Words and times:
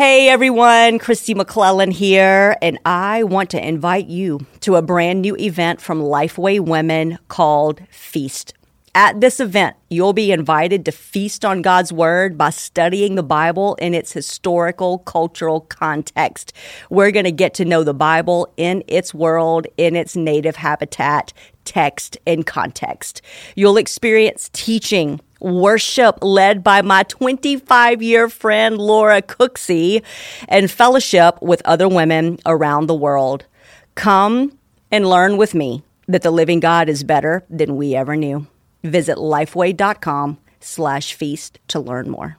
Hey 0.00 0.30
everyone, 0.30 0.98
Kristi 0.98 1.34
McLelland 1.34 1.92
here, 1.92 2.56
and 2.62 2.78
I 2.86 3.22
want 3.22 3.50
to 3.50 3.62
invite 3.62 4.06
you 4.06 4.46
to 4.60 4.76
a 4.76 4.80
brand 4.80 5.20
new 5.20 5.36
event 5.36 5.82
from 5.82 6.00
Lifeway 6.00 6.58
Women 6.58 7.18
called 7.28 7.82
Feast. 7.90 8.54
At 8.94 9.20
this 9.20 9.40
event, 9.40 9.76
you'll 9.90 10.14
be 10.14 10.32
invited 10.32 10.86
to 10.86 10.90
feast 10.90 11.44
on 11.44 11.60
God's 11.60 11.92
Word 11.92 12.38
by 12.38 12.48
studying 12.48 13.14
the 13.14 13.22
Bible 13.22 13.74
in 13.74 13.92
its 13.92 14.10
historical, 14.10 15.00
cultural 15.00 15.60
context. 15.60 16.54
We're 16.88 17.10
going 17.10 17.26
to 17.26 17.30
get 17.30 17.52
to 17.54 17.66
know 17.66 17.84
the 17.84 17.92
Bible 17.92 18.50
in 18.56 18.82
its 18.88 19.12
world, 19.12 19.66
in 19.76 19.96
its 19.96 20.16
native 20.16 20.56
habitat, 20.56 21.34
text, 21.66 22.16
and 22.26 22.46
context. 22.46 23.20
You'll 23.54 23.76
experience 23.76 24.48
teaching, 24.54 25.20
worship 25.40 26.18
led 26.22 26.62
by 26.62 26.82
my 26.82 27.02
25 27.04 28.02
year 28.02 28.28
friend 28.28 28.78
Laura 28.78 29.22
Cooksey, 29.22 30.02
and 30.48 30.70
fellowship 30.70 31.40
with 31.42 31.62
other 31.64 31.88
women 31.88 32.38
around 32.46 32.86
the 32.86 32.94
world. 32.94 33.44
Come 33.94 34.58
and 34.90 35.08
learn 35.08 35.36
with 35.36 35.54
me 35.54 35.82
that 36.06 36.22
the 36.22 36.30
living 36.30 36.60
God 36.60 36.88
is 36.88 37.04
better 37.04 37.44
than 37.48 37.76
we 37.76 37.94
ever 37.94 38.16
knew. 38.16 38.46
Visit 38.82 39.16
lifeway.com 39.16 40.38
slash 40.60 41.14
feast 41.14 41.58
to 41.68 41.80
learn 41.80 42.10
more. 42.10 42.38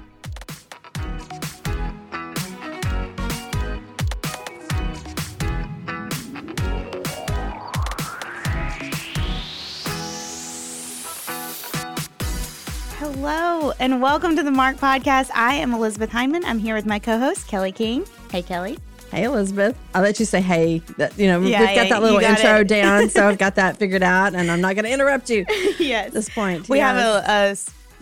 Hello, 13.23 13.71
and 13.77 14.01
welcome 14.01 14.35
to 14.35 14.41
the 14.41 14.49
Marked 14.49 14.81
Podcast. 14.81 15.29
I 15.35 15.53
am 15.53 15.75
Elizabeth 15.75 16.09
Hyndman. 16.09 16.41
I'm 16.43 16.57
here 16.57 16.73
with 16.73 16.87
my 16.87 16.97
co 16.97 17.19
host, 17.19 17.47
Kelly 17.47 17.71
King. 17.71 18.03
Hey, 18.31 18.41
Kelly. 18.41 18.79
Hey, 19.11 19.25
Elizabeth. 19.25 19.77
I'll 19.93 20.01
let 20.01 20.19
you 20.19 20.25
say 20.25 20.41
hey. 20.41 20.79
That, 20.97 21.15
you 21.19 21.27
know, 21.27 21.39
yeah, 21.41 21.59
we've 21.59 21.67
got 21.67 21.75
yeah, 21.75 21.89
that 21.89 22.01
little 22.01 22.19
got 22.19 22.39
intro 22.39 22.61
it. 22.61 22.67
down, 22.67 23.09
so 23.09 23.27
I've 23.27 23.37
got 23.37 23.53
that 23.57 23.77
figured 23.77 24.01
out, 24.01 24.33
and 24.33 24.49
I'm 24.49 24.59
not 24.59 24.73
going 24.73 24.85
to 24.85 24.91
interrupt 24.91 25.29
you 25.29 25.45
yes. 25.77 26.07
at 26.07 26.13
this 26.13 26.29
point. 26.29 26.67
We 26.67 26.79
yes. 26.79 26.95
have 26.95 26.97
a, 26.97 27.31
a 27.31 27.55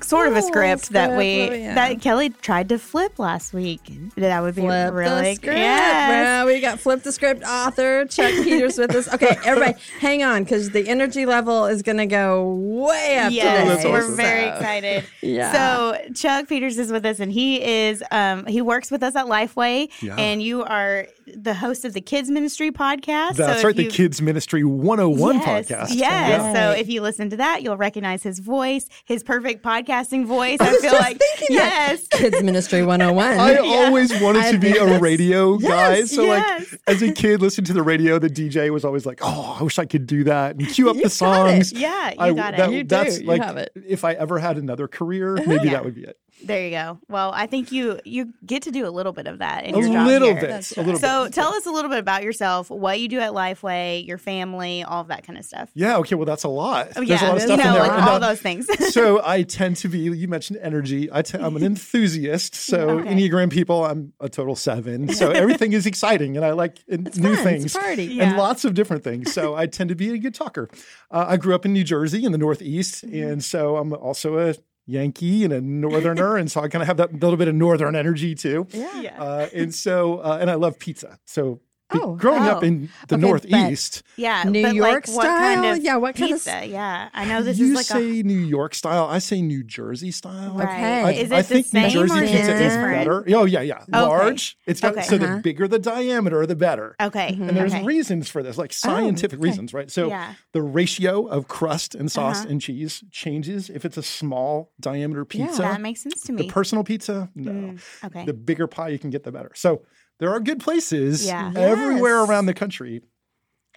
sort 0.03 0.27
of 0.27 0.35
a 0.35 0.41
script, 0.41 0.85
script 0.85 0.93
that 0.93 1.17
we 1.17 1.49
oh, 1.49 1.53
yeah. 1.53 1.75
that 1.75 2.01
Kelly 2.01 2.29
tried 2.29 2.69
to 2.69 2.79
flip 2.79 3.19
last 3.19 3.53
week. 3.53 3.81
That 4.15 4.41
would 4.41 4.55
be 4.55 4.61
flip 4.61 4.93
really 4.93 5.21
the 5.21 5.35
script. 5.35 5.57
Yes. 5.57 6.09
Well, 6.09 6.45
we 6.45 6.61
got 6.61 6.79
flip 6.79 7.03
the 7.03 7.11
script 7.11 7.43
author 7.43 8.05
Chuck 8.05 8.33
Peters 8.43 8.77
with 8.77 8.95
us. 8.95 9.13
Okay, 9.13 9.37
everybody, 9.45 9.77
hang 9.99 10.23
on 10.23 10.43
because 10.43 10.71
the 10.71 10.87
energy 10.87 11.25
level 11.25 11.65
is 11.65 11.81
going 11.81 11.97
to 11.97 12.05
go 12.05 12.53
way 12.53 13.17
up. 13.17 13.31
Yes, 13.31 13.77
today. 13.77 13.91
we're 13.91 14.15
very 14.15 14.47
excited. 14.47 15.05
yeah. 15.21 15.51
So 15.51 16.13
Chuck 16.13 16.47
Peters 16.47 16.77
is 16.77 16.91
with 16.91 17.05
us, 17.05 17.19
and 17.19 17.31
he 17.31 17.61
is 17.61 18.03
um, 18.11 18.45
he 18.45 18.61
works 18.61 18.91
with 18.91 19.03
us 19.03 19.15
at 19.15 19.25
Lifeway, 19.25 19.89
yeah. 20.01 20.15
and 20.15 20.41
you 20.41 20.63
are 20.63 21.07
the 21.35 21.53
host 21.53 21.85
of 21.85 21.93
the 21.93 22.01
Kids 22.01 22.29
Ministry 22.29 22.71
podcast. 22.71 23.35
That's 23.35 23.61
so 23.61 23.67
right, 23.67 23.75
the 23.75 23.87
Kids 23.87 24.21
Ministry 24.21 24.63
101 24.63 25.35
yes, 25.35 25.45
podcast. 25.45 25.69
Yes. 25.69 25.93
Yeah. 25.93 26.53
So 26.53 26.71
if 26.71 26.89
you 26.89 27.01
listen 27.01 27.29
to 27.31 27.37
that, 27.37 27.63
you'll 27.63 27.77
recognize 27.77 28.23
his 28.23 28.39
voice, 28.39 28.87
his 29.05 29.23
perfect 29.23 29.63
podcasting 29.63 30.25
voice. 30.25 30.57
I, 30.59 30.69
I 30.69 30.77
feel 30.77 30.93
like 30.93 31.21
yes, 31.49 32.07
Kids 32.07 32.41
Ministry 32.43 32.83
101. 32.83 33.39
I 33.39 33.51
yeah. 33.51 33.59
always 33.59 34.11
wanted 34.21 34.43
I 34.43 34.51
to 34.51 34.57
be 34.57 34.77
a 34.77 34.99
radio 34.99 35.57
guy. 35.57 36.03
So 36.03 36.23
yes. 36.23 36.71
like 36.71 36.81
as 36.87 37.01
a 37.01 37.11
kid 37.11 37.41
listening 37.41 37.65
to 37.65 37.73
the 37.73 37.83
radio, 37.83 38.19
the 38.19 38.29
DJ 38.29 38.69
was 38.71 38.85
always 38.85 39.05
like, 39.05 39.19
"Oh, 39.21 39.57
I 39.59 39.63
wish 39.63 39.79
I 39.79 39.85
could 39.85 40.07
do 40.07 40.23
that 40.25 40.55
and 40.55 40.67
cue 40.67 40.89
up 40.89 40.95
you 40.95 41.03
the 41.03 41.09
songs." 41.09 41.71
Yeah, 41.71 42.11
you 42.11 42.15
I, 42.19 42.33
got 42.33 42.57
that, 42.57 42.69
it. 42.69 42.75
You 42.75 42.83
that's 42.83 43.19
do. 43.19 43.25
like 43.25 43.41
you 43.41 43.47
have 43.47 43.57
it. 43.57 43.71
if 43.87 44.03
I 44.03 44.13
ever 44.13 44.39
had 44.39 44.57
another 44.57 44.87
career, 44.87 45.35
maybe 45.45 45.65
yeah. 45.65 45.71
that 45.71 45.85
would 45.85 45.95
be 45.95 46.03
it. 46.03 46.17
There 46.43 46.63
you 46.63 46.71
go. 46.71 46.99
Well, 47.09 47.31
I 47.33 47.47
think 47.47 47.71
you 47.71 47.99
you 48.05 48.33
get 48.45 48.63
to 48.63 48.71
do 48.71 48.87
a 48.87 48.89
little 48.89 49.11
bit 49.11 49.27
of 49.27 49.39
that 49.39 49.65
in 49.65 49.75
a 49.75 49.79
your 49.79 49.93
job 49.93 50.07
little 50.07 50.29
here. 50.29 50.41
bit. 50.41 50.77
A 50.77 50.81
little 50.81 50.99
so 50.99 51.25
bit. 51.25 51.33
tell 51.33 51.53
us 51.53 51.65
a 51.65 51.71
little 51.71 51.89
bit 51.89 51.99
about 51.99 52.23
yourself, 52.23 52.69
what 52.69 52.99
you 52.99 53.07
do 53.07 53.19
at 53.19 53.31
Lifeway, 53.31 54.05
your 54.05 54.17
family, 54.17 54.83
all 54.83 55.01
of 55.01 55.07
that 55.07 55.25
kind 55.25 55.37
of 55.37 55.45
stuff. 55.45 55.69
Yeah. 55.73 55.97
Okay. 55.97 56.15
Well, 56.15 56.25
that's 56.25 56.43
a 56.43 56.49
lot. 56.49 56.89
Oh, 56.95 57.03
There's 57.05 57.09
yeah, 57.09 57.23
a 57.23 57.27
lot 57.27 57.35
of 57.37 57.41
stuff 57.43 57.57
you 57.57 57.63
know, 57.63 57.75
in 57.75 57.81
there. 57.81 57.87
Like 57.87 58.03
all 58.03 58.19
those 58.19 58.41
things. 58.41 58.67
so 58.93 59.21
I 59.23 59.43
tend 59.43 59.77
to 59.77 59.89
be. 59.89 59.99
You 59.99 60.27
mentioned 60.27 60.59
energy. 60.61 61.09
I 61.11 61.21
t- 61.21 61.37
I'm 61.37 61.55
an 61.55 61.63
enthusiast. 61.69 62.55
So 62.55 62.89
okay. 62.99 63.13
Enneagram 63.13 63.51
people, 63.51 63.85
I'm 63.85 64.13
a 64.19 64.29
total 64.29 64.55
seven. 64.55 65.09
So 65.13 65.31
everything 65.31 65.73
is 65.73 65.85
exciting, 65.85 66.37
and 66.37 66.45
I 66.45 66.51
like 66.51 66.77
it's 66.87 67.17
new 67.17 67.35
fun. 67.35 67.43
things 67.43 67.65
it's 67.65 67.75
party. 67.75 68.05
Yeah. 68.05 68.29
and 68.29 68.37
lots 68.37 68.65
of 68.65 68.73
different 68.73 69.03
things. 69.03 69.33
So 69.33 69.55
I 69.55 69.65
tend 69.65 69.89
to 69.89 69.95
be 69.95 70.13
a 70.13 70.17
good 70.17 70.33
talker. 70.33 70.69
Uh, 71.11 71.25
I 71.27 71.37
grew 71.37 71.53
up 71.53 71.65
in 71.65 71.73
New 71.73 71.83
Jersey 71.83 72.23
in 72.23 72.31
the 72.31 72.37
Northeast, 72.37 73.05
mm-hmm. 73.05 73.29
and 73.29 73.43
so 73.43 73.77
I'm 73.77 73.93
also 73.93 74.37
a 74.37 74.55
Yankee 74.89 75.43
and 75.43 75.53
a 75.53 75.61
Northerner, 75.61 76.35
and 76.41 76.51
so 76.51 76.61
I 76.61 76.67
kind 76.67 76.81
of 76.81 76.87
have 76.87 76.97
that 76.97 77.13
little 77.13 77.37
bit 77.37 77.47
of 77.47 77.55
Northern 77.55 77.95
energy 77.95 78.35
too. 78.35 78.67
Yeah. 78.71 79.21
Uh, 79.21 79.47
and 79.53 79.73
so, 79.73 80.19
uh, 80.19 80.39
and 80.41 80.49
I 80.49 80.55
love 80.55 80.79
pizza. 80.79 81.19
So 81.25 81.61
Oh, 81.91 82.15
growing 82.15 82.43
oh. 82.43 82.51
up 82.51 82.63
in 82.63 82.89
the 83.07 83.15
okay, 83.15 83.21
Northeast, 83.21 84.03
yeah, 84.15 84.43
New 84.43 84.67
York 84.67 85.07
like, 85.07 85.07
style, 85.07 85.25
kind 85.25 85.65
of 85.65 85.83
yeah, 85.83 85.95
what 85.95 86.15
kind 86.15 86.33
pizza? 86.33 86.63
of 86.63 86.69
yeah? 86.69 87.09
I 87.13 87.25
know 87.25 87.41
this 87.41 87.57
you 87.57 87.69
is 87.69 87.75
like 87.75 87.85
say 87.85 88.19
a... 88.19 88.23
New 88.23 88.37
York 88.37 88.75
style. 88.75 89.05
I 89.05 89.17
say 89.17 89.41
New 89.41 89.63
Jersey 89.63 90.11
style. 90.11 90.53
Right. 90.53 90.69
Okay, 90.69 91.03
I, 91.03 91.11
is 91.11 91.31
it 91.31 91.35
I 91.35 91.41
the 91.41 91.47
think 91.47 91.73
New 91.73 91.89
Jersey 91.89 92.21
pizza 92.21 92.53
is 92.53 92.75
better. 92.75 93.25
Oh 93.29 93.45
yeah, 93.45 93.61
yeah, 93.61 93.81
okay. 93.81 93.91
large. 93.91 94.57
It's 94.67 94.81
got 94.81 94.93
okay. 94.93 95.01
so 95.01 95.15
uh-huh. 95.15 95.37
the 95.37 95.41
bigger 95.41 95.67
the 95.67 95.79
diameter, 95.79 96.45
the 96.45 96.55
better. 96.55 96.95
Okay, 97.01 97.31
mm-hmm. 97.31 97.49
and 97.49 97.57
there's 97.57 97.75
reasons 97.79 98.29
for 98.29 98.43
this, 98.43 98.57
like 98.57 98.71
oh, 98.71 98.87
scientific 98.87 99.39
oh, 99.39 99.43
reasons, 99.43 99.73
right? 99.73 99.89
So 99.89 100.09
yeah. 100.09 100.35
the 100.53 100.61
ratio 100.61 101.25
of 101.25 101.47
crust 101.47 101.95
and 101.95 102.11
sauce 102.11 102.41
uh-huh. 102.41 102.49
and 102.49 102.61
cheese 102.61 103.03
changes 103.11 103.69
if 103.69 103.83
it's 103.83 103.97
a 103.97 104.03
small 104.03 104.71
diameter 104.79 105.25
pizza. 105.25 105.63
Yeah, 105.63 105.71
that 105.71 105.81
makes 105.81 106.01
sense 106.01 106.21
to 106.23 106.33
me. 106.33 106.43
The 106.43 106.49
personal 106.49 106.83
pizza, 106.83 107.29
no. 107.33 107.51
Mm, 107.51 107.81
okay, 108.05 108.25
the 108.25 108.33
bigger 108.33 108.67
pie 108.67 108.89
you 108.89 108.99
can 108.99 109.09
get, 109.09 109.23
the 109.23 109.31
better. 109.31 109.51
So 109.55 109.81
there 110.19 110.31
are 110.31 110.39
good 110.39 110.59
places 110.59 111.25
yeah. 111.25 111.51
everywhere 111.55 112.19
yes. 112.19 112.29
around 112.29 112.45
the 112.45 112.53
country 112.53 113.01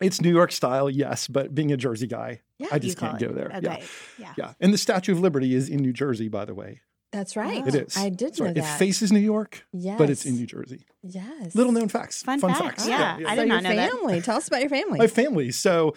it's 0.02 0.20
New 0.20 0.32
York 0.32 0.52
style, 0.52 0.90
yes, 0.90 1.28
but 1.28 1.54
being 1.54 1.72
a 1.72 1.76
Jersey 1.76 2.06
guy, 2.06 2.40
yeah, 2.58 2.68
I 2.72 2.78
just 2.78 2.98
can't 2.98 3.20
it. 3.20 3.26
go 3.26 3.32
there. 3.32 3.52
Okay. 3.54 3.60
Yeah. 3.62 3.78
yeah. 4.18 4.34
Yeah. 4.36 4.52
And 4.60 4.72
the 4.72 4.78
Statue 4.78 5.12
of 5.12 5.20
Liberty 5.20 5.54
is 5.54 5.68
in 5.68 5.80
New 5.80 5.92
Jersey, 5.92 6.28
by 6.28 6.44
the 6.44 6.54
way. 6.54 6.80
That's 7.12 7.36
right. 7.36 7.66
It 7.66 7.74
is. 7.74 7.96
I 7.96 8.08
did 8.08 8.36
Sorry, 8.36 8.50
know 8.50 8.62
that. 8.62 8.74
It 8.74 8.78
faces 8.78 9.12
New 9.12 9.20
York, 9.20 9.66
yes. 9.72 9.98
but 9.98 10.08
it's 10.08 10.24
in 10.24 10.34
New 10.34 10.46
Jersey. 10.46 10.86
Yes. 11.02 11.54
Little 11.54 11.72
known 11.72 11.88
facts. 11.88 12.22
Fun, 12.22 12.40
Fun 12.40 12.54
facts. 12.54 12.62
facts. 12.62 12.88
Yeah. 12.88 13.18
yeah. 13.18 13.28
I 13.30 13.36
did 13.36 13.42
so 13.42 13.46
not 13.46 13.62
your 13.62 13.74
know 13.74 13.88
family. 13.90 14.14
that. 14.14 14.24
Tell 14.24 14.36
us 14.38 14.48
about 14.48 14.60
your 14.60 14.70
family. 14.70 14.98
My 14.98 15.06
family. 15.06 15.52
So 15.52 15.94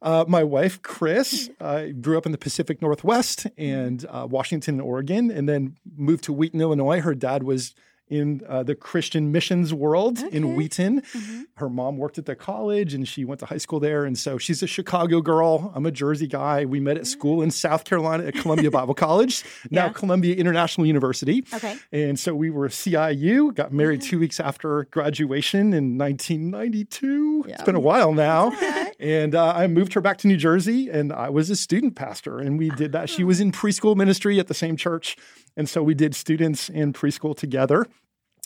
uh, 0.00 0.24
my 0.28 0.44
wife, 0.44 0.80
Chris, 0.82 1.50
uh, 1.60 1.86
grew 2.00 2.16
up 2.16 2.26
in 2.26 2.32
the 2.32 2.38
Pacific 2.38 2.80
Northwest 2.80 3.48
and 3.58 4.06
uh, 4.08 4.28
Washington 4.30 4.74
and 4.74 4.82
Oregon, 4.82 5.32
and 5.32 5.48
then 5.48 5.76
moved 5.96 6.24
to 6.24 6.32
Wheaton, 6.32 6.60
Illinois. 6.60 7.00
Her 7.00 7.16
dad 7.16 7.42
was 7.42 7.74
in 8.12 8.42
uh, 8.46 8.62
the 8.62 8.74
Christian 8.74 9.32
missions 9.32 9.72
world 9.72 10.18
okay. 10.18 10.36
in 10.36 10.54
Wheaton. 10.54 11.00
Mm-hmm. 11.00 11.42
Her 11.56 11.70
mom 11.70 11.96
worked 11.96 12.18
at 12.18 12.26
the 12.26 12.36
college 12.36 12.92
and 12.92 13.08
she 13.08 13.24
went 13.24 13.40
to 13.40 13.46
high 13.46 13.56
school 13.56 13.80
there. 13.80 14.04
And 14.04 14.18
so 14.18 14.36
she's 14.36 14.62
a 14.62 14.66
Chicago 14.66 15.22
girl. 15.22 15.72
I'm 15.74 15.86
a 15.86 15.90
Jersey 15.90 16.26
guy. 16.26 16.66
We 16.66 16.78
met 16.78 16.98
at 16.98 17.06
school 17.06 17.40
in 17.40 17.50
South 17.50 17.84
Carolina 17.84 18.24
at 18.24 18.34
Columbia 18.34 18.70
Bible 18.70 18.94
College, 18.94 19.44
now 19.70 19.86
yeah. 19.86 19.92
Columbia 19.92 20.34
International 20.34 20.86
University. 20.86 21.44
Okay. 21.54 21.76
And 21.90 22.20
so 22.20 22.34
we 22.34 22.50
were 22.50 22.68
CIU, 22.68 23.54
got 23.54 23.72
married 23.72 24.00
mm-hmm. 24.00 24.10
two 24.10 24.18
weeks 24.18 24.38
after 24.38 24.84
graduation 24.90 25.72
in 25.72 25.96
1992. 25.96 27.46
Yeah. 27.48 27.54
It's 27.54 27.64
been 27.64 27.74
a 27.74 27.80
while 27.80 28.12
now. 28.12 28.52
And 29.00 29.34
uh, 29.34 29.52
I 29.52 29.66
moved 29.66 29.94
her 29.94 30.00
back 30.00 30.18
to 30.18 30.28
New 30.28 30.36
Jersey 30.36 30.90
and 30.90 31.12
I 31.12 31.30
was 31.30 31.50
a 31.50 31.56
student 31.56 31.96
pastor. 31.96 32.38
And 32.38 32.58
we 32.58 32.68
did 32.70 32.92
that. 32.92 33.08
She 33.08 33.24
was 33.24 33.40
in 33.40 33.52
preschool 33.52 33.96
ministry 33.96 34.38
at 34.38 34.48
the 34.48 34.54
same 34.54 34.76
church. 34.76 35.16
And 35.56 35.68
so 35.68 35.82
we 35.82 35.94
did 35.94 36.14
students 36.14 36.68
in 36.68 36.92
preschool 36.92 37.36
together, 37.36 37.86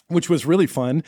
which 0.08 0.29
was 0.29 0.47
really 0.47 0.67
fun. 0.67 1.03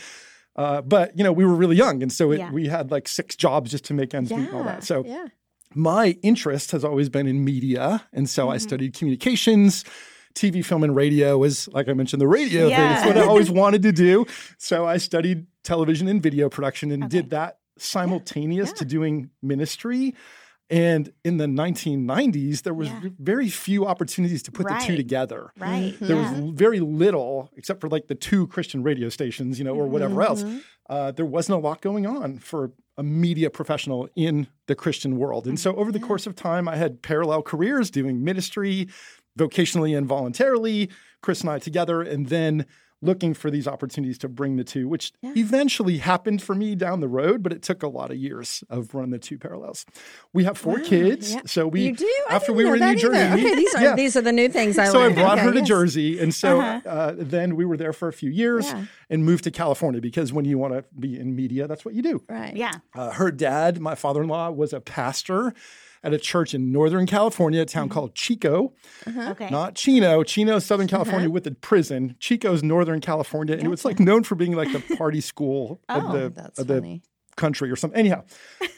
Uh, 0.56 0.82
but 0.82 1.16
you 1.16 1.22
know, 1.22 1.32
we 1.32 1.44
were 1.44 1.54
really 1.54 1.76
young, 1.76 2.02
and 2.02 2.12
so 2.12 2.32
it, 2.32 2.38
Yeah. 2.38 2.50
we 2.50 2.66
had 2.66 2.90
like 2.90 3.06
six 3.06 3.36
jobs 3.36 3.70
just 3.70 3.84
to 3.86 3.94
make 3.94 4.12
ends 4.12 4.30
meet 4.30 4.48
and 4.48 4.54
all 4.54 4.64
that. 4.64 4.82
So 4.82 5.04
yeah. 5.04 5.26
my 5.74 6.18
interest 6.22 6.72
has 6.72 6.84
always 6.84 7.08
been 7.08 7.26
in 7.26 7.44
media, 7.44 8.06
and 8.12 8.28
so 8.28 8.48
I 8.48 8.58
studied 8.58 8.94
communications. 8.94 9.84
TV, 10.34 10.64
film, 10.64 10.84
and 10.84 10.94
radio 10.94 11.36
was, 11.36 11.66
like 11.68 11.88
I 11.88 11.94
mentioned, 11.94 12.20
the 12.20 12.28
radio 12.28 12.68
thing. 12.68 12.78
It's 12.92 13.04
what 13.06 13.16
I 13.16 13.22
always 13.22 13.50
wanted 13.62 13.82
to 13.82 13.90
do. 13.92 14.24
So 14.56 14.86
I 14.86 14.98
studied 14.98 15.46
television 15.64 16.06
and 16.06 16.22
video 16.22 16.48
production 16.48 16.92
and 16.92 17.08
did 17.10 17.30
that 17.30 17.58
simultaneous 17.76 18.72
to 18.74 18.84
doing 18.84 19.30
ministry. 19.42 20.14
And 20.70 21.12
in 21.24 21.38
the 21.38 21.46
1990s, 21.46 22.62
there 22.62 22.74
was 22.74 22.88
Yeah. 22.88 23.00
very 23.18 23.48
few 23.48 23.86
opportunities 23.86 24.42
to 24.44 24.52
put 24.52 24.66
the 24.66 24.74
two 24.74 24.92
Right. 24.92 24.96
together. 24.96 25.50
Right. 25.58 25.94
There 26.00 26.16
was 26.16 26.30
very 26.54 26.80
little, 26.80 27.50
except 27.56 27.80
for 27.80 27.88
like 27.88 28.08
the 28.08 28.14
two 28.14 28.46
Christian 28.48 28.82
radio 28.82 29.08
stations, 29.08 29.58
you 29.58 29.64
know, 29.64 29.74
or 29.74 29.86
whatever 29.86 30.20
else. 30.22 30.44
Uh, 30.90 31.10
there 31.12 31.24
wasn't 31.26 31.56
a 31.58 31.60
lot 31.60 31.80
going 31.80 32.06
on 32.06 32.38
for 32.38 32.72
a 32.98 33.02
media 33.02 33.48
professional 33.48 34.08
in 34.16 34.48
the 34.66 34.74
Christian 34.74 35.16
world. 35.18 35.46
And 35.46 35.58
so 35.58 35.74
over 35.76 35.90
the 35.92 36.00
course 36.00 36.26
of 36.26 36.34
time, 36.34 36.68
I 36.68 36.76
had 36.76 37.00
parallel 37.00 37.42
careers 37.42 37.90
doing 37.90 38.22
ministry, 38.24 38.88
vocationally 39.38 39.96
and 39.96 40.06
voluntarily, 40.06 40.90
Chris 41.22 41.40
and 41.42 41.50
I 41.50 41.58
together, 41.60 42.02
and 42.02 42.26
then 42.26 42.66
looking 43.00 43.32
for 43.34 43.50
these 43.50 43.68
opportunities 43.68 44.18
to 44.18 44.28
bring 44.28 44.56
the 44.56 44.64
two, 44.64 44.88
which 44.88 45.12
eventually 45.22 45.98
happened 45.98 46.42
for 46.42 46.54
me 46.54 46.74
down 46.74 47.00
the 47.00 47.08
road, 47.08 47.42
but 47.42 47.52
it 47.52 47.62
took 47.62 47.82
a 47.82 47.88
lot 47.88 48.10
of 48.10 48.16
years 48.16 48.64
of 48.68 48.94
running 48.94 49.10
the 49.12 49.18
two 49.18 49.38
parallels. 49.38 49.86
We 50.32 50.44
have 50.44 50.58
four 50.58 50.80
kids, 50.80 51.32
yeah. 51.34 51.40
so 51.46 51.66
we 51.68 51.82
you 51.86 51.94
do? 51.96 52.14
After 52.28 52.52
we 52.52 52.64
were 52.64 52.74
in 52.74 52.80
that 52.80 52.96
New 52.96 53.00
Jersey. 53.02 53.18
Okay, 53.18 53.54
these 53.54 53.74
are 53.74 53.82
yeah. 53.82 53.94
these 53.94 54.16
are 54.16 54.20
the 54.22 54.32
new 54.32 54.48
things 54.48 54.78
I 54.78 54.86
So 54.86 55.00
I 55.02 55.10
brought 55.12 55.38
Okay, 55.38 55.46
her 55.46 55.52
to 55.52 55.58
yes. 55.60 55.68
Jersey, 55.68 56.18
and 56.18 56.34
so 56.34 56.60
Uh-huh. 56.60 56.88
uh, 56.88 57.14
then 57.16 57.54
we 57.56 57.64
were 57.64 57.76
there 57.76 57.92
for 57.92 58.08
a 58.08 58.12
few 58.12 58.30
years 58.30 58.66
Yeah. 58.66 58.84
and 59.10 59.24
moved 59.24 59.44
to 59.44 59.50
California 59.50 60.00
because 60.00 60.32
when 60.32 60.44
you 60.44 60.58
want 60.58 60.74
to 60.74 60.84
be 60.98 61.18
in 61.18 61.36
media, 61.36 61.68
that's 61.68 61.84
what 61.84 61.94
you 61.94 62.02
do. 62.02 62.22
Right. 62.28 62.56
Yeah. 62.56 62.72
Uh, 62.94 63.10
her 63.12 63.30
dad, 63.30 63.80
my 63.80 63.94
father-in-law, 63.94 64.50
was 64.50 64.72
a 64.72 64.80
pastor 64.80 65.54
at 66.02 66.12
a 66.14 66.18
church 66.18 66.54
in 66.54 66.70
Northern 66.72 67.06
California, 67.06 67.62
a 67.62 67.64
town 67.64 67.88
Mm-hmm. 67.88 67.94
called 67.94 68.14
Chico, 68.14 68.72
Okay. 69.06 69.48
not 69.50 69.74
Chino. 69.74 70.22
Chino, 70.22 70.58
Southern 70.58 70.86
California, 70.88 71.26
Uh-huh. 71.28 71.32
with 71.34 71.44
the 71.44 71.52
prison. 71.52 72.16
Chico's 72.18 72.62
Northern 72.62 73.00
California, 73.00 73.54
and 73.54 73.64
it 73.64 73.68
was 73.68 73.84
like 73.84 73.98
known 74.00 74.22
for 74.24 74.34
being 74.34 74.52
like 74.54 74.72
the 74.72 74.80
party 74.96 75.20
school 75.20 75.80
of 75.88 76.04
Oh, 76.04 76.12
the 76.12 76.28
that's 76.30 76.58
of 76.58 76.66
the 76.66 77.00
country 77.36 77.70
or 77.70 77.76
something. 77.76 77.98
Anyhow, 77.98 78.24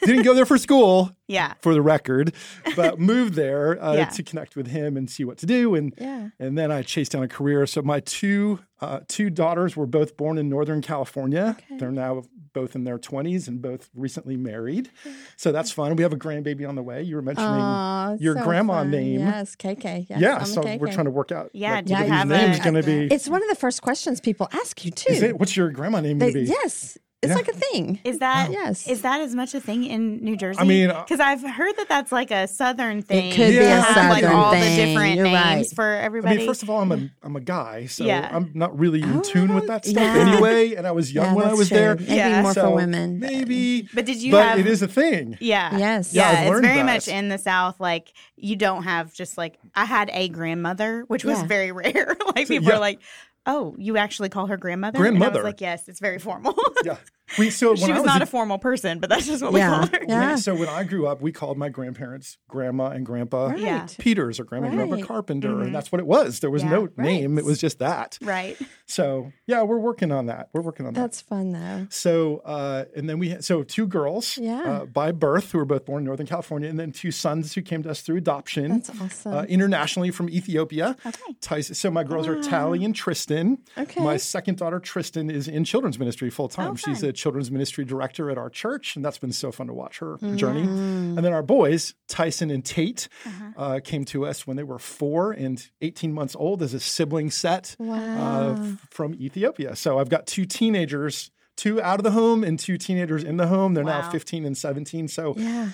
didn't 0.03 0.23
go 0.23 0.33
there 0.35 0.45
for 0.45 0.57
school 0.57 1.11
yeah. 1.31 1.53
for 1.61 1.73
the 1.73 1.81
record, 1.81 2.33
but 2.75 2.99
moved 3.11 3.33
there 3.35 3.81
uh, 3.83 3.93
Yeah. 3.95 4.05
to 4.05 4.23
connect 4.23 4.55
with 4.55 4.67
him 4.67 4.97
and 4.97 5.09
see 5.09 5.23
what 5.23 5.37
to 5.39 5.45
do. 5.45 5.75
And 5.75 5.93
Yeah. 5.97 6.29
and 6.39 6.57
then 6.57 6.71
I 6.71 6.81
chased 6.81 7.11
down 7.13 7.23
a 7.23 7.27
career. 7.27 7.65
So 7.67 7.81
my 7.81 7.99
two 8.01 8.59
uh, 8.81 8.99
two 9.07 9.29
daughters 9.29 9.77
were 9.77 9.85
both 9.85 10.17
born 10.17 10.37
in 10.39 10.49
Northern 10.49 10.81
California. 10.81 11.55
They're 11.77 11.91
now 11.91 12.23
both 12.53 12.75
in 12.75 12.83
their 12.83 12.97
twenties 12.97 13.47
and 13.47 13.61
both 13.61 13.89
recently 13.95 14.35
married. 14.35 14.89
So 15.37 15.51
that's 15.51 15.71
fun. 15.71 15.95
We 15.95 16.03
have 16.03 16.13
a 16.13 16.17
grandbaby 16.17 16.67
on 16.67 16.73
the 16.75 16.81
way. 16.83 17.03
You 17.03 17.15
were 17.15 17.21
mentioning 17.21 17.49
Aw, 17.49 18.15
your 18.19 18.35
so 18.37 18.43
grandma 18.43 18.79
fun. 18.79 18.91
name. 18.91 19.19
Yes, 19.19 19.55
KK. 19.55 20.07
Yes, 20.09 20.19
yeah, 20.19 20.37
I'm 20.37 20.45
so 20.45 20.61
KK. 20.63 20.79
we're 20.79 20.91
trying 20.91 21.05
to 21.05 21.11
work 21.11 21.31
out. 21.31 21.51
Yeah, 21.53 21.75
like, 21.75 21.85
do 21.85 21.93
what 21.93 21.99
you 22.01 22.07
the 22.07 22.13
have 22.13 22.27
name's 22.27 22.59
going 22.59 22.73
to 22.73 22.83
be. 22.83 23.05
It's 23.13 23.29
one 23.29 23.43
of 23.43 23.49
the 23.49 23.55
first 23.55 23.81
questions 23.83 24.19
people 24.19 24.47
ask 24.51 24.83
you 24.83 24.89
too. 24.91 25.13
Is 25.13 25.21
it? 25.21 25.39
What's 25.39 25.55
your 25.55 25.69
grandma 25.69 26.01
name 26.01 26.17
going 26.17 26.33
to 26.33 26.39
be? 26.41 26.45
yes, 26.47 26.97
it's 27.21 27.29
Yeah. 27.29 27.35
like 27.35 27.47
a 27.49 27.53
thing. 27.53 27.99
Is 28.03 28.17
that 28.17 28.51
Yes. 28.51 28.87
Is 28.87 29.03
that 29.03 29.21
as 29.21 29.35
much 29.35 29.53
a 29.53 29.59
thing 29.61 29.83
in 29.85 30.17
New 30.23 30.35
Jersey? 30.35 30.59
I 30.59 30.63
mean, 30.63 30.87
because 30.89 31.19
I've 31.21 31.41
heard 31.41 31.75
that 31.77 31.87
that's 31.89 32.11
like 32.11 32.31
a 32.31 32.47
southern 32.47 33.01
thing. 33.01 33.31
It 33.31 33.35
could 33.35 33.49
be 33.51 33.57
a 33.57 33.67
have, 33.81 34.09
like 34.11 34.21
southern 34.23 34.35
all 34.37 34.51
thing. 34.51 34.61
the 34.77 34.85
different 34.85 35.15
You're 35.15 35.25
names 35.25 35.37
right. 35.69 35.75
for 35.75 35.85
I 35.85 35.99
everybody. 36.01 36.37
mean, 36.37 36.47
first 36.47 36.63
of 36.63 36.69
all, 36.69 36.81
I'm 36.81 36.91
a 36.91 37.09
I'm 37.23 37.35
a 37.35 37.39
guy, 37.41 37.85
so 37.85 38.03
Yeah. 38.03 38.29
I'm 38.31 38.51
not 38.53 38.77
really 38.77 39.01
in 39.01 39.17
oh, 39.17 39.21
tune 39.21 39.53
with 39.53 39.67
that 39.67 39.85
stuff 39.85 40.01
yeah. 40.03 40.27
anyway. 40.33 40.75
And 40.75 40.85
I 40.87 40.91
was 40.91 41.13
young 41.13 41.25
Yeah, 41.27 41.33
when 41.35 41.45
I 41.45 41.47
that's 41.49 41.59
was 41.59 41.67
true. 41.69 41.77
there. 41.77 41.95
Maybe 41.95 42.13
Yeah. 42.15 42.41
more 42.41 42.53
so 42.53 42.69
for 42.69 42.75
women. 42.75 43.19
Maybe, 43.19 43.83
but 43.93 44.05
did 44.05 44.17
you 44.21 44.31
but 44.31 44.43
have? 44.45 44.59
it 44.59 44.67
is 44.67 44.81
a 44.81 44.87
thing. 44.87 45.37
Yeah. 45.39 45.77
Yes. 45.77 46.13
Yeah, 46.13 46.31
Yeah, 46.31 46.39
I've 46.41 46.51
it's 46.53 46.61
very 46.61 46.77
that. 46.77 46.85
much 46.85 47.07
in 47.07 47.29
the 47.29 47.37
South. 47.37 47.79
Like 47.79 48.13
you 48.35 48.55
don't 48.55 48.83
have 48.83 49.13
just 49.13 49.37
like 49.37 49.57
I 49.75 49.85
had 49.85 50.09
a 50.13 50.29
grandmother, 50.29 51.03
which 51.07 51.23
was 51.23 51.39
Yeah. 51.39 51.45
very 51.47 51.71
rare. 51.83 52.15
like 52.35 52.47
So, 52.47 52.53
people 52.55 52.69
yeah. 52.69 52.75
are 52.75 52.79
like, 52.79 52.99
"Oh, 53.45 53.75
you 53.77 53.97
actually 53.97 54.29
call 54.29 54.47
her 54.47 54.57
grandmother?" 54.57 54.97
And 54.97 55.05
I 55.05 55.09
Grandmother. 55.09 55.39
was 55.39 55.45
like, 55.45 55.61
"Yes, 55.61 55.87
it's 55.87 55.99
very 55.99 56.19
formal." 56.19 56.55
Yeah, 56.83 56.97
we 57.37 57.49
so 57.49 57.75
she 57.75 57.83
when 57.83 57.91
I 57.91 57.93
was 57.95 58.01
was 58.01 58.05
not 58.07 58.21
a 58.21 58.23
a 58.23 58.27
formal 58.27 58.57
person, 58.57 58.99
but 58.99 59.09
that's 59.09 59.25
just 59.27 59.43
what 59.43 59.53
Yeah. 59.53 59.69
we 59.81 59.87
called 59.87 59.89
her. 59.95 60.05
Yeah. 60.07 60.35
So 60.35 60.55
when 60.55 60.69
I 60.69 60.83
grew 60.83 61.07
up, 61.07 61.21
we 61.21 61.31
called 61.31 61.57
my 61.57 61.69
grandparents 61.69 62.37
grandma 62.47 62.87
and 62.89 63.05
grandpa 63.05 63.47
Right. 63.47 63.95
Peters 63.99 64.39
or 64.39 64.43
grandma 64.43 64.67
and 64.67 64.75
grandpa 64.75 64.95
Right. 64.95 65.05
Carpenter, 65.05 65.61
and 65.61 65.73
that's 65.73 65.91
what 65.91 65.99
it 65.99 66.07
was. 66.07 66.39
There 66.39 66.49
was 66.49 66.63
Yeah. 66.63 66.69
no 66.69 66.81
Right. 66.81 66.97
name; 66.97 67.37
it 67.37 67.45
was 67.45 67.59
just 67.59 67.79
that. 67.79 68.17
Right. 68.21 68.57
So 68.85 69.31
yeah, 69.47 69.63
we're 69.63 69.79
working 69.79 70.11
on 70.11 70.25
that. 70.27 70.49
We're 70.53 70.61
working 70.61 70.85
on 70.85 70.93
that. 70.93 71.01
That's 71.01 71.21
fun 71.21 71.51
though. 71.51 71.87
So 71.89 72.41
uh, 72.45 72.85
and 72.95 73.09
then 73.09 73.19
we 73.19 73.29
had, 73.29 73.43
so 73.43 73.63
two 73.63 73.87
girls 73.87 74.37
Yeah. 74.37 74.61
uh, 74.61 74.85
by 74.85 75.11
birth 75.11 75.51
who 75.51 75.57
were 75.57 75.65
both 75.65 75.85
born 75.85 75.99
in 76.01 76.05
Northern 76.05 76.27
California, 76.27 76.69
and 76.69 76.79
then 76.79 76.91
two 76.91 77.11
sons 77.11 77.53
who 77.53 77.61
came 77.61 77.83
to 77.83 77.89
us 77.89 78.01
through 78.01 78.17
adoption. 78.17 78.69
That's 78.69 78.89
awesome. 79.01 79.33
Uh, 79.33 79.43
internationally 79.43 80.11
from 80.11 80.29
Ethiopia. 80.29 80.95
Okay. 81.05 81.61
So 81.61 81.89
my 81.91 82.03
girls 82.03 82.27
are 82.27 82.41
Tally 82.41 82.83
and 82.85 82.95
Tristan. 82.95 83.59
Okay. 83.77 84.01
My 84.03 84.17
second 84.17 84.57
daughter 84.57 84.79
Tristan 84.79 85.29
is 85.29 85.47
in 85.47 85.63
children's 85.63 85.99
ministry 85.99 86.29
full 86.29 86.47
time. 86.49 86.71
Oh, 86.71 86.75
She's 86.75 87.03
a 87.03 87.11
children's 87.21 87.51
ministry 87.51 87.85
director 87.85 88.29
at 88.31 88.37
our 88.37 88.49
church, 88.49 88.95
and 88.95 89.05
that's 89.05 89.17
been 89.19 89.31
so 89.31 89.51
fun 89.51 89.67
to 89.67 89.73
watch 89.73 89.99
her 89.99 90.17
Mm. 90.17 90.35
journey. 90.37 90.61
And 90.63 91.17
then 91.25 91.33
our 91.33 91.43
boys, 91.43 91.93
Tyson 92.07 92.49
and 92.49 92.65
Tate, 92.65 93.07
Uh-huh. 93.25 93.51
uh, 93.63 93.79
came 93.79 94.03
to 94.05 94.25
us 94.25 94.47
when 94.47 94.57
they 94.57 94.63
were 94.63 94.79
four 94.79 95.31
and 95.31 95.69
18 95.81 96.11
months 96.13 96.35
old 96.37 96.63
as 96.63 96.73
a 96.73 96.79
sibling 96.79 97.29
set 97.31 97.75
uh, 97.79 97.83
Wow. 97.83 98.55
f- 98.59 98.87
from 98.89 99.13
Ethiopia. 99.15 99.75
So 99.75 99.99
I've 99.99 100.09
got 100.09 100.25
two 100.25 100.45
teenagers. 100.45 101.31
Two 101.57 101.81
out 101.81 101.99
of 101.99 102.03
the 102.03 102.11
home 102.11 102.43
and 102.43 102.57
two 102.57 102.77
teenagers 102.77 103.23
in 103.23 103.37
the 103.37 103.45
home. 103.47 103.75
They're 103.75 103.83
now 103.83 104.09
15 104.09 104.45
and 104.45 104.57
17. 104.57 105.07
So 105.07 105.35
yeah. 105.37 105.69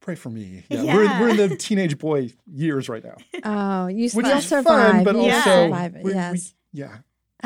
pray 0.00 0.14
for 0.14 0.30
me. 0.30 0.64
Yeah, 0.70 0.84
We're, 0.94 1.04
Yeah. 1.04 1.20
we're 1.20 1.28
in 1.30 1.36
the 1.36 1.56
teenage 1.68 1.98
boy 1.98 2.30
years 2.46 2.88
right 2.88 3.04
now. 3.04 3.16
Oh, 3.44 3.86
you 3.88 4.08
Which 4.10 4.26
you'll 4.26 4.38
is 4.38 4.46
survive. 4.46 4.92
fun, 4.92 5.04
but 5.04 5.14
You'll 5.16 5.24
also 5.30 5.50
survive 5.66 5.96
it. 5.96 6.04
we- 6.04 6.10
we- 6.12 6.16
yes. 6.16 6.54
yeah, 6.72 6.98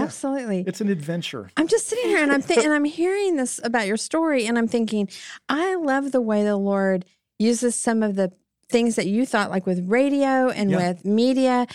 Absolutely. 0.02 0.64
it's 0.66 0.80
an 0.80 0.88
adventure. 0.88 1.50
I'm 1.56 1.68
just 1.68 1.86
sitting 1.88 2.08
here 2.08 2.22
and 2.22 2.32
I'm 2.32 2.42
thinking, 2.42 2.64
and 2.66 2.74
I'm 2.74 2.84
hearing 2.84 3.36
this 3.36 3.60
about 3.62 3.86
your 3.86 3.96
story, 3.96 4.46
and 4.46 4.56
I'm 4.58 4.68
thinking, 4.68 5.08
I 5.48 5.74
love 5.76 6.12
the 6.12 6.20
way 6.20 6.44
the 6.44 6.56
Lord 6.56 7.04
uses 7.38 7.74
some 7.74 8.02
of 8.02 8.14
the 8.16 8.32
things 8.70 8.96
that 8.96 9.06
you 9.06 9.24
thought, 9.24 9.50
like 9.50 9.66
with 9.66 9.88
radio 9.88 10.50
and 10.50 10.70
Yeah. 10.70 10.76
with 10.90 11.04
media, 11.04 11.66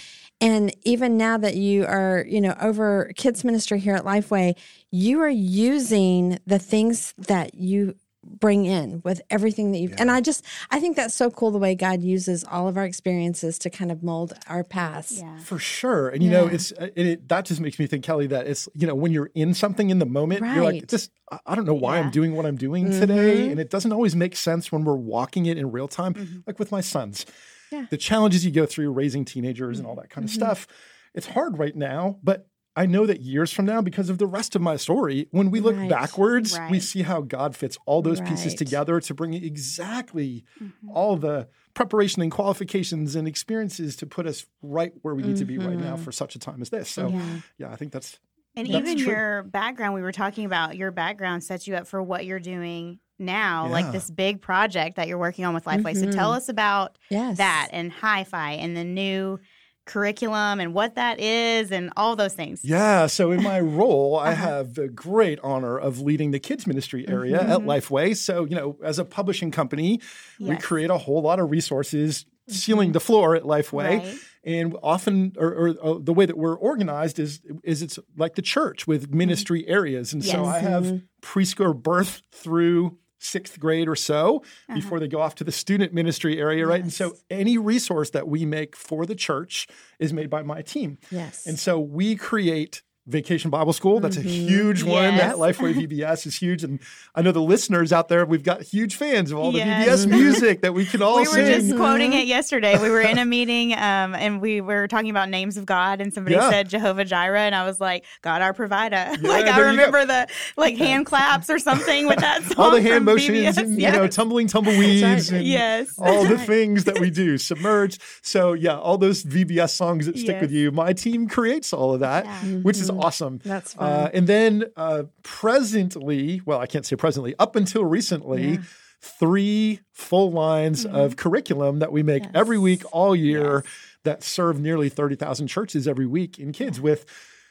and 0.42 0.76
even 0.84 1.18
now 1.18 1.38
that 1.38 1.56
you 1.56 1.86
are, 1.86 2.26
you 2.28 2.42
know, 2.42 2.56
over 2.62 3.12
kids 3.16 3.44
ministry 3.44 3.80
here 3.80 3.96
at 3.96 4.04
Lifeway, 4.04 4.56
you 4.92 5.20
are 5.22 5.30
using 5.30 6.40
the 6.46 6.60
things 6.60 7.14
that 7.18 7.56
you 7.56 7.96
bring 8.24 8.66
in 8.66 9.02
with 9.04 9.22
everything 9.30 9.72
that 9.72 9.80
you 9.80 9.90
have 9.90 10.00
and 10.00 10.10
I 10.12 10.22
just 10.22 10.44
I 10.72 10.80
think 10.80 10.96
that's 10.96 11.14
so 11.14 11.30
cool 11.30 11.52
the 11.52 11.60
way 11.60 11.76
God 11.76 12.02
uses 12.02 12.44
all 12.44 12.68
of 12.68 12.78
our 12.78 12.86
experiences 12.86 13.58
to 13.60 13.70
kind 13.70 13.92
of 13.92 14.02
mold 14.04 14.34
our 14.48 14.64
past. 14.64 15.12
Yeah. 15.20 15.38
For 15.40 15.60
sure, 15.60 16.10
and 16.10 16.24
you 16.24 16.30
know, 16.30 16.48
it's 16.48 16.72
uh, 16.74 16.90
it, 16.96 17.06
it, 17.08 17.28
that 17.30 17.46
just 17.46 17.60
makes 17.62 17.78
me 17.80 17.88
think, 17.88 18.04
Kelly, 18.04 18.28
that 18.28 18.48
it's 18.48 18.68
you 18.74 18.88
know 18.88 18.96
when 18.96 19.12
you're 19.12 19.32
in 19.36 19.54
something 19.54 19.90
in 19.90 20.00
the 20.00 20.06
moment, 20.06 20.42
you're 20.42 20.64
like, 20.64 20.74
Right. 20.74 20.88
this. 20.88 21.10
I- 21.32 21.40
I 21.46 21.56
don't 21.56 21.66
know 21.66 21.74
why 21.74 21.98
I'm 22.00 22.12
doing 22.12 22.36
what 22.36 22.46
I'm 22.46 22.58
doing 22.58 22.86
Mm-hmm. 22.86 23.00
today, 23.00 23.50
and 23.50 23.60
it 23.60 23.70
doesn't 23.72 23.92
always 23.92 24.16
make 24.16 24.36
sense 24.36 24.72
when 24.72 24.84
we're 24.84 24.96
walking 24.96 25.46
it 25.48 25.58
in 25.58 25.72
real 25.72 25.88
time. 25.88 26.44
Like 26.46 26.60
with 26.60 26.72
my 26.72 26.82
sons, 26.82 27.26
Yeah. 27.72 27.88
the 27.90 27.98
challenges 27.98 28.46
you 28.46 28.52
go 28.52 28.66
through 28.68 28.92
raising 28.92 29.26
teenagers 29.26 29.80
and 29.80 29.88
all 29.88 29.96
that 29.96 30.10
kind 30.12 30.26
of 30.26 30.32
stuff. 30.32 30.68
It's 31.16 31.28
hard 31.28 31.58
right 31.58 31.76
now, 31.76 32.20
but 32.24 32.48
I 32.76 32.86
know 32.88 33.06
that 33.06 33.22
years 33.22 33.52
from 33.52 33.66
now, 33.66 33.82
because 33.82 34.10
of 34.10 34.18
the 34.18 34.26
rest 34.26 34.56
of 34.56 34.62
my 34.62 34.78
story, 34.78 35.28
when 35.32 35.52
we 35.52 35.60
look 35.60 35.76
Right. 35.76 35.90
backwards, 35.90 36.58
we 36.72 36.80
see 36.80 37.04
how 37.04 37.22
God 37.22 37.56
fits 37.56 37.78
all 37.86 38.02
those 38.02 38.20
pieces 38.22 38.56
together 38.56 39.00
to 39.00 39.14
bring 39.14 39.34
exactly 39.34 40.44
mm-hmm. 40.62 40.90
all 40.90 41.16
the 41.16 41.48
preparation 41.76 42.22
and 42.22 42.32
qualifications 42.32 43.16
and 43.16 43.28
experiences 43.28 43.96
to 43.98 44.06
put 44.08 44.26
us 44.26 44.46
right 44.62 44.92
where 45.02 45.14
we 45.16 45.24
need 45.24 45.38
to 45.38 45.46
be 45.46 45.58
right 45.58 45.78
now 45.78 45.96
mm-hmm. 45.96 46.04
for 46.04 46.12
such 46.12 46.36
a 46.36 46.40
time 46.40 46.62
as 46.62 46.70
this. 46.70 46.90
So, 46.90 47.10
yeah, 47.10 47.40
Yeah. 47.58 47.72
I 47.72 47.76
think 47.76 47.92
that's 47.92 48.20
And 48.56 48.68
That's 48.68 48.88
even 48.88 48.98
true. 49.00 49.12
your 49.12 49.44
background, 49.44 49.96
we 49.96 50.04
were 50.04 50.12
talking 50.12 50.46
about 50.46 50.76
your 50.78 50.92
background 50.92 51.44
sets 51.44 51.68
you 51.68 51.76
up 51.76 51.88
for 51.88 52.04
what 52.04 52.26
you're 52.26 52.40
doing 52.40 53.00
now, 53.18 53.66
Yeah. 53.66 53.72
like 53.72 53.92
this 53.92 54.12
big 54.12 54.42
project 54.42 54.96
that 54.98 55.08
you're 55.08 55.18
working 55.18 55.46
on 55.46 55.56
with 55.56 55.66
Lifeway. 55.66 55.96
So 55.96 56.12
tell 56.12 56.30
mm-hmm. 56.30 56.38
us 56.38 56.50
about 56.50 56.98
Yes. 57.10 57.38
that 57.38 57.70
and 57.72 57.92
Hyfi 57.92 58.58
and 58.60 58.78
the 58.78 58.84
new 58.84 59.40
curriculum 59.86 60.60
and 60.60 60.74
what 60.74 60.96
that 60.96 61.20
is 61.20 61.72
and 61.72 61.92
all 61.98 62.16
those 62.16 62.34
things. 62.34 62.64
Yeah. 62.64 63.08
So 63.08 63.32
in 63.32 63.44
my 63.44 63.60
role, 63.62 64.18
I 64.18 64.32
uh-huh. 64.32 64.36
have 64.36 64.74
the 64.76 64.88
great 64.88 65.40
honor 65.44 65.78
of 65.78 66.00
leading 66.00 66.32
the 66.32 66.40
kids 66.40 66.66
ministry 66.66 67.08
area 67.08 67.42
at 67.42 67.60
mm-hmm. 67.60 67.70
Lifeway. 67.70 68.16
So, 68.16 68.46
you 68.46 68.56
know, 68.56 68.78
as 68.84 69.00
a 69.00 69.06
publishing 69.06 69.52
company, 69.52 70.00
we 70.40 70.56
create 70.58 70.90
a 70.90 70.98
whole 70.98 71.22
lot 71.22 71.40
of 71.40 71.52
resources 71.52 72.26
sealing 72.48 72.88
mm-hmm. 72.88 72.94
the 72.94 73.00
floor 73.00 73.36
at 73.36 73.44
Lifeway. 73.44 74.00
Right. 74.00 74.18
And 74.46 74.76
often, 74.84 75.34
or, 75.38 75.48
or 75.48 75.70
uh, 75.70 76.00
the 76.02 76.14
way 76.14 76.26
that 76.26 76.38
we're 76.38 76.58
organized 76.58 77.18
is, 77.18 77.40
is 77.64 77.82
it's 77.82 77.98
like 78.18 78.36
the 78.36 78.42
church 78.42 78.86
with 78.86 79.08
mm-hmm. 79.08 79.18
ministry 79.18 79.68
areas. 79.68 80.14
And 80.14 80.24
so 80.24 80.44
I 80.46 80.60
have 80.60 81.02
preschool 81.22 81.82
birth 81.82 82.22
through 82.32 82.98
sixth 83.24 83.60
grade 83.60 83.88
or 83.88 83.96
so 83.96 84.38
uh-huh. 84.38 84.76
before 84.76 85.00
they 85.00 85.08
go 85.08 85.22
off 85.22 85.36
to 85.36 85.44
the 85.44 85.52
student 85.52 85.94
ministry 85.94 86.40
area, 86.40 86.66
right? 86.66 86.82
And 86.82 86.94
so 86.94 87.16
any 87.30 87.58
resource 87.58 88.10
that 88.12 88.28
we 88.28 88.46
make 88.46 88.76
for 88.76 89.06
the 89.06 89.16
church 89.16 89.68
is 90.00 90.14
made 90.14 90.30
by 90.30 90.44
my 90.44 90.62
team. 90.62 90.98
Yes. 91.12 91.46
And 91.46 91.60
so 91.60 91.80
we 91.80 92.16
create 92.16 92.84
Vacation 93.06 93.52
Bible 93.52 93.74
School. 93.74 94.00
That's 94.00 94.16
mm-hmm. 94.16 94.28
a 94.28 94.32
huge 94.32 94.84
one. 94.84 95.16
Yes. 95.16 95.22
That 95.22 95.36
Lifeway 95.36 95.74
VBS 95.74 96.26
is 96.26 96.38
huge. 96.38 96.64
And 96.64 96.80
I 97.14 97.22
know 97.22 97.34
the 97.34 97.42
listeners 97.42 97.92
out 97.92 98.08
there, 98.08 98.26
we've 98.26 98.44
got 98.44 98.62
huge 98.62 98.96
fans 98.96 99.30
of 99.30 99.38
all 99.38 99.52
the 99.52 99.58
yes. 99.58 100.06
VBS 100.06 100.10
music 100.10 100.62
that 100.62 100.74
we 100.74 100.86
can 100.86 101.02
all 101.02 101.18
we 101.18 101.26
sing. 101.26 101.44
We 101.44 101.52
were 101.52 101.60
just 101.60 101.76
quoting 101.76 102.14
it 102.14 102.28
yesterday. 102.28 102.82
We 102.82 102.90
were 102.90 103.02
in 103.02 103.18
a 103.18 103.26
meeting 103.34 103.74
um, 103.74 104.16
and 104.16 104.42
we 104.42 104.62
were 104.62 104.88
talking 104.88 105.10
about 105.10 105.30
names 105.30 105.58
of 105.58 105.66
God, 105.66 106.00
and 106.00 106.14
somebody 106.14 106.36
yeah. 106.38 106.50
said 106.50 106.70
Jehovah 106.70 107.04
Jireh, 107.04 107.42
and 107.42 107.54
I 107.56 107.66
was 107.66 107.82
like, 107.82 108.06
God 108.22 108.42
our 108.42 108.54
provider. 108.54 108.94
Yeah, 109.24 109.30
like 109.30 109.46
I 109.46 109.60
remember 109.60 110.06
the 110.06 110.28
like 110.58 110.78
hand 110.78 111.06
claps 111.06 111.50
or 111.50 111.58
something 111.58 112.08
with 112.08 112.20
that 112.20 112.44
song. 112.44 112.66
all 112.66 112.72
the 112.72 112.82
hand 112.82 113.06
motions 113.06 113.38
VBS. 113.38 113.58
and 113.58 113.80
yes. 113.80 113.94
you 113.94 114.00
know 114.00 114.08
tumbling 114.08 114.48
tumbleweeds 114.48 115.32
right. 115.32 115.32
and 115.32 115.48
yes. 115.48 115.94
all 115.98 116.26
the 116.26 116.38
things 116.38 116.84
that 116.86 117.00
we 117.00 117.10
do. 117.10 117.38
Submerge. 117.38 118.00
So 118.22 118.54
yeah, 118.54 118.78
all 118.78 118.98
those 118.98 119.24
VBS 119.24 119.70
songs 119.70 120.08
that 120.08 120.18
stick 120.18 120.42
with 120.42 120.52
you. 120.52 120.72
My 120.72 120.94
team 120.94 121.28
creates 121.28 121.74
all 121.74 121.94
of 121.94 122.02
that, 122.02 122.26
which 122.64 122.78
is 122.78 122.92
Mm-hmm. 122.93 122.93
Awesome. 123.00 123.40
That's 123.44 123.74
fun. 123.74 123.90
Uh, 123.90 124.10
and 124.14 124.28
then 124.28 124.66
uh, 124.76 125.04
presently, 125.24 126.42
well, 126.46 126.60
I 126.60 126.66
can't 126.66 126.86
say 126.86 126.96
presently, 126.96 127.36
up 127.40 127.56
until 127.56 127.86
recently, 127.86 128.54
yeah. 128.54 128.58
three 129.02 129.82
full 129.92 130.32
lines 130.32 130.86
mm-hmm. 130.86 130.96
of 130.96 131.16
curriculum 131.16 131.80
that 131.80 131.92
we 131.92 132.04
make 132.04 132.24
yes. 132.24 132.32
every 132.36 132.58
week, 132.58 132.84
all 132.92 133.16
year, 133.16 133.64
yes. 133.64 133.74
that 134.04 134.24
serve 134.24 134.60
nearly 134.60 134.90
30,000 134.90 135.48
churches 135.48 135.88
every 135.88 136.06
week 136.06 136.40
in 136.40 136.52
kids 136.52 136.78
yeah. 136.78 136.84
with 136.84 137.06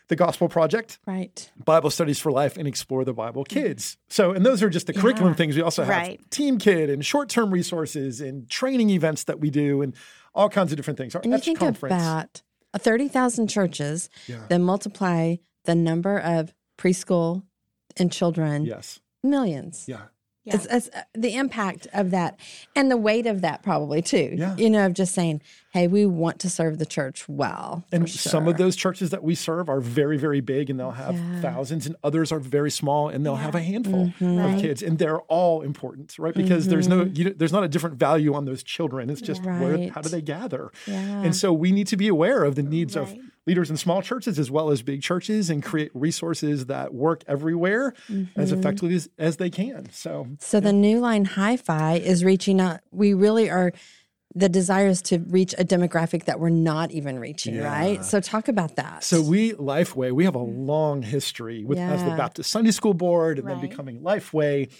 the 0.08 0.16
Gospel 0.16 0.48
Project, 0.48 0.98
right? 1.06 1.50
Bible 1.64 1.88
Studies 1.88 2.18
for 2.18 2.30
Life, 2.30 2.56
and 2.56 2.68
Explore 2.68 3.04
the 3.04 3.14
Bible. 3.14 3.44
Kids. 3.44 3.96
So, 4.08 4.32
and 4.32 4.44
those 4.44 4.62
are 4.62 4.68
just 4.68 4.86
the 4.86 4.94
yeah. 4.94 5.00
curriculum 5.00 5.34
things. 5.34 5.56
We 5.56 5.62
also 5.62 5.84
have 5.84 5.90
right. 5.90 6.30
Team 6.30 6.58
Kid 6.58 6.90
and 6.90 7.04
short 7.04 7.28
term 7.28 7.50
resources 7.50 8.20
and 8.20 8.48
training 8.50 8.90
events 8.90 9.24
that 9.24 9.40
we 9.40 9.48
do 9.48 9.80
and 9.80 9.94
all 10.34 10.48
kinds 10.48 10.72
of 10.72 10.76
different 10.76 10.98
things. 10.98 11.14
Our 11.14 11.22
and 11.22 11.32
you 11.32 11.38
think 11.38 11.60
conference. 11.60 11.94
about 11.94 12.42
30,000 12.78 13.48
churches, 13.48 14.08
yeah. 14.26 14.44
then 14.48 14.62
multiply 14.62 15.36
the 15.64 15.74
number 15.74 16.18
of 16.18 16.52
preschool 16.78 17.42
and 17.96 18.10
children. 18.10 18.64
Yes. 18.64 19.00
Millions. 19.22 19.84
Yeah. 19.86 20.06
Yeah. 20.44 20.56
It's, 20.56 20.66
it's, 20.66 20.88
uh, 20.88 21.02
the 21.14 21.36
impact 21.36 21.86
of 21.92 22.10
that 22.10 22.38
and 22.74 22.90
the 22.90 22.96
weight 22.96 23.26
of 23.26 23.42
that 23.42 23.62
probably 23.62 24.02
too. 24.02 24.34
Yeah. 24.34 24.56
You 24.56 24.70
know, 24.70 24.86
of 24.86 24.94
just 24.94 25.14
saying, 25.14 25.40
hey, 25.72 25.86
we 25.86 26.04
want 26.04 26.40
to 26.40 26.50
serve 26.50 26.78
the 26.78 26.84
church 26.84 27.28
well. 27.28 27.84
And 27.92 28.08
sure. 28.08 28.30
some 28.30 28.48
of 28.48 28.56
those 28.56 28.74
churches 28.74 29.10
that 29.10 29.22
we 29.22 29.36
serve 29.36 29.68
are 29.68 29.80
very, 29.80 30.18
very 30.18 30.40
big 30.40 30.68
and 30.68 30.80
they'll 30.80 30.90
have 30.90 31.14
yeah. 31.14 31.40
thousands, 31.40 31.86
and 31.86 31.94
others 32.02 32.32
are 32.32 32.40
very 32.40 32.70
small 32.70 33.08
and 33.08 33.24
they'll 33.24 33.34
yeah. 33.34 33.42
have 33.42 33.54
a 33.54 33.62
handful 33.62 34.06
mm-hmm. 34.06 34.38
of 34.38 34.52
right. 34.52 34.60
kids, 34.60 34.82
and 34.82 34.98
they're 34.98 35.20
all 35.22 35.62
important, 35.62 36.18
right? 36.18 36.34
Because 36.34 36.64
mm-hmm. 36.64 36.70
there's 36.72 36.88
no, 36.88 37.04
mm-hmm. 37.04 37.14
you, 37.14 37.34
there's 37.34 37.52
not 37.52 37.62
a 37.62 37.68
different 37.68 37.96
value 37.96 38.34
on 38.34 38.44
those 38.44 38.64
children. 38.64 39.10
It's 39.10 39.20
just 39.20 39.44
right. 39.44 39.60
where, 39.60 39.90
how 39.90 40.00
do 40.00 40.08
they 40.08 40.22
gather? 40.22 40.72
And 40.86 41.36
so 41.36 41.52
we 41.52 41.70
need 41.70 41.86
to 41.86 41.96
be 41.96 42.08
aware 42.08 42.42
of 42.42 42.56
the 42.56 42.62
needs 42.62 42.96
right. 42.96 43.08
of 43.08 43.16
leaders 43.46 43.70
in 43.70 43.76
small 43.76 44.02
churches 44.02 44.38
as 44.38 44.50
well 44.50 44.70
as 44.70 44.82
big 44.82 45.02
churches 45.02 45.50
and 45.50 45.62
create 45.62 45.90
resources 45.94 46.66
that 46.66 46.94
work 46.94 47.24
everywhere 47.26 47.92
mm-hmm. 48.08 48.40
as 48.40 48.52
effectively 48.52 48.94
as, 48.94 49.08
as, 49.18 49.36
they 49.36 49.50
can. 49.50 49.90
So, 49.90 50.28
so 50.38 50.58
yeah. 50.58 50.60
the 50.60 50.72
new 50.72 51.00
line 51.00 51.26
Hyfi 51.26 52.00
is 52.00 52.24
reaching 52.24 52.60
out. 52.60 52.80
We 52.90 53.14
really 53.14 53.50
are. 53.50 53.72
The 54.34 54.48
desire 54.48 54.86
is 54.86 55.02
to 55.02 55.18
reach 55.18 55.54
a 55.58 55.64
demographic 55.64 56.24
that 56.24 56.40
we're 56.40 56.48
not 56.48 56.90
even 56.90 57.18
reaching, 57.18 57.56
yeah. 57.56 57.70
right? 57.70 58.02
So 58.02 58.18
talk 58.18 58.48
about 58.48 58.76
that. 58.76 59.04
So 59.04 59.20
we 59.20 59.52
Lifeway, 59.52 60.10
we 60.12 60.24
have 60.24 60.36
a 60.36 60.38
long 60.38 61.02
history 61.02 61.64
with 61.64 61.76
yeah. 61.76 61.92
as 61.92 62.02
the 62.02 62.10
Baptist 62.10 62.50
Sunday 62.50 62.70
School 62.70 62.94
Board 62.94 63.38
and 63.38 63.46
right. 63.46 63.60
then 63.60 63.68
becoming 63.68 64.00
Lifeway, 64.00 64.72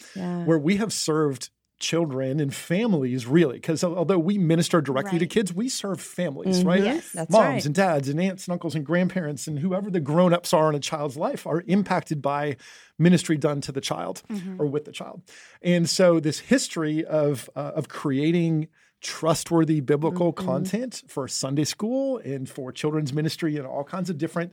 where 0.47 0.59
we 0.59 0.77
have 0.77 0.91
served 0.91 1.51
children 1.83 2.39
and 2.41 2.55
families 2.55 3.27
really 3.27 3.57
because 3.57 3.83
although 3.83 4.19
we 4.19 4.39
minister 4.39 4.81
directly 4.81 5.19
right. 5.19 5.21
to 5.21 5.27
kids 5.27 5.53
we 5.53 5.69
serve 5.69 6.01
families 6.01 6.61
mm-hmm. 6.61 6.69
right 6.69 6.85
yes, 6.85 7.11
that's 7.13 7.31
moms 7.31 7.45
right. 7.45 7.67
and 7.67 7.75
dads 7.75 8.09
and 8.09 8.21
aunts 8.21 8.47
and 8.47 8.53
uncles 8.53 8.75
and 8.77 8.87
grandparents 8.87 9.49
and 9.49 9.59
whoever 9.59 9.91
the 9.91 10.01
grown-ups 10.01 10.53
are 10.53 10.71
in 10.71 10.77
a 10.77 10.81
child's 10.81 11.17
life 11.17 11.47
are 11.47 11.65
impacted 11.67 12.23
by 12.23 12.57
ministry 12.99 13.37
done 13.37 13.61
to 13.61 13.73
the 13.73 13.81
child 13.81 14.23
mm-hmm. 14.31 14.63
or 14.63 14.67
with 14.67 14.85
the 14.85 14.93
child 14.93 15.21
and 15.61 15.91
so 15.91 16.21
this 16.21 16.39
history 16.39 17.05
of 17.05 17.51
uh, 17.57 17.73
of 17.75 17.89
creating 17.89 18.69
trustworthy 19.01 19.81
biblical 19.81 20.33
mm-hmm. 20.33 20.47
content 20.47 21.03
for 21.09 21.27
Sunday 21.27 21.65
school 21.65 22.19
and 22.19 22.49
for 22.49 22.71
children's 22.71 23.13
ministry 23.13 23.57
and 23.57 23.67
all 23.67 23.83
kinds 23.83 24.09
of 24.09 24.17
different 24.17 24.53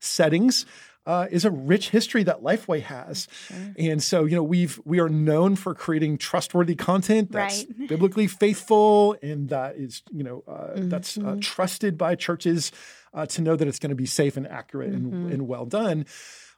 settings 0.00 0.64
uh, 1.06 1.26
is 1.30 1.44
a 1.44 1.50
rich 1.50 1.90
history 1.90 2.22
that 2.24 2.42
Lifeway 2.42 2.82
has. 2.82 3.26
Sure. 3.46 3.56
And 3.78 4.02
so, 4.02 4.24
you 4.24 4.36
know, 4.36 4.42
we've 4.42 4.80
we 4.84 5.00
are 5.00 5.08
known 5.08 5.56
for 5.56 5.74
creating 5.74 6.18
trustworthy 6.18 6.74
content 6.74 7.32
that's 7.32 7.64
right. 7.64 7.88
biblically 7.88 8.26
faithful 8.26 9.16
and 9.22 9.48
that 9.48 9.76
is, 9.76 10.02
you 10.10 10.22
know, 10.22 10.44
uh, 10.46 10.52
mm-hmm. 10.52 10.88
that's 10.88 11.18
uh, 11.18 11.36
trusted 11.40 11.96
by 11.96 12.14
churches 12.14 12.70
uh, 13.14 13.26
to 13.26 13.42
know 13.42 13.56
that 13.56 13.66
it's 13.66 13.78
going 13.78 13.90
to 13.90 13.96
be 13.96 14.06
safe 14.06 14.36
and 14.36 14.46
accurate 14.46 14.92
mm-hmm. 14.92 15.14
and, 15.14 15.32
and 15.32 15.48
well 15.48 15.66
done. 15.66 16.06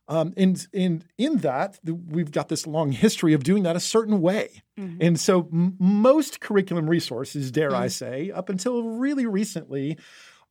Um, 0.08 0.34
and, 0.36 0.66
and 0.74 1.04
in 1.16 1.38
that, 1.38 1.78
we've 1.84 2.32
got 2.32 2.48
this 2.48 2.66
long 2.66 2.90
history 2.92 3.34
of 3.34 3.44
doing 3.44 3.62
that 3.62 3.76
a 3.76 3.80
certain 3.80 4.20
way. 4.20 4.62
Mm-hmm. 4.78 4.98
And 5.00 5.20
so, 5.20 5.48
m- 5.52 5.76
most 5.78 6.40
curriculum 6.40 6.90
resources, 6.90 7.52
dare 7.52 7.74
I 7.74 7.86
mm. 7.86 7.92
say, 7.92 8.30
up 8.32 8.48
until 8.48 8.82
really 8.82 9.26
recently, 9.26 9.96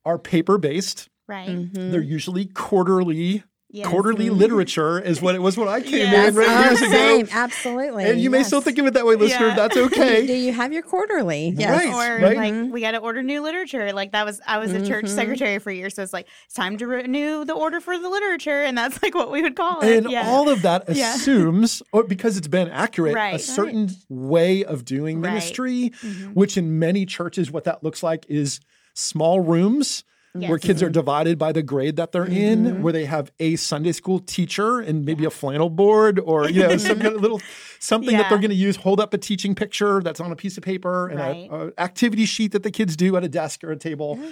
are 0.04 0.18
paper 0.18 0.56
based. 0.56 1.10
Right. 1.28 1.50
Mm-hmm. 1.50 1.92
They're 1.92 2.02
usually 2.02 2.46
quarterly 2.46 3.44
Yes. 3.74 3.88
Quarterly 3.88 4.26
mm-hmm. 4.26 4.36
literature 4.36 5.00
is 5.00 5.22
what 5.22 5.34
it 5.34 5.40
was 5.40 5.56
when 5.56 5.66
I 5.66 5.80
came 5.80 5.92
yes. 5.94 6.28
in 6.28 6.34
right 6.34 6.46
oh, 6.46 6.60
years 6.60 6.78
same. 6.78 7.24
ago. 7.24 7.32
Absolutely. 7.32 8.04
And 8.04 8.20
you 8.20 8.28
may 8.28 8.42
still 8.42 8.60
think 8.60 8.76
of 8.76 8.84
it 8.84 8.92
that 8.92 9.06
way, 9.06 9.14
listener. 9.14 9.48
Yeah. 9.48 9.54
That's 9.54 9.76
okay. 9.78 10.26
Do 10.26 10.34
you 10.34 10.52
have 10.52 10.74
your 10.74 10.82
quarterly? 10.82 11.54
Yes. 11.56 11.70
Right, 11.70 11.88
or 11.94 12.22
right. 12.22 12.36
like 12.36 12.52
mm-hmm. 12.52 12.70
we 12.70 12.82
got 12.82 12.90
to 12.90 12.98
order 12.98 13.22
new 13.22 13.42
literature. 13.42 13.90
Like 13.94 14.12
that 14.12 14.26
was 14.26 14.42
I 14.46 14.58
was 14.58 14.72
a 14.72 14.76
mm-hmm. 14.76 14.88
church 14.88 15.08
secretary 15.08 15.58
for 15.58 15.70
years, 15.70 15.94
so 15.94 16.02
it's 16.02 16.12
like 16.12 16.28
it's 16.44 16.52
time 16.52 16.76
to 16.76 16.86
renew 16.86 17.46
the 17.46 17.54
order 17.54 17.80
for 17.80 17.98
the 17.98 18.10
literature, 18.10 18.62
and 18.62 18.76
that's 18.76 19.02
like 19.02 19.14
what 19.14 19.30
we 19.30 19.40
would 19.40 19.56
call 19.56 19.80
it. 19.80 19.96
And 19.96 20.10
yeah. 20.10 20.28
all 20.28 20.50
of 20.50 20.60
that 20.62 20.86
assumes, 20.90 21.82
or 21.92 22.04
because 22.04 22.36
it's 22.36 22.48
been 22.48 22.68
accurate, 22.68 23.14
right. 23.14 23.36
a 23.36 23.38
certain 23.38 23.86
right. 23.86 23.96
way 24.10 24.64
of 24.64 24.84
doing 24.84 25.22
ministry, 25.22 25.92
mm-hmm. 26.02 26.32
which 26.32 26.58
in 26.58 26.78
many 26.78 27.06
churches, 27.06 27.50
what 27.50 27.64
that 27.64 27.82
looks 27.82 28.02
like 28.02 28.26
is 28.28 28.60
small 28.92 29.40
rooms 29.40 30.04
Yes. 30.34 30.48
where 30.48 30.58
kids 30.58 30.82
are 30.82 30.88
divided 30.88 31.36
by 31.36 31.52
the 31.52 31.62
grade 31.62 31.96
that 31.96 32.12
they're 32.12 32.24
mm-hmm. 32.24 32.66
in, 32.66 32.82
where 32.82 32.92
they 32.92 33.04
have 33.04 33.30
a 33.38 33.56
Sunday 33.56 33.92
school 33.92 34.18
teacher 34.18 34.80
and 34.80 35.04
maybe 35.04 35.26
a 35.26 35.30
flannel 35.30 35.68
board 35.68 36.18
or 36.18 36.48
you 36.48 36.62
know 36.62 36.76
some 36.78 37.00
kind 37.00 37.14
of 37.14 37.20
little 37.20 37.42
something 37.78 38.12
yeah. 38.12 38.22
that 38.22 38.30
they're 38.30 38.38
going 38.38 38.48
to 38.48 38.56
use. 38.56 38.76
Hold 38.76 38.98
up 38.98 39.12
a 39.12 39.18
teaching 39.18 39.54
picture 39.54 40.00
that's 40.00 40.20
on 40.20 40.32
a 40.32 40.36
piece 40.36 40.56
of 40.56 40.62
paper 40.62 41.08
and 41.08 41.18
right. 41.18 41.48
a, 41.50 41.66
a, 41.66 41.72
activity 41.76 42.24
sheet 42.24 42.52
that 42.52 42.62
the 42.62 42.70
kids 42.70 42.96
do 42.96 43.14
at 43.16 43.24
a 43.24 43.28
desk 43.28 43.62
or 43.62 43.72
a 43.72 43.76
table. 43.76 44.18
Yeah. 44.18 44.30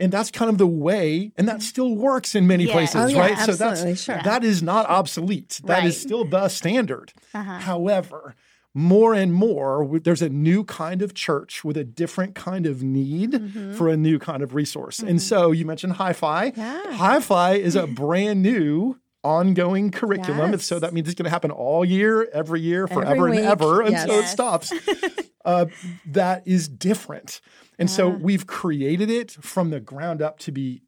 And 0.00 0.12
that's 0.12 0.30
kind 0.30 0.48
of 0.48 0.58
the 0.58 0.66
way, 0.66 1.32
and 1.36 1.48
that 1.48 1.60
still 1.60 1.96
works 1.96 2.36
in 2.36 2.46
many 2.46 2.68
places, 2.68 2.94
oh, 2.94 3.06
yeah, 3.06 3.18
right? 3.18 3.32
Absolutely, 3.32 3.56
so 3.56 3.84
that's 3.84 4.02
sure. 4.02 4.20
that 4.22 4.44
is 4.44 4.62
not 4.62 4.86
obsolete. 4.86 5.60
That 5.64 5.78
right. 5.78 5.86
is 5.86 6.00
still 6.00 6.24
the 6.24 6.48
standard. 6.48 7.12
Uh-huh. 7.34 7.58
However, 7.58 8.36
more 8.78 9.12
and 9.12 9.34
more, 9.34 9.98
there's 10.04 10.22
a 10.22 10.28
new 10.28 10.62
kind 10.62 11.02
of 11.02 11.12
church 11.12 11.64
with 11.64 11.76
a 11.76 11.82
different 11.82 12.36
kind 12.36 12.64
of 12.64 12.80
need 12.80 13.32
mm-hmm. 13.32 13.72
for 13.74 13.88
a 13.88 13.96
new 13.96 14.20
kind 14.20 14.40
of 14.40 14.54
resource. 14.54 14.98
Mm-hmm. 14.98 15.08
And 15.08 15.22
so 15.22 15.50
you 15.50 15.66
mentioned 15.66 15.94
Hyfi. 15.94 16.56
Yeah. 16.56 16.82
Hyfi 16.92 17.58
is 17.58 17.74
a 17.74 17.86
brand 18.04 18.40
new 18.40 18.96
ongoing 19.24 19.90
curriculum. 19.90 20.52
Yes. 20.52 20.64
So 20.64 20.78
that 20.78 20.94
means 20.94 21.08
it's 21.08 21.16
going 21.16 21.24
to 21.24 21.30
happen 21.30 21.50
all 21.50 21.84
year, 21.84 22.28
every 22.32 22.60
year, 22.60 22.86
forever 22.86 23.26
every 23.26 23.38
and 23.38 23.46
ever 23.46 23.82
yes. 23.82 24.02
until 24.04 24.20
it 24.20 24.26
stops. 24.26 24.72
uh, 25.44 25.66
that 26.06 26.46
is 26.46 26.68
different. 26.68 27.40
And 27.80 27.88
yeah. 27.88 27.96
so 27.96 28.08
we've 28.08 28.46
created 28.46 29.10
it 29.10 29.32
from 29.32 29.70
the 29.70 29.80
ground 29.80 30.22
up 30.22 30.38
to 30.40 30.52
be 30.52 30.82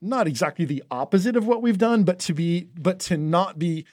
not 0.00 0.26
exactly 0.26 0.64
the 0.64 0.82
opposite 0.90 1.36
of 1.36 1.46
what 1.46 1.60
we've 1.60 1.76
done, 1.76 2.04
but 2.04 2.18
to 2.20 2.32
be, 2.32 2.70
but 2.78 2.98
to 3.00 3.18
not 3.18 3.58
be 3.58 3.84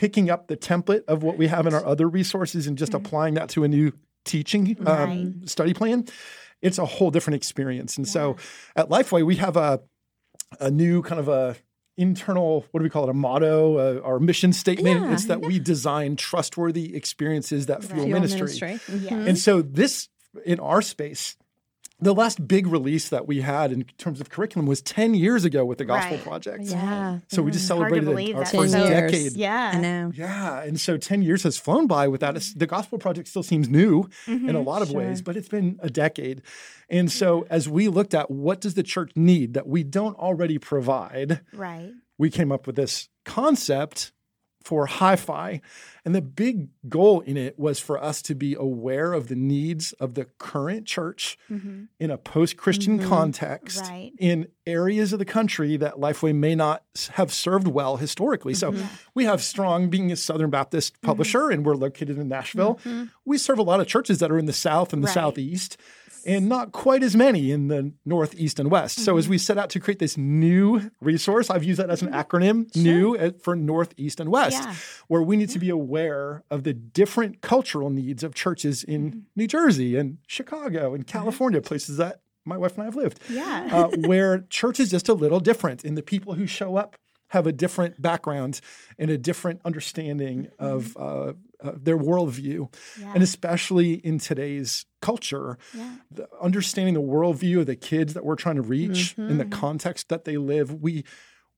picking 0.00 0.30
up 0.30 0.46
the 0.46 0.56
template 0.56 1.04
of 1.08 1.22
what 1.22 1.36
we 1.36 1.46
have 1.46 1.66
in 1.66 1.74
our 1.74 1.84
other 1.84 2.08
resources 2.08 2.66
and 2.66 2.78
just 2.78 2.92
mm-hmm. 2.92 3.04
applying 3.04 3.34
that 3.34 3.50
to 3.50 3.64
a 3.64 3.68
new 3.68 3.92
teaching 4.24 4.74
um, 4.86 4.86
right. 4.86 5.34
study 5.48 5.74
plan, 5.74 6.06
it's 6.62 6.78
a 6.78 6.86
whole 6.86 7.10
different 7.10 7.34
experience. 7.34 7.98
And 7.98 8.06
yeah. 8.06 8.12
so 8.12 8.36
at 8.74 8.88
Lifeway, 8.88 9.26
we 9.26 9.36
have 9.36 9.58
a 9.58 9.80
a 10.58 10.70
new 10.70 11.02
kind 11.02 11.20
of 11.20 11.28
a 11.28 11.54
internal 11.98 12.64
what 12.70 12.80
do 12.80 12.82
we 12.84 12.88
call 12.88 13.04
it 13.04 13.10
a 13.10 13.14
motto 13.14 13.76
uh, 13.76 14.00
our 14.02 14.18
mission 14.18 14.54
statement 14.54 15.02
yeah, 15.02 15.12
it's 15.12 15.26
that 15.26 15.42
yeah. 15.42 15.46
we 15.46 15.58
design 15.58 16.16
trustworthy 16.16 16.96
experiences 16.96 17.66
that 17.66 17.84
fuel, 17.84 18.04
right. 18.04 18.12
ministry, 18.12 18.40
ministry. 18.40 18.70
Mm-hmm. 18.70 19.28
and 19.28 19.38
so 19.38 19.60
this 19.60 20.08
in 20.44 20.58
our 20.58 20.82
space 20.82 21.36
the 22.00 22.14
last 22.14 22.46
big 22.46 22.66
release 22.66 23.08
that 23.10 23.26
we 23.26 23.40
had 23.40 23.72
in 23.72 23.84
terms 23.98 24.20
of 24.20 24.30
curriculum 24.30 24.66
was 24.66 24.80
10 24.82 25.14
years 25.14 25.44
ago 25.44 25.64
with 25.64 25.78
the 25.78 25.84
Gospel 25.84 26.16
right. 26.16 26.24
Project. 26.24 26.64
Yeah. 26.64 27.18
So 27.28 27.42
we 27.42 27.50
just 27.50 27.66
celebrated 27.66 28.08
our 28.08 28.44
first 28.44 28.54
years. 28.54 28.72
decade. 28.72 29.32
Yeah. 29.32 29.72
I 29.74 29.78
know. 29.78 30.12
Yeah. 30.14 30.62
And 30.62 30.80
so 30.80 30.96
10 30.96 31.22
years 31.22 31.42
has 31.42 31.58
flown 31.58 31.86
by 31.86 32.08
without 32.08 32.36
us. 32.36 32.52
the 32.52 32.66
Gospel 32.66 32.98
Project 32.98 33.28
still 33.28 33.42
seems 33.42 33.68
new 33.68 34.04
mm-hmm. 34.26 34.48
in 34.48 34.54
a 34.54 34.60
lot 34.60 34.82
of 34.82 34.88
sure. 34.88 34.98
ways, 34.98 35.22
but 35.22 35.36
it's 35.36 35.48
been 35.48 35.78
a 35.82 35.90
decade. 35.90 36.42
And 36.88 37.10
so 37.10 37.46
as 37.50 37.68
we 37.68 37.88
looked 37.88 38.14
at 38.14 38.30
what 38.30 38.60
does 38.60 38.74
the 38.74 38.82
church 38.82 39.12
need 39.14 39.54
that 39.54 39.66
we 39.66 39.84
don't 39.84 40.16
already 40.18 40.58
provide, 40.58 41.40
right. 41.52 41.92
we 42.18 42.30
came 42.30 42.50
up 42.50 42.66
with 42.66 42.76
this 42.76 43.08
concept 43.24 44.12
for 44.62 44.86
Hyfi. 44.86 45.60
And 46.04 46.14
the 46.14 46.22
big 46.22 46.68
goal 46.88 47.20
in 47.20 47.36
it 47.36 47.58
was 47.58 47.78
for 47.78 48.02
us 48.02 48.22
to 48.22 48.34
be 48.34 48.54
aware 48.54 49.12
of 49.12 49.28
the 49.28 49.34
needs 49.34 49.92
of 49.94 50.14
the 50.14 50.26
current 50.38 50.86
church 50.86 51.38
mm-hmm. 51.50 51.84
in 51.98 52.10
a 52.10 52.18
post 52.18 52.56
Christian 52.56 52.98
mm-hmm. 52.98 53.08
context 53.08 53.82
right. 53.82 54.12
in 54.18 54.48
areas 54.66 55.12
of 55.12 55.18
the 55.18 55.24
country 55.24 55.76
that 55.76 55.94
Lifeway 55.96 56.34
may 56.34 56.54
not 56.54 56.84
have 57.12 57.32
served 57.32 57.68
well 57.68 57.96
historically. 57.96 58.54
Mm-hmm. 58.54 58.80
So 58.80 58.86
we 59.14 59.24
have 59.24 59.42
strong, 59.42 59.90
being 59.90 60.12
a 60.12 60.16
Southern 60.16 60.50
Baptist 60.50 60.94
mm-hmm. 60.94 61.06
publisher, 61.06 61.50
and 61.50 61.64
we're 61.64 61.74
located 61.74 62.18
in 62.18 62.28
Nashville. 62.28 62.76
Mm-hmm. 62.76 63.04
We 63.24 63.38
serve 63.38 63.58
a 63.58 63.62
lot 63.62 63.80
of 63.80 63.86
churches 63.86 64.18
that 64.20 64.30
are 64.30 64.38
in 64.38 64.46
the 64.46 64.52
South 64.52 64.92
and 64.92 65.02
the 65.02 65.06
right. 65.06 65.14
Southeast 65.14 65.76
and 66.24 66.48
not 66.48 66.72
quite 66.72 67.02
as 67.02 67.16
many 67.16 67.50
in 67.50 67.68
the 67.68 67.92
Northeast 68.04 68.58
and 68.58 68.70
West. 68.70 68.98
Mm-hmm. 68.98 69.04
So 69.04 69.16
as 69.16 69.28
we 69.28 69.38
set 69.38 69.58
out 69.58 69.70
to 69.70 69.80
create 69.80 69.98
this 69.98 70.16
new 70.16 70.90
resource, 71.00 71.50
I've 71.50 71.64
used 71.64 71.80
that 71.80 71.90
as 71.90 72.02
an 72.02 72.08
mm-hmm. 72.08 72.20
acronym, 72.20 72.72
sure. 72.74 72.82
new 72.82 73.32
for 73.42 73.56
Northeast 73.56 74.20
and 74.20 74.30
West, 74.30 74.62
yeah. 74.62 74.74
where 75.08 75.22
we 75.22 75.36
need 75.36 75.50
to 75.50 75.58
be 75.58 75.70
aware 75.70 76.42
of 76.50 76.64
the 76.64 76.72
different 76.72 77.40
cultural 77.40 77.90
needs 77.90 78.22
of 78.22 78.34
churches 78.34 78.84
in 78.84 79.10
mm-hmm. 79.10 79.20
New 79.36 79.46
Jersey 79.46 79.96
and 79.96 80.18
Chicago 80.26 80.94
and 80.94 81.06
California, 81.06 81.60
places 81.60 81.96
that 81.96 82.20
my 82.44 82.56
wife 82.56 82.74
and 82.74 82.82
I 82.82 82.84
have 82.86 82.96
lived. 82.96 83.20
Yeah. 83.28 83.68
uh, 83.72 83.88
where 84.06 84.40
church 84.50 84.80
is 84.80 84.90
just 84.90 85.08
a 85.08 85.14
little 85.14 85.40
different 85.40 85.84
and 85.84 85.96
the 85.96 86.02
people 86.02 86.34
who 86.34 86.46
show 86.46 86.76
up 86.76 86.96
have 87.28 87.46
a 87.46 87.52
different 87.52 88.00
background 88.02 88.60
and 88.98 89.10
a 89.10 89.18
different 89.18 89.60
understanding 89.64 90.48
mm-hmm. 90.58 90.64
of 90.64 90.96
uh, 90.96 91.32
uh, 91.62 91.72
their 91.76 91.98
worldview. 91.98 92.72
Yeah. 93.00 93.12
And 93.14 93.22
especially 93.22 93.94
in 93.94 94.18
today's 94.18 94.86
culture, 95.00 95.58
yeah. 95.74 95.96
the, 96.10 96.28
understanding 96.40 96.94
the 96.94 97.02
worldview 97.02 97.60
of 97.60 97.66
the 97.66 97.76
kids 97.76 98.14
that 98.14 98.24
we're 98.24 98.36
trying 98.36 98.56
to 98.56 98.62
reach 98.62 99.16
mm-hmm. 99.16 99.30
in 99.30 99.38
the 99.38 99.44
context 99.44 100.08
that 100.08 100.24
they 100.24 100.36
live, 100.36 100.82
we 100.82 101.04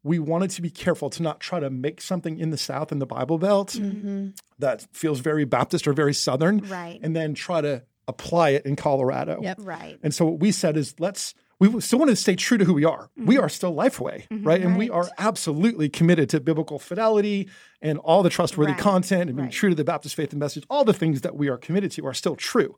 we 0.04 0.18
wanted 0.18 0.50
to 0.50 0.62
be 0.62 0.70
careful 0.70 1.10
to 1.10 1.22
not 1.22 1.38
try 1.38 1.60
to 1.60 1.70
make 1.70 2.00
something 2.00 2.38
in 2.38 2.50
the 2.50 2.56
South 2.56 2.90
in 2.90 2.98
the 2.98 3.06
Bible 3.06 3.38
Belt 3.38 3.68
mm-hmm. 3.68 4.30
that 4.58 4.86
feels 4.92 5.20
very 5.20 5.44
Baptist 5.44 5.86
or 5.86 5.92
very 5.92 6.14
Southern, 6.14 6.58
right. 6.58 6.98
and 7.02 7.14
then 7.14 7.34
try 7.34 7.60
to 7.60 7.84
apply 8.08 8.50
it 8.50 8.66
in 8.66 8.74
Colorado. 8.74 9.38
Yep. 9.40 9.58
Right. 9.60 9.98
And 10.02 10.12
so 10.12 10.26
what 10.26 10.40
we 10.40 10.50
said 10.50 10.76
is 10.76 10.94
let's 10.98 11.34
we 11.68 11.80
still 11.80 11.98
want 11.98 12.10
to 12.10 12.16
stay 12.16 12.34
true 12.34 12.58
to 12.58 12.64
who 12.64 12.74
we 12.74 12.84
are. 12.84 13.04
Mm-hmm. 13.04 13.26
We 13.26 13.38
are 13.38 13.48
still 13.48 13.74
Lifeway, 13.74 14.26
mm-hmm, 14.28 14.46
right? 14.46 14.60
And 14.60 14.70
right. 14.70 14.78
we 14.78 14.90
are 14.90 15.08
absolutely 15.18 15.88
committed 15.88 16.28
to 16.30 16.40
biblical 16.40 16.78
fidelity 16.78 17.48
and 17.80 17.98
all 17.98 18.22
the 18.22 18.30
trustworthy 18.30 18.72
right. 18.72 18.80
content 18.80 19.30
and 19.30 19.36
being 19.36 19.46
right. 19.46 19.52
true 19.52 19.68
to 19.70 19.74
the 19.74 19.84
Baptist 19.84 20.14
faith 20.14 20.32
and 20.32 20.40
message. 20.40 20.64
All 20.68 20.84
the 20.84 20.92
things 20.92 21.20
that 21.22 21.36
we 21.36 21.48
are 21.48 21.58
committed 21.58 21.92
to 21.92 22.06
are 22.06 22.14
still 22.14 22.36
true. 22.36 22.76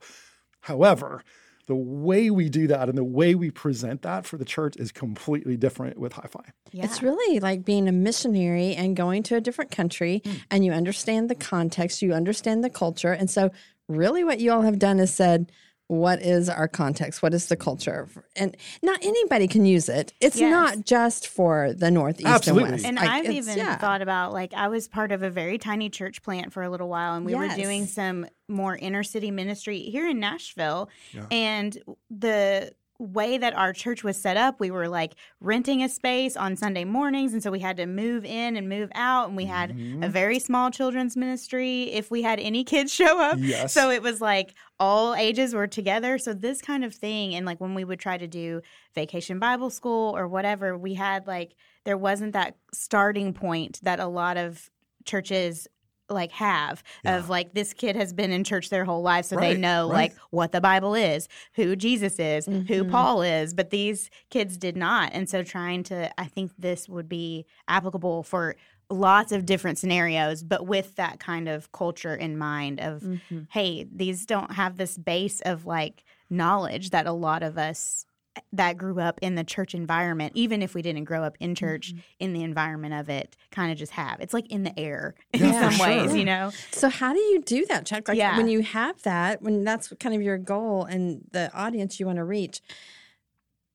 However, 0.61 1.23
the 1.67 1.75
way 1.75 2.31
we 2.31 2.49
do 2.49 2.67
that 2.67 2.89
and 2.89 2.99
the 2.99 3.05
way 3.05 3.35
we 3.35 3.51
present 3.51 4.03
that 4.03 4.27
for 4.27 4.37
the 4.37 4.45
church 4.45 4.77
is 4.77 4.93
completely 4.93 5.57
different 5.57 5.99
with 5.99 6.13
Hyfi. 6.13 6.45
Yeah. 6.73 6.85
It's 6.85 7.03
really 7.03 7.41
like 7.41 7.65
being 7.65 7.89
a 7.89 7.93
missionary 7.93 8.75
and 8.75 8.97
going 8.97 9.23
to 9.25 9.37
a 9.37 9.41
different 9.41 9.71
country 9.71 10.21
mm. 10.25 10.43
and 10.51 10.65
you 10.65 10.73
understand 10.73 11.31
the 11.31 11.35
context, 11.35 12.03
you 12.03 12.13
understand 12.13 12.63
the 12.63 12.71
culture. 12.71 13.13
And 13.13 13.31
so, 13.31 13.51
really, 13.89 14.25
what 14.25 14.41
you 14.41 14.53
all 14.53 14.63
have 14.63 14.79
done 14.79 14.99
is 14.99 15.15
said, 15.15 15.51
what 15.95 16.21
is 16.21 16.49
our 16.49 16.69
context 16.69 17.23
what 17.23 17.33
is 17.33 17.47
the 17.47 17.57
culture 17.57 18.09
and 18.37 18.57
not 18.83 18.99
anybody 19.03 19.49
can 19.49 19.65
use 19.65 19.89
it 19.89 20.13
it's 20.21 20.39
yes. 20.39 20.51
not 20.51 20.85
just 20.85 21.29
for 21.29 21.73
the 21.73 21.91
northeast 21.91 22.29
Absolutely. 22.29 22.65
and 22.65 22.73
west 22.73 22.85
and 22.85 22.97
like, 22.97 23.09
i've 23.09 23.31
even 23.31 23.57
yeah. 23.57 23.77
thought 23.77 24.03
about 24.03 24.33
like 24.33 24.53
i 24.55 24.69
was 24.69 24.89
part 24.89 25.13
of 25.13 25.23
a 25.23 25.31
very 25.31 25.59
tiny 25.59 25.89
church 25.89 26.23
plant 26.23 26.53
for 26.53 26.63
a 26.63 26.71
little 26.71 26.89
while 26.89 27.15
and 27.15 27.25
we 27.25 27.33
yes. 27.33 27.57
were 27.57 27.63
doing 27.63 27.87
some 27.87 28.27
more 28.49 28.77
inner 28.77 29.03
city 29.03 29.31
ministry 29.31 29.79
here 29.79 30.09
in 30.09 30.21
nashville 30.21 30.89
yeah. 31.13 31.27
and 31.31 31.79
the 32.11 32.73
way 32.99 33.39
that 33.39 33.55
our 33.55 33.73
church 33.73 34.05
was 34.05 34.17
set 34.17 34.37
up, 34.37 34.61
we 34.61 34.71
were 34.71 34.89
like 34.89 35.15
renting 35.41 35.83
a 35.83 35.89
space 35.89 36.37
on 36.37 36.57
Sunday 36.57 36.85
mornings. 36.85 37.33
And 37.33 37.43
so 37.43 37.51
we 37.51 37.61
had 37.61 37.77
to 37.79 37.87
move 37.87 38.25
in 38.25 38.57
and 38.57 38.69
move 38.69 38.91
out. 38.95 39.29
And 39.29 39.37
we 39.37 39.47
had 39.47 39.71
mm-hmm. 39.71 40.03
a 40.03 40.09
very 40.09 40.39
small 40.39 40.71
children's 40.71 41.17
ministry 41.17 41.85
if 41.93 42.11
we 42.11 42.23
had 42.23 42.39
any 42.39 42.65
kids 42.65 42.93
show 42.95 43.21
up. 43.21 43.39
Yes. 43.41 43.73
So 43.73 43.91
it 43.91 44.03
was 44.03 44.21
like 44.21 44.55
all 44.79 45.15
ages 45.15 45.55
were 45.55 45.67
together. 45.67 46.19
So 46.19 46.33
this 46.33 46.61
kind 46.61 46.85
of 46.85 46.95
thing. 46.95 47.35
And 47.35 47.45
like 47.45 47.61
when 47.61 47.75
we 47.75 47.85
would 47.85 47.99
try 47.99 48.17
to 48.17 48.27
do 48.29 48.61
vacation 48.95 49.39
Bible 49.39 49.71
school 49.71 50.17
or 50.17 50.29
whatever, 50.29 50.79
we 50.79 50.95
had 50.95 51.27
like, 51.27 51.55
there 51.85 51.99
wasn't 51.99 52.33
that 52.33 52.57
starting 52.73 53.35
point 53.35 53.81
that 53.83 54.01
a 54.01 54.07
lot 54.07 54.37
of 54.37 54.71
churches 55.05 55.69
like 56.09 56.33
have 56.33 56.83
yeah. 57.05 57.17
of 57.17 57.29
like 57.29 57.55
this 57.55 57.73
kid 57.73 57.97
has 57.97 58.13
been 58.13 58.31
in 58.31 58.45
church 58.45 58.71
their 58.71 58.85
whole 58.85 59.03
life 59.03 59.25
so 59.27 59.37
right, 59.37 59.55
they 59.55 59.61
know 59.61 59.89
right. 59.89 59.95
like 59.95 60.15
what 60.31 60.53
the 60.53 60.61
bible 60.61 60.95
is 60.95 61.29
who 61.55 61.75
jesus 61.75 62.19
is 62.19 62.47
mm-hmm. 62.47 62.73
who 62.73 62.85
paul 62.85 63.23
is 63.23 63.55
but 63.55 63.71
these 63.71 64.11
kids 64.31 64.57
did 64.57 64.77
not 64.77 65.11
and 65.13 65.29
so 65.29 65.43
trying 65.43 65.83
to 65.83 66.11
i 66.21 66.25
think 66.25 66.53
this 66.59 66.89
would 66.89 67.09
be 67.09 67.47
applicable 67.69 68.23
for 68.23 68.55
lots 68.91 69.33
of 69.33 69.47
different 69.47 69.79
scenarios 69.79 70.43
but 70.43 70.67
with 70.67 70.95
that 70.97 71.19
kind 71.19 71.49
of 71.49 71.73
culture 71.73 72.15
in 72.15 72.37
mind 72.37 72.81
of 72.81 73.01
mm-hmm. 73.01 73.41
hey 73.51 73.87
these 73.91 74.27
don't 74.27 74.53
have 74.53 74.77
this 74.77 74.99
base 74.99 75.41
of 75.41 75.65
like 75.65 76.05
knowledge 76.29 76.91
that 76.91 77.07
a 77.07 77.13
lot 77.13 77.43
of 77.43 77.57
us 77.57 78.05
that 78.53 78.77
grew 78.77 79.01
up 79.01 79.19
in 79.23 79.35
the 79.35 79.45
church 79.45 79.75
environment, 79.75 80.33
even 80.35 80.63
if 80.63 80.75
we 80.75 80.83
didn't 80.83 81.05
grow 81.05 81.23
up 81.23 81.37
in 81.41 81.55
church, 81.55 81.91
mm-hmm. 81.91 82.01
in 82.19 82.33
the 82.33 82.43
environment 82.43 82.95
of 82.95 83.09
it, 83.09 83.37
kind 83.51 83.71
of 83.71 83.79
just 83.79 83.93
have. 83.93 84.21
It's 84.21 84.35
like 84.35 84.51
in 84.51 84.63
the 84.63 84.79
air 84.79 85.15
in 85.33 85.45
yeah, 85.45 85.71
some 85.71 85.87
ways, 85.87 86.11
sure. 86.11 86.17
you 86.17 86.25
know? 86.25 86.51
So, 86.71 86.89
how 86.89 87.13
do 87.13 87.21
you 87.21 87.43
do 87.43 87.67
that, 87.67 87.87
Chuck? 87.87 88.09
Like, 88.09 88.19
yeah. 88.19 88.37
when 88.37 88.49
you 88.49 88.63
have 88.63 89.03
that, 89.03 89.43
when 89.43 89.65
that's 89.65 89.93
kind 90.01 90.15
of 90.15 90.23
your 90.23 90.39
goal 90.39 90.85
and 90.85 91.23
the 91.33 91.53
audience 91.55 92.01
you 92.01 92.07
want 92.07 92.17
to 92.17 92.25
reach, 92.25 92.61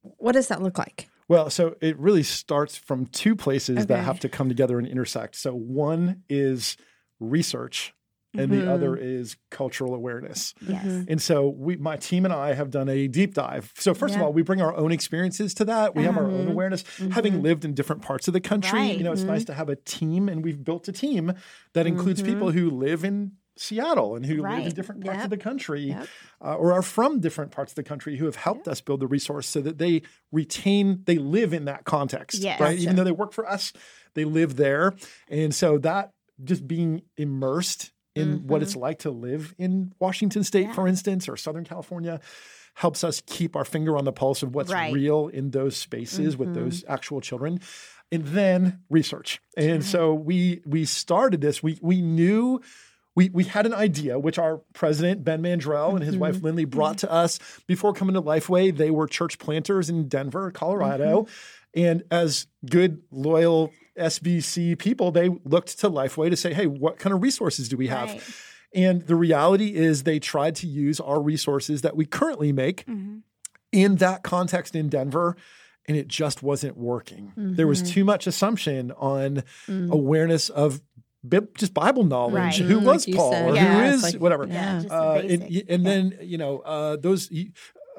what 0.02 0.34
does 0.34 0.48
that 0.48 0.62
look 0.62 0.78
like? 0.78 1.10
Well, 1.28 1.50
so 1.50 1.76
it 1.80 1.98
really 2.00 2.24
starts 2.24 2.76
from 2.76 3.06
two 3.06 3.36
places 3.36 3.80
okay. 3.80 3.86
that 3.86 4.04
have 4.04 4.20
to 4.22 4.30
come 4.30 4.50
together 4.50 4.80
and 4.80 4.88
intersect. 4.88 5.36
So, 5.36 5.54
one 5.54 6.24
is 6.28 6.76
research 7.20 7.94
and 8.34 8.52
mm-hmm. 8.52 8.66
the 8.66 8.72
other 8.72 8.96
is 8.96 9.38
cultural 9.50 9.96
awareness. 9.96 10.54
Yes. 10.62 10.86
Mm-hmm. 10.86 11.12
And 11.12 11.22
so 11.22 11.48
we 11.50 11.78
my 11.78 11.98
team 11.98 12.26
and 12.26 12.34
I 12.34 12.54
have 12.54 12.70
done 12.70 12.90
a 12.90 13.08
deep 13.08 13.34
dive. 13.34 13.72
So 13.76 13.94
first 13.94 14.14
yeah. 14.14 14.20
of 14.20 14.26
all, 14.26 14.34
we 14.34 14.44
bring 14.44 14.62
our 14.62 14.76
own 14.76 14.92
experiences 14.92 15.54
to 15.56 15.66
that. 15.66 15.96
We 15.96 16.04
mm-hmm. 16.04 16.14
have 16.14 16.24
our 16.24 16.30
own 16.30 16.42
mm-hmm. 16.42 16.52
awareness. 16.52 16.84
Mm-hmm. 16.84 17.12
Having 17.12 17.42
lived 17.42 17.66
in 17.66 17.74
different 17.74 18.02
parts 18.02 18.28
of 18.28 18.34
the 18.34 18.42
country, 18.42 18.80
right. 18.80 18.98
you 18.98 19.04
know, 19.04 19.12
it's 19.12 19.24
nice 19.24 19.42
mm-hmm. 19.42 19.48
to 19.48 19.54
have 19.54 19.70
a 19.70 19.76
team 19.76 20.30
and 20.30 20.44
we've 20.44 20.64
built 20.64 20.88
a 20.88 20.92
team 20.92 21.34
that 21.74 21.88
includes 21.88 22.22
people 22.22 22.52
who 22.52 22.70
live 22.70 23.04
in 23.04 23.34
Seattle 23.60 24.16
and 24.16 24.26
who 24.26 24.42
right. 24.42 24.60
live 24.60 24.68
in 24.68 24.74
different 24.74 25.04
parts 25.04 25.18
yep. 25.18 25.26
of 25.26 25.30
the 25.30 25.38
country 25.38 25.82
yep. 25.88 26.08
uh, 26.42 26.56
or 26.56 26.72
are 26.72 26.82
from 26.82 27.20
different 27.20 27.52
parts 27.52 27.74
of 27.74 27.76
the 27.76 27.84
country 27.84 28.16
who 28.16 28.26
have 28.26 28.38
helped 28.38 28.68
yep. 28.68 28.72
us 28.72 28.82
build 28.82 29.02
the 29.02 29.08
resource 29.08 29.48
so 29.48 29.60
that 29.60 29.78
they 29.78 30.02
retain, 30.32 31.02
they 31.06 31.18
live 31.18 31.54
in 31.54 31.66
that 31.66 31.84
context, 31.84 32.42
yes. 32.42 32.60
right? 32.60 32.80
Even 32.80 32.96
though 32.96 33.04
they 33.04 33.12
work 33.12 33.34
for 33.34 33.48
us, 33.48 33.74
they 34.14 34.24
live 34.24 34.56
there. 34.56 34.96
And 35.28 35.54
so 35.54 35.78
that 35.80 36.14
just 36.42 36.68
being 36.68 37.02
immersed 37.18 37.92
in 38.20 38.40
mm-hmm. 38.40 38.48
what 38.48 38.62
it's 38.62 38.74
mm-hmm. 38.74 38.82
like 38.82 39.00
to 39.00 39.12
live 39.12 39.56
in 39.58 39.94
Washington 40.00 40.44
State, 40.44 40.68
yeah. 40.68 40.74
for 40.74 40.88
instance, 40.88 41.30
or 41.30 41.38
Southern 41.38 41.64
California, 41.64 42.20
helps 42.76 43.04
us 43.04 43.22
keep 43.26 43.56
our 43.56 43.66
finger 43.66 43.98
on 43.98 44.06
the 44.06 44.14
pulse 44.14 44.44
of 44.44 44.56
what's 44.56 44.72
right. 44.72 44.94
real 44.94 45.28
in 45.28 45.52
those 45.52 45.76
spaces 45.76 46.36
mm-hmm. 46.36 46.44
with 46.44 46.54
those 46.54 46.84
actual 46.88 47.22
children. 47.22 47.60
And 48.12 48.26
then 48.26 48.80
research. 48.90 49.40
And 49.56 49.86
so 49.86 50.16
we 50.16 50.62
we 50.66 50.86
started 50.86 51.42
this. 51.42 51.62
We 51.62 51.78
we 51.82 52.02
knew 52.02 52.60
we, 53.16 53.30
we 53.30 53.44
had 53.44 53.66
an 53.66 53.74
idea, 53.74 54.18
which 54.18 54.40
our 54.40 54.62
president, 54.74 55.24
Ben 55.24 55.44
Mandrell, 55.44 55.94
and 55.94 56.02
his 56.02 56.14
mm-hmm. 56.14 56.22
wife, 56.22 56.42
Lindley, 56.42 56.66
brought 56.66 56.98
mm-hmm. 56.98 57.08
to 57.08 57.12
us 57.12 57.40
before 57.68 57.94
coming 57.94 58.14
to 58.16 58.22
Lifeway. 58.22 58.76
They 58.76 58.92
were 58.92 59.08
church 59.08 59.38
planters 59.40 59.90
in 59.90 60.08
Denver, 60.08 60.52
Colorado. 60.52 61.24
Mm-hmm. 61.24 61.80
And 61.80 62.04
as 62.10 62.48
good, 62.68 63.02
loyal 63.12 63.72
SBC 64.00 64.78
people, 64.78 65.12
they 65.12 65.30
looked 65.44 65.80
to 65.80 65.90
Lifeway 65.90 66.30
to 66.30 66.36
say, 66.36 66.54
hey, 66.54 66.68
what 66.68 66.98
kind 66.98 67.14
of 67.14 67.22
resources 67.22 67.70
do 67.70 67.78
we 67.78 67.88
have? 67.88 68.10
Right. 68.10 68.24
And 68.74 69.02
the 69.02 69.16
reality 69.16 69.76
is 69.76 70.04
they 70.04 70.20
tried 70.20 70.56
to 70.58 70.68
use 70.68 71.00
our 71.00 71.22
resources 71.22 71.82
that 71.82 71.96
we 71.96 72.06
currently 72.06 72.52
make 72.52 72.86
mm-hmm. 72.86 73.20
in 73.72 73.96
that 73.96 74.24
context 74.24 74.76
in 74.76 74.90
Denver 74.90 75.36
and 75.88 75.98
it 75.98 76.08
just 76.08 76.44
wasn't 76.44 76.78
working. 76.78 77.34
Mm-hmm. 77.38 77.56
There 77.56 77.68
was 77.68 77.82
mm-hmm. 77.82 77.94
too 77.94 78.06
much 78.06 78.28
assumption 78.28 78.92
on 78.92 79.44
mm. 79.68 79.90
awareness 79.92 80.50
of 80.50 80.82
just 81.58 81.74
Bible 81.74 82.04
knowledge. 82.04 82.34
Right. 82.34 82.56
Who 82.56 82.80
mm, 82.80 82.86
was 82.86 83.08
like 83.08 83.18
Paul? 83.18 83.34
Or 83.34 83.56
yeah, 83.56 83.74
who 83.74 83.96
is 83.96 84.04
like, 84.04 84.16
whatever? 84.16 84.48
Yeah, 84.48 84.84
uh, 84.90 85.22
and, 85.24 85.42
and 85.44 85.52
yeah. 85.52 85.78
then 85.78 86.18
you 86.22 86.38
know 86.38 86.60
uh, 86.60 86.96
those 86.96 87.32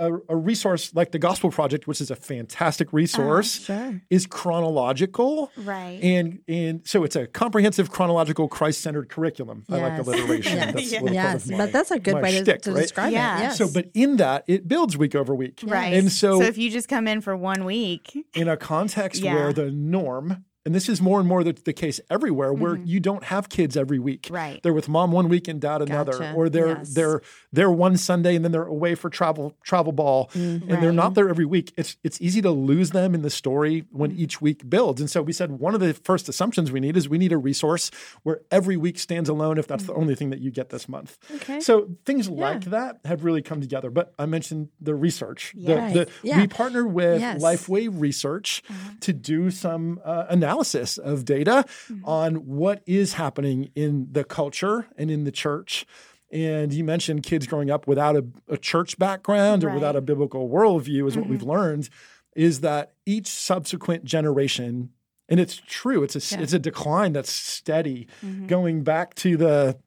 a, 0.00 0.14
a, 0.30 0.36
resource 0.36 0.94
like 0.94 1.12
the 1.12 1.18
Gospel 1.18 1.50
Project, 1.50 1.86
which 1.86 2.00
is 2.00 2.10
a 2.10 2.16
fantastic 2.16 2.92
resource, 2.92 3.68
uh, 3.68 3.90
sure. 3.90 4.02
is 4.08 4.26
chronological, 4.26 5.52
right? 5.58 6.00
And 6.02 6.40
and 6.48 6.80
so 6.86 7.04
it's 7.04 7.14
a 7.14 7.26
comprehensive 7.26 7.90
chronological 7.90 8.48
Christ 8.48 8.80
centered 8.80 9.10
curriculum. 9.10 9.64
Yes. 9.68 9.78
I 9.78 9.82
like 9.82 9.98
alliteration. 10.00 10.52
yes, 10.56 10.72
that's 10.74 10.92
yes. 10.92 11.12
yes. 11.12 11.48
My, 11.48 11.56
but 11.58 11.72
that's 11.72 11.90
a 11.90 11.98
good 11.98 12.20
way 12.20 12.40
shtick, 12.40 12.62
to, 12.62 12.70
to 12.70 12.72
right? 12.72 12.82
describe 12.82 13.12
yeah. 13.12 13.38
it. 13.38 13.40
Yes. 13.42 13.58
So, 13.58 13.68
but 13.72 13.90
in 13.94 14.16
that, 14.16 14.44
it 14.46 14.66
builds 14.66 14.96
week 14.96 15.14
over 15.14 15.34
week, 15.34 15.60
right? 15.64 15.92
And 15.92 16.10
so, 16.10 16.40
so 16.40 16.46
if 16.46 16.56
you 16.56 16.70
just 16.70 16.88
come 16.88 17.06
in 17.06 17.20
for 17.20 17.36
one 17.36 17.64
week 17.64 18.16
in 18.34 18.48
a 18.48 18.56
context 18.56 19.22
yeah. 19.22 19.34
where 19.34 19.52
the 19.52 19.70
norm 19.70 20.44
and 20.70 20.74
this 20.76 20.88
is 20.88 21.02
more 21.02 21.18
and 21.18 21.28
more 21.28 21.42
the, 21.42 21.52
the 21.52 21.72
case 21.72 21.98
everywhere, 22.09 22.52
where 22.52 22.74
mm-hmm. 22.76 22.87
you 22.87 23.00
don't 23.00 23.24
have 23.24 23.48
kids 23.48 23.76
every 23.76 23.98
week. 23.98 24.28
Right. 24.30 24.62
They're 24.62 24.72
with 24.72 24.88
mom 24.88 25.11
one 25.11 25.28
week 25.28 25.48
and 25.48 25.61
dad 25.61 25.83
another, 25.83 26.12
gotcha. 26.12 26.33
or 26.35 26.48
they're 26.48 26.78
yes. 26.78 26.94
they're 26.94 27.22
they're 27.52 27.72
one 27.72 27.96
Sunday 27.96 28.37
and 28.37 28.44
then 28.44 28.52
they're 28.52 28.62
away 28.62 28.94
for 28.94 29.11
travel 29.11 29.56
travel 29.64 29.90
ball, 29.90 30.28
mm-hmm. 30.28 30.38
and 30.38 30.70
right. 30.70 30.80
they're 30.80 30.92
not 30.92 31.14
there 31.14 31.28
every 31.28 31.44
week. 31.44 31.72
It's 31.76 31.96
it's 32.04 32.20
easy 32.20 32.40
to 32.42 32.52
lose 32.52 32.90
them 32.90 33.16
in 33.16 33.22
the 33.22 33.30
story 33.30 33.85
when 33.90 34.12
mm-hmm. 34.12 34.20
each 34.20 34.40
week 34.40 34.70
builds. 34.70 35.00
And 35.00 35.11
so 35.11 35.22
we 35.22 35.33
said 35.33 35.59
one 35.59 35.74
of 35.74 35.80
the 35.80 35.92
first 35.92 36.28
assumptions 36.28 36.70
we 36.70 36.78
need 36.78 36.96
is 36.96 37.09
we 37.09 37.18
need 37.18 37.33
a 37.33 37.37
resource 37.37 37.90
where 38.22 38.42
every 38.52 38.76
week 38.76 39.00
stands 39.00 39.28
alone 39.28 39.59
if 39.59 39.66
that's 39.66 39.83
the 39.83 39.92
mm-hmm. 39.92 40.02
only 40.02 40.14
thing 40.14 40.30
that 40.30 40.38
you 40.38 40.52
get 40.52 40.68
this 40.68 40.88
month. 40.88 41.18
Okay. 41.35 41.59
So 41.59 41.88
things 42.04 42.28
yeah. 42.28 42.44
like 42.44 42.66
that 42.66 43.00
have 43.04 43.24
really 43.24 43.42
come 43.42 43.61
together. 43.61 43.90
But 43.90 44.14
I 44.20 44.26
mentioned 44.26 44.68
the 44.80 44.94
research. 44.94 45.52
Yes. 45.56 45.92
The, 45.92 46.04
the, 46.04 46.11
yeah. 46.22 46.40
We 46.40 46.46
partner 46.46 46.87
with 46.87 47.20
yes. 47.20 47.42
Lifeway 47.42 47.88
Research 47.90 48.62
uh-huh. 48.70 48.90
to 49.00 49.12
do 49.12 49.50
some 49.50 50.00
uh, 50.04 50.26
analysis 50.28 50.60
of 50.99 51.25
data 51.25 51.64
mm-hmm. 51.88 52.05
on 52.05 52.35
what 52.46 52.83
is 52.87 53.14
happening 53.14 53.70
in 53.75 54.09
the 54.12 54.25
culture 54.25 54.87
and 54.96 55.11
in 55.11 55.25
the 55.25 55.33
church. 55.33 55.87
And 56.33 56.73
you 56.73 56.85
mentioned 56.85 57.25
kids 57.25 57.46
growing 57.46 57.70
up 57.70 57.87
without 57.88 58.16
a, 58.16 58.25
a 58.49 58.57
church 58.57 58.99
background 58.99 59.64
right. 59.64 59.70
or 59.70 59.75
without 59.75 59.96
a 59.96 60.01
biblical 60.01 60.49
worldview, 60.49 61.07
is 61.07 61.12
mm-hmm. 61.12 61.20
what 61.20 61.29
we've 61.29 61.40
mm-hmm. 61.40 61.51
learned, 61.51 61.88
is 62.37 62.61
that 62.61 62.92
each 63.05 63.27
subsequent 63.27 64.05
generation, 64.05 64.90
and 65.29 65.40
it's 65.40 65.61
true, 65.66 66.05
it's 66.05 66.14
a 66.14 66.37
yeah. 66.37 66.42
it's 66.42 66.53
a 66.53 66.59
decline 66.59 67.12
that's 67.12 67.33
steady, 67.33 68.07
mm-hmm. 68.25 68.46
going 68.46 68.85
back 68.85 69.14
to 69.16 69.37
the 69.37 69.79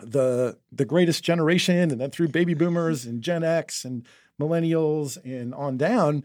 the 0.00 0.56
the 0.70 0.84
greatest 0.84 1.24
generation, 1.24 1.90
and 1.90 2.00
then 2.00 2.10
through 2.10 2.28
baby 2.28 2.54
boomers 2.54 3.04
and 3.04 3.20
Gen 3.20 3.42
X 3.42 3.84
and 3.84 4.06
millennials 4.40 5.18
and 5.24 5.54
on 5.54 5.76
down. 5.76 6.22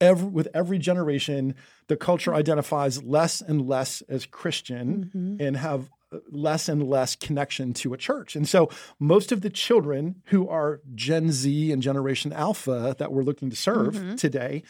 Every, 0.00 0.28
with 0.28 0.48
every 0.52 0.78
generation, 0.78 1.54
the 1.88 1.96
culture 1.96 2.30
mm-hmm. 2.30 2.38
identifies 2.38 3.02
less 3.02 3.40
and 3.40 3.66
less 3.66 4.02
as 4.08 4.26
Christian 4.26 5.10
mm-hmm. 5.14 5.36
and 5.40 5.56
have 5.56 5.90
less 6.30 6.68
and 6.68 6.88
less 6.88 7.16
connection 7.16 7.72
to 7.74 7.92
a 7.92 7.96
church. 7.96 8.36
And 8.36 8.48
so 8.48 8.70
most 9.00 9.32
of 9.32 9.40
the 9.40 9.50
children 9.50 10.22
who 10.26 10.48
are 10.48 10.80
Gen 10.94 11.32
Z 11.32 11.72
and 11.72 11.82
Generation 11.82 12.32
Alpha 12.32 12.94
that 12.98 13.10
we're 13.10 13.22
looking 13.22 13.50
to 13.50 13.56
serve 13.56 13.94
mm-hmm. 13.94 14.14
today 14.16 14.62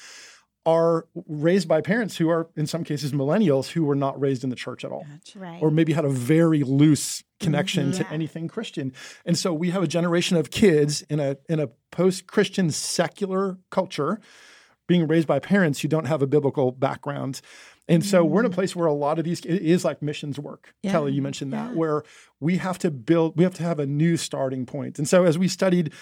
are 0.65 1.07
raised 1.29 1.69
by 1.69 1.81
parents 1.81 2.17
who 2.17 2.29
are, 2.29 2.49
in 2.57 2.67
some 2.67 2.83
cases, 2.83 3.13
millennials 3.13 3.69
who 3.69 3.85
were 3.85 3.95
not 3.95 4.19
raised 4.21 4.43
in 4.43 4.51
the 4.51 4.57
church 4.57 4.85
at 4.85 4.91
all. 4.91 5.07
Right. 5.37 5.63
Or 5.63 5.71
maybe 5.71 5.93
had 5.93 6.05
a 6.05 6.11
very 6.11 6.65
loose 6.65 7.23
connection 7.39 7.91
mm-hmm. 7.91 7.99
to 7.99 8.05
yeah. 8.05 8.13
anything 8.13 8.49
Christian. 8.49 8.93
And 9.25 9.39
so 9.39 9.53
we 9.53 9.71
have 9.71 9.83
a 9.83 9.87
generation 9.87 10.37
of 10.37 10.51
kids 10.51 11.03
in 11.03 11.21
a 11.21 11.37
in 11.49 11.61
a 11.61 11.69
post-Christian 11.93 12.71
secular 12.71 13.59
culture 13.71 14.21
being 14.87 15.07
raised 15.07 15.27
by 15.27 15.39
parents 15.39 15.81
who 15.81 15.89
don't 15.89 16.07
have 16.07 16.23
a 16.23 16.27
biblical 16.27 16.73
background. 16.73 17.41
And 17.89 18.05
so 18.05 18.23
mm-hmm. 18.23 18.33
we're 18.33 18.41
in 18.41 18.47
a 18.47 18.51
mm. 18.51 18.55
place 18.55 18.75
where 18.75 18.87
a 18.87 18.93
lot 18.93 19.19
of 19.19 19.25
these 19.25 19.41
it 19.41 19.63
is 19.63 19.85
like 19.85 20.03
missions 20.03 20.39
work. 20.39 20.75
Yeah. 20.83 20.93
Kelly, 20.93 21.13
you 21.13 21.23
mentioned 21.23 21.53
that, 21.53 21.71
yeah. 21.71 21.77
where 21.77 22.03
we 22.41 22.57
have 22.57 22.79
to 22.81 22.91
build, 22.91 23.37
we 23.37 23.45
have 23.45 23.55
to 23.55 23.63
have 23.63 23.79
a 23.79 23.87
new 23.87 24.17
starting 24.17 24.67
point. 24.67 24.99
And 24.99 25.09
so 25.09 25.25
as 25.25 25.39
we 25.39 25.49
studied 25.49 25.93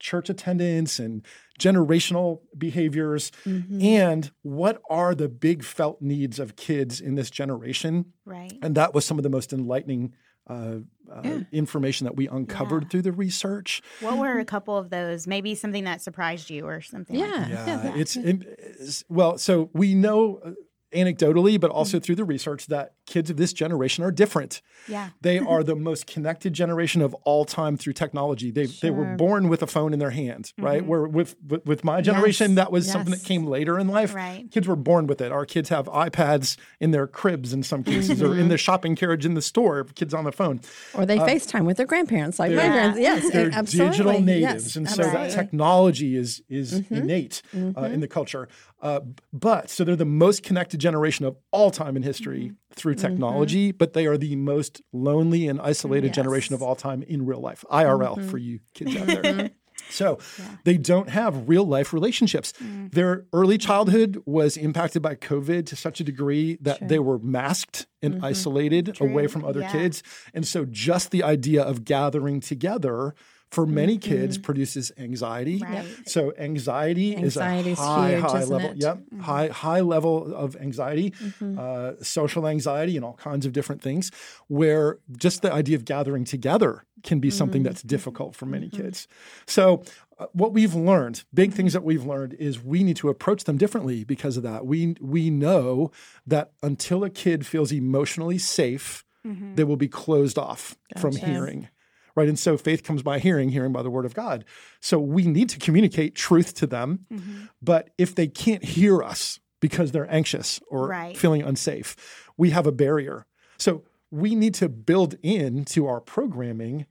church 0.00 0.28
attendance 0.28 0.98
and 0.98 1.24
generational 1.58 2.40
behaviors 2.56 3.30
mm-hmm. 3.46 3.80
and 3.80 4.30
what 4.42 4.82
are 4.90 5.14
the 5.14 5.28
big 5.28 5.62
felt 5.62 6.02
needs 6.02 6.38
of 6.38 6.56
kids 6.56 7.00
in 7.00 7.14
this 7.14 7.30
generation. 7.30 8.06
Right. 8.24 8.52
And 8.60 8.74
that 8.74 8.92
was 8.92 9.04
some 9.04 9.18
of 9.18 9.22
the 9.22 9.30
most 9.30 9.52
enlightening 9.52 10.14
uh, 10.46 10.78
uh, 11.12 11.20
yeah. 11.24 11.40
information 11.52 12.04
that 12.04 12.16
we 12.16 12.28
uncovered 12.28 12.84
yeah. 12.84 12.88
through 12.88 13.02
the 13.02 13.12
research. 13.12 13.82
What 14.00 14.18
were 14.18 14.38
a 14.38 14.44
couple 14.44 14.76
of 14.76 14.90
those? 14.90 15.26
Maybe 15.26 15.54
something 15.54 15.84
that 15.84 16.02
surprised 16.02 16.50
you 16.50 16.66
or 16.66 16.80
something. 16.80 17.16
Yeah, 17.16 17.26
like 17.26 17.48
yeah. 17.48 17.84
yeah. 17.84 17.92
It's, 17.96 18.16
it's, 18.16 19.04
well. 19.08 19.38
So 19.38 19.70
we 19.72 19.94
know 19.94 20.40
uh, 20.44 20.52
anecdotally, 20.94 21.60
but 21.60 21.70
also 21.70 21.96
mm-hmm. 21.96 22.04
through 22.04 22.14
the 22.16 22.24
research 22.24 22.66
that 22.66 22.94
kids 23.06 23.30
of 23.30 23.36
this 23.36 23.52
generation 23.52 24.04
are 24.04 24.10
different. 24.10 24.62
Yeah. 24.88 25.10
They 25.20 25.38
are 25.54 25.62
the 25.62 25.76
most 25.76 26.06
connected 26.06 26.52
generation 26.52 27.02
of 27.02 27.14
all 27.24 27.44
time 27.44 27.76
through 27.76 27.94
technology. 27.94 28.50
They 28.50 28.66
sure. 28.66 28.76
they 28.82 28.90
were 28.90 29.16
born 29.16 29.48
with 29.48 29.62
a 29.62 29.66
phone 29.66 29.92
in 29.92 29.98
their 29.98 30.10
hands, 30.10 30.54
right? 30.58 30.80
Mm-hmm. 30.80 30.88
Where 30.88 31.06
with, 31.06 31.36
with, 31.46 31.66
with 31.66 31.84
my 31.84 32.00
generation 32.00 32.52
yes. 32.52 32.56
that 32.56 32.72
was 32.72 32.86
yes. 32.86 32.92
something 32.92 33.10
that 33.12 33.24
came 33.24 33.46
later 33.46 33.78
in 33.78 33.88
life. 33.88 34.14
Right. 34.14 34.50
Kids 34.50 34.66
were 34.66 34.76
born 34.76 35.06
with 35.06 35.20
it. 35.20 35.32
Our 35.32 35.46
kids 35.46 35.68
have 35.68 35.86
iPads 35.86 36.56
in 36.80 36.90
their 36.90 37.06
cribs 37.06 37.52
in 37.52 37.62
some 37.62 37.82
cases 37.84 38.22
or 38.22 38.32
in 38.32 38.40
mm-hmm. 38.40 38.48
the 38.48 38.58
shopping 38.58 38.96
carriage 38.96 39.26
in 39.26 39.34
the 39.34 39.42
store, 39.42 39.84
kids 39.84 40.14
on 40.14 40.24
the 40.24 40.32
phone. 40.32 40.60
Or 40.94 41.04
they 41.06 41.18
uh, 41.18 41.26
FaceTime 41.26 41.64
with 41.64 41.76
their 41.76 41.86
grandparents 41.86 42.38
like 42.38 42.52
my 42.52 42.62
parents. 42.62 42.98
Yes, 42.98 43.30
they're 43.30 43.50
absolutely. 43.52 43.90
digital 43.90 44.20
natives. 44.20 44.64
Yes, 44.64 44.76
and 44.76 44.88
so 44.88 45.02
that 45.02 45.30
technology 45.30 46.16
is 46.16 46.42
is 46.48 46.80
mm-hmm. 46.80 46.94
innate 46.94 47.42
uh, 47.52 47.56
mm-hmm. 47.56 47.84
in 47.84 48.00
the 48.00 48.08
culture. 48.08 48.48
Uh, 48.84 49.00
but 49.32 49.70
so 49.70 49.82
they're 49.82 49.96
the 49.96 50.04
most 50.04 50.42
connected 50.42 50.78
generation 50.78 51.24
of 51.24 51.38
all 51.50 51.70
time 51.70 51.96
in 51.96 52.02
history 52.02 52.44
mm-hmm. 52.44 52.74
through 52.74 52.94
technology, 52.94 53.70
mm-hmm. 53.70 53.78
but 53.78 53.94
they 53.94 54.06
are 54.06 54.18
the 54.18 54.36
most 54.36 54.82
lonely 54.92 55.48
and 55.48 55.58
isolated 55.58 56.08
yes. 56.08 56.16
generation 56.16 56.54
of 56.54 56.62
all 56.62 56.76
time 56.76 57.02
in 57.02 57.24
real 57.24 57.40
life, 57.40 57.64
IRL 57.72 58.18
mm-hmm. 58.18 58.28
for 58.28 58.36
you 58.36 58.60
kids 58.74 58.94
out 58.94 59.06
there. 59.06 59.22
Mm-hmm. 59.22 59.46
So 59.90 60.18
yeah. 60.38 60.44
they 60.64 60.76
don't 60.76 61.08
have 61.08 61.48
real 61.48 61.64
life 61.64 61.92
relationships. 61.92 62.52
Mm. 62.62 62.92
Their 62.92 63.26
early 63.32 63.58
childhood 63.58 64.22
was 64.24 64.56
impacted 64.56 65.02
by 65.02 65.14
COVID 65.14 65.66
to 65.66 65.76
such 65.76 66.00
a 66.00 66.04
degree 66.04 66.58
that 66.60 66.88
they 66.88 66.98
were 66.98 67.18
masked 67.18 67.86
and 68.02 68.14
mm-hmm. 68.14 68.24
isolated 68.24 68.94
True. 68.94 69.08
away 69.08 69.26
from 69.26 69.44
other 69.44 69.60
yeah. 69.60 69.72
kids. 69.72 70.02
And 70.32 70.46
so 70.46 70.64
just 70.64 71.10
the 71.10 71.22
idea 71.22 71.62
of 71.62 71.84
gathering 71.84 72.40
together 72.40 73.14
for 73.50 73.66
many 73.66 73.98
mm-hmm. 73.98 74.10
kids 74.10 74.38
produces 74.38 74.90
anxiety. 74.98 75.58
Right. 75.58 75.84
So 76.06 76.32
anxiety, 76.38 77.16
anxiety 77.16 77.72
is 77.72 77.78
a 77.78 77.82
high, 77.82 78.10
huge, 78.12 78.22
high 78.22 78.44
level. 78.44 78.70
It? 78.70 78.76
Yep, 78.78 78.96
mm-hmm. 78.96 79.20
high, 79.20 79.48
high 79.48 79.80
level 79.80 80.34
of 80.34 80.56
anxiety, 80.56 81.10
mm-hmm. 81.10 81.58
uh, 81.58 81.92
social 82.02 82.46
anxiety, 82.46 82.96
and 82.96 83.04
all 83.04 83.14
kinds 83.14 83.46
of 83.46 83.52
different 83.52 83.80
things. 83.80 84.10
Where 84.48 84.98
just 85.16 85.42
the 85.42 85.52
idea 85.52 85.76
of 85.76 85.84
gathering 85.84 86.24
together 86.24 86.84
can 87.04 87.20
be 87.20 87.30
something 87.30 87.60
mm-hmm. 87.60 87.68
that's 87.68 87.82
difficult 87.82 88.34
for 88.34 88.46
many 88.46 88.68
mm-hmm. 88.68 88.82
kids. 88.82 89.06
So 89.46 89.84
uh, 90.18 90.26
what 90.32 90.52
we've 90.52 90.74
learned, 90.74 91.24
big 91.32 91.52
things 91.52 91.72
that 91.74 91.84
we've 91.84 92.04
learned, 92.04 92.34
is 92.34 92.62
we 92.62 92.82
need 92.82 92.96
to 92.96 93.08
approach 93.08 93.44
them 93.44 93.56
differently 93.56 94.04
because 94.04 94.36
of 94.36 94.42
that. 94.42 94.66
We 94.66 94.96
we 95.00 95.30
know 95.30 95.92
that 96.26 96.52
until 96.62 97.04
a 97.04 97.10
kid 97.10 97.46
feels 97.46 97.72
emotionally 97.72 98.38
safe, 98.38 99.04
mm-hmm. 99.24 99.54
they 99.54 99.64
will 99.64 99.76
be 99.76 99.88
closed 99.88 100.38
off 100.38 100.76
gotcha. 100.92 101.00
from 101.00 101.16
hearing 101.16 101.68
right? 102.16 102.28
And 102.28 102.38
so 102.38 102.56
faith 102.56 102.82
comes 102.82 103.02
by 103.02 103.18
hearing, 103.18 103.50
hearing 103.50 103.72
by 103.72 103.82
the 103.82 103.90
word 103.90 104.04
of 104.04 104.14
God. 104.14 104.44
So 104.80 104.98
we 104.98 105.26
need 105.26 105.48
to 105.50 105.58
communicate 105.58 106.14
truth 106.14 106.54
to 106.54 106.66
them. 106.66 107.06
Mm-hmm. 107.12 107.44
But 107.62 107.90
if 107.98 108.14
they 108.14 108.26
can't 108.26 108.64
hear 108.64 109.02
us 109.02 109.40
because 109.60 109.92
they're 109.92 110.12
anxious 110.12 110.60
or 110.68 110.88
right. 110.88 111.16
feeling 111.16 111.42
unsafe, 111.42 111.96
we 112.36 112.50
have 112.50 112.66
a 112.66 112.72
barrier. 112.72 113.26
So 113.58 113.82
we 114.10 114.34
need 114.34 114.54
to 114.54 114.68
build 114.68 115.14
into 115.22 115.86
our 115.86 116.00
programming 116.00 116.86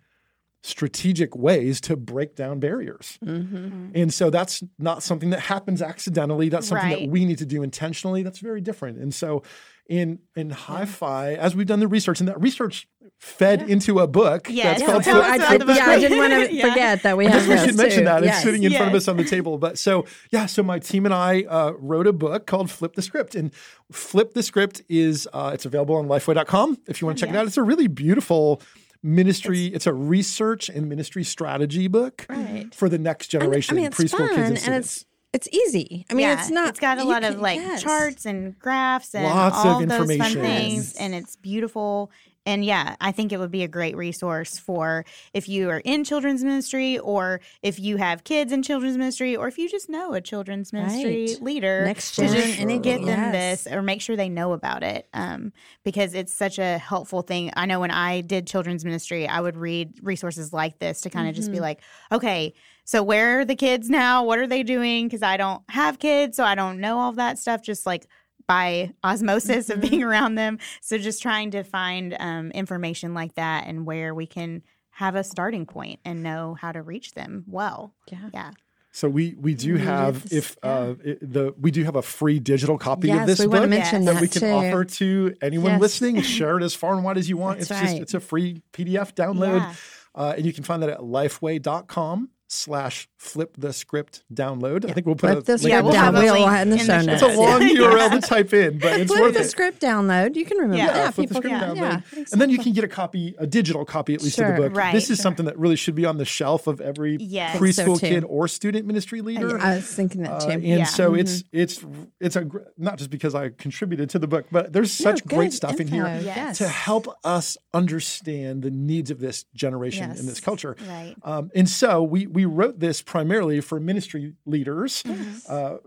strategic 0.63 1.35
ways 1.35 1.81
to 1.81 1.95
break 1.97 2.35
down 2.35 2.59
barriers. 2.59 3.19
Mm-hmm. 3.23 3.89
And 3.95 4.13
so 4.13 4.29
that's 4.29 4.63
not 4.79 5.03
something 5.03 5.29
that 5.31 5.41
happens 5.41 5.81
accidentally. 5.81 6.47
That's 6.47 6.69
something 6.69 6.89
right. 6.89 6.99
that 7.01 7.09
we 7.09 7.25
need 7.25 7.39
to 7.39 7.45
do 7.45 7.63
intentionally. 7.63 8.23
That's 8.23 8.39
very 8.39 8.61
different. 8.61 8.97
And 8.97 9.13
so 9.13 9.43
in 9.89 10.19
in 10.35 10.49
Hyfi 10.51 11.35
as 11.37 11.55
we've 11.55 11.67
done 11.67 11.81
the 11.81 11.87
research 11.87 12.21
and 12.21 12.29
that 12.29 12.41
research 12.41 12.87
fed 13.19 13.61
yeah. 13.61 13.73
into 13.73 13.99
a 13.99 14.07
book 14.07 14.47
yes. 14.49 14.79
that's 14.79 15.07
called 15.07 15.07
I, 15.07 15.35
I, 15.35 15.53
yeah, 15.75 15.85
I 15.85 15.99
didn't 15.99 16.17
want 16.17 16.33
to 16.33 16.53
yeah. 16.53 16.69
forget 16.69 17.03
that 17.03 17.17
we 17.17 17.25
have 17.25 17.47
we 17.47 17.57
should 17.57 17.77
mention 17.77 18.05
that 18.05 18.23
yes. 18.23 18.35
it's 18.35 18.43
sitting 18.43 18.63
in 18.63 18.71
yes. 18.71 18.79
front 18.79 18.91
of 18.91 18.97
us 18.97 19.07
on 19.07 19.17
the 19.17 19.23
table 19.23 19.57
but 19.57 19.77
so 19.77 20.05
yeah 20.31 20.45
so 20.45 20.63
my 20.63 20.79
team 20.79 21.05
and 21.05 21.13
I 21.13 21.43
uh, 21.43 21.73
wrote 21.77 22.07
a 22.07 22.13
book 22.13 22.47
called 22.47 22.69
flip 22.69 22.95
the 22.95 23.01
script 23.01 23.35
and 23.35 23.53
flip 23.91 24.33
the 24.33 24.43
script 24.43 24.81
is 24.89 25.27
uh, 25.33 25.51
it's 25.53 25.65
available 25.65 25.95
on 25.95 26.07
lifeway.com 26.07 26.79
if 26.87 27.01
you 27.01 27.05
want 27.05 27.17
to 27.17 27.25
check 27.25 27.33
it 27.33 27.37
out 27.37 27.47
it's 27.47 27.57
a 27.57 27.63
really 27.63 27.87
beautiful 27.87 28.61
ministry 29.01 29.67
it's, 29.67 29.75
it's, 29.75 29.87
a 29.87 29.93
research 29.93 30.69
and 30.69 30.87
ministry 30.87 31.23
strategy 31.23 31.87
book 31.87 32.25
right. 32.29 32.73
for 32.73 32.89
the 32.89 32.97
next 32.97 33.27
generation 33.27 33.77
I 33.77 33.81
mean, 33.81 33.91
preschool 33.91 34.29
kids 34.29 34.39
and, 34.39 34.57
and 34.65 34.75
it's 34.75 35.05
it's 35.33 35.49
easy. 35.51 36.05
I 36.11 36.13
mean, 36.13 36.27
yeah, 36.27 36.39
it's 36.39 36.51
not. 36.51 36.69
It's 36.69 36.79
got 36.79 36.99
a 36.99 37.03
lot 37.03 37.23
of 37.23 37.39
like 37.39 37.59
yes. 37.59 37.81
charts 37.81 38.27
and 38.27 38.57
graphs 38.59 39.15
and 39.15 39.25
Lots 39.25 39.65
all 39.65 39.81
of 39.81 39.89
those 39.89 40.15
fun 40.15 40.33
things, 40.33 40.93
and 40.93 41.15
it's 41.15 41.35
beautiful. 41.35 42.11
And 42.45 42.65
yeah, 42.65 42.95
I 42.99 43.11
think 43.11 43.31
it 43.31 43.39
would 43.39 43.51
be 43.51 43.63
a 43.63 43.67
great 43.67 43.95
resource 43.95 44.57
for 44.57 45.05
if 45.33 45.47
you 45.47 45.69
are 45.69 45.79
in 45.79 46.03
children's 46.03 46.43
ministry 46.43 46.99
or 46.99 47.39
if 47.61 47.79
you 47.79 47.97
have 47.97 48.23
kids 48.23 48.51
in 48.51 48.63
children's 48.63 48.97
ministry 48.97 49.35
or 49.35 49.47
if 49.47 49.57
you 49.57 49.69
just 49.69 49.89
know 49.89 50.13
a 50.13 50.21
children's 50.21 50.73
ministry 50.73 51.27
right. 51.27 51.41
leader 51.41 51.85
Next 51.85 52.15
to 52.15 52.27
just 52.27 52.57
sure. 52.57 52.79
get 52.79 53.01
them 53.05 53.33
yes. 53.33 53.63
this 53.63 53.73
or 53.73 53.81
make 53.81 54.01
sure 54.01 54.15
they 54.15 54.29
know 54.29 54.53
about 54.53 54.83
it 54.83 55.07
um, 55.13 55.53
because 55.83 56.13
it's 56.13 56.33
such 56.33 56.59
a 56.59 56.77
helpful 56.77 57.21
thing. 57.21 57.51
I 57.55 57.65
know 57.65 57.79
when 57.79 57.91
I 57.91 58.21
did 58.21 58.47
children's 58.47 58.83
ministry, 58.83 59.27
I 59.27 59.39
would 59.39 59.55
read 59.55 59.99
resources 60.01 60.51
like 60.51 60.79
this 60.79 61.01
to 61.01 61.09
kind 61.09 61.27
of 61.27 61.33
mm-hmm. 61.33 61.39
just 61.39 61.51
be 61.51 61.57
mm-hmm. 61.57 61.63
like, 61.63 61.81
okay, 62.11 62.53
so 62.85 63.01
where 63.01 63.39
are 63.39 63.45
the 63.45 63.55
kids 63.55 63.89
now? 63.89 64.23
What 64.25 64.39
are 64.39 64.47
they 64.47 64.63
doing? 64.63 65.07
Because 65.07 65.23
I 65.23 65.37
don't 65.37 65.63
have 65.69 65.99
kids, 65.99 66.35
so 66.35 66.43
I 66.43 66.55
don't 66.55 66.79
know 66.79 66.99
all 66.99 67.13
that 67.13 67.39
stuff. 67.39 67.61
Just 67.61 67.85
like 67.85 68.07
by 68.47 68.93
osmosis 69.03 69.67
mm-hmm. 69.67 69.83
of 69.83 69.89
being 69.89 70.03
around 70.03 70.35
them. 70.35 70.59
So 70.81 70.97
just 70.97 71.21
trying 71.21 71.51
to 71.51 71.63
find 71.63 72.15
um, 72.19 72.51
information 72.51 73.13
like 73.13 73.35
that 73.35 73.67
and 73.67 73.85
where 73.85 74.13
we 74.13 74.25
can 74.25 74.63
have 74.91 75.15
a 75.15 75.23
starting 75.23 75.65
point 75.65 75.99
and 76.05 76.21
know 76.21 76.55
how 76.59 76.71
to 76.71 76.81
reach 76.81 77.13
them 77.13 77.45
well. 77.47 77.93
Yeah. 78.11 78.29
Yeah. 78.33 78.51
So 78.91 79.09
we 79.09 79.35
we 79.41 79.55
do 79.55 79.75
have 79.75 80.31
if 80.31 80.55
uh, 80.61 80.93
the 81.19 81.55
we 81.59 81.71
do 81.71 81.83
have 81.83 81.95
a 81.95 82.03
free 82.03 82.39
digital 82.39 82.77
copy 82.77 83.07
yes, 83.07 83.21
of 83.21 83.27
this 83.27 83.39
we 83.39 83.47
book 83.47 83.67
that, 83.67 84.05
that, 84.05 84.21
we 84.21 84.27
can 84.27 84.41
too. 84.41 84.51
offer 84.51 84.85
to 84.85 85.35
anyone 85.41 85.71
yes. 85.71 85.81
listening. 85.81 86.21
Share 86.21 86.57
it 86.59 86.63
as 86.63 86.75
far 86.75 86.93
and 86.93 87.03
wide 87.03 87.17
as 87.17 87.27
you 87.27 87.35
want. 87.35 87.57
That's 87.57 87.71
it's 87.71 87.79
right. 87.79 87.89
just 87.89 88.01
it's 88.03 88.13
a 88.13 88.19
free 88.19 88.61
PDF 88.71 89.15
download, 89.15 89.61
yeah. 89.61 89.73
uh, 90.13 90.35
and 90.37 90.45
you 90.45 90.53
can 90.53 90.63
find 90.63 90.83
that 90.83 90.91
at 90.91 90.99
lifeway.com 90.99 92.29
slash 92.53 93.07
flip 93.17 93.55
the 93.57 93.73
script 93.73 94.23
download. 94.33 94.83
Yeah. 94.83 94.91
I 94.91 94.93
think 94.93 95.05
we'll 95.05 95.15
put 95.15 95.31
flip 95.31 95.39
a 95.39 95.41
the 95.41 95.57
script 95.57 95.91
down. 95.91 96.13
We'll 96.13 96.47
in 96.61 96.69
the 96.69 96.77
show 96.77 97.01
notes. 97.01 97.21
It's 97.21 97.35
a 97.35 97.39
long 97.39 97.61
URL 97.61 98.11
to 98.11 98.21
type 98.21 98.53
in, 98.53 98.77
but 98.79 98.99
it's 98.99 99.11
flip 99.11 99.23
worth 99.23 99.33
the 99.33 99.41
it. 99.41 99.49
script 99.49 99.81
download. 99.81 100.35
You 100.35 100.45
can 100.45 100.57
remember. 100.57 100.77
Yeah, 100.77 100.95
yeah 100.95 101.11
flip 101.11 101.29
people 101.29 101.41
the 101.41 101.47
script 101.47 101.59
can. 101.59 101.75
download, 101.75 102.03
Yeah, 102.15 102.23
and 102.31 102.41
then 102.41 102.49
you 102.49 102.59
can 102.59 102.73
get 102.73 102.83
a 102.83 102.87
copy, 102.87 103.35
a 103.37 103.47
digital 103.47 103.85
copy 103.85 104.13
at 104.13 104.21
least 104.21 104.37
sure. 104.37 104.53
of 104.53 104.55
the 104.55 104.69
book. 104.69 104.77
Right, 104.77 104.93
this 104.93 105.09
is 105.09 105.17
sure. 105.17 105.23
something 105.23 105.45
that 105.45 105.57
really 105.57 105.75
should 105.75 105.95
be 105.95 106.05
on 106.05 106.17
the 106.17 106.25
shelf 106.25 106.67
of 106.67 106.81
every 106.81 107.17
yes. 107.19 107.57
preschool 107.57 107.95
so 107.95 107.99
kid 107.99 108.23
or 108.25 108.47
student 108.47 108.85
ministry 108.85 109.21
leader. 109.21 109.59
I 109.59 109.75
was 109.75 109.85
thinking 109.85 110.23
that 110.23 110.41
too. 110.41 110.49
Uh, 110.49 110.51
and 110.51 110.63
yeah. 110.63 110.83
so 110.83 111.11
mm-hmm. 111.11 111.19
it's 111.19 111.43
it's 111.51 111.85
it's 112.19 112.35
a 112.35 112.49
not 112.77 112.97
just 112.97 113.09
because 113.09 113.35
I 113.35 113.49
contributed 113.49 114.09
to 114.11 114.19
the 114.19 114.27
book, 114.27 114.45
but 114.51 114.73
there's 114.73 114.91
such 114.91 115.25
no, 115.25 115.35
great 115.35 115.53
stuff 115.53 115.79
info. 115.79 115.83
in 115.83 115.87
here 115.87 116.21
yes. 116.23 116.57
to 116.59 116.67
help 116.67 117.07
us 117.23 117.57
understand 117.73 118.63
the 118.63 118.71
needs 118.71 119.11
of 119.11 119.19
this 119.19 119.45
generation 119.53 120.09
yes. 120.09 120.19
in 120.19 120.25
this 120.25 120.39
culture. 120.39 120.75
Right. 120.87 121.15
Um, 121.23 121.51
and 121.55 121.67
so 121.69 122.03
we 122.03 122.27
we 122.27 122.42
wrote 122.49 122.79
this 122.79 123.01
primarily 123.01 123.61
for 123.61 123.79
ministry 123.79 124.33
leaders. 124.45 125.03
Mm-hmm. 125.03 125.37
Uh, 125.47 125.77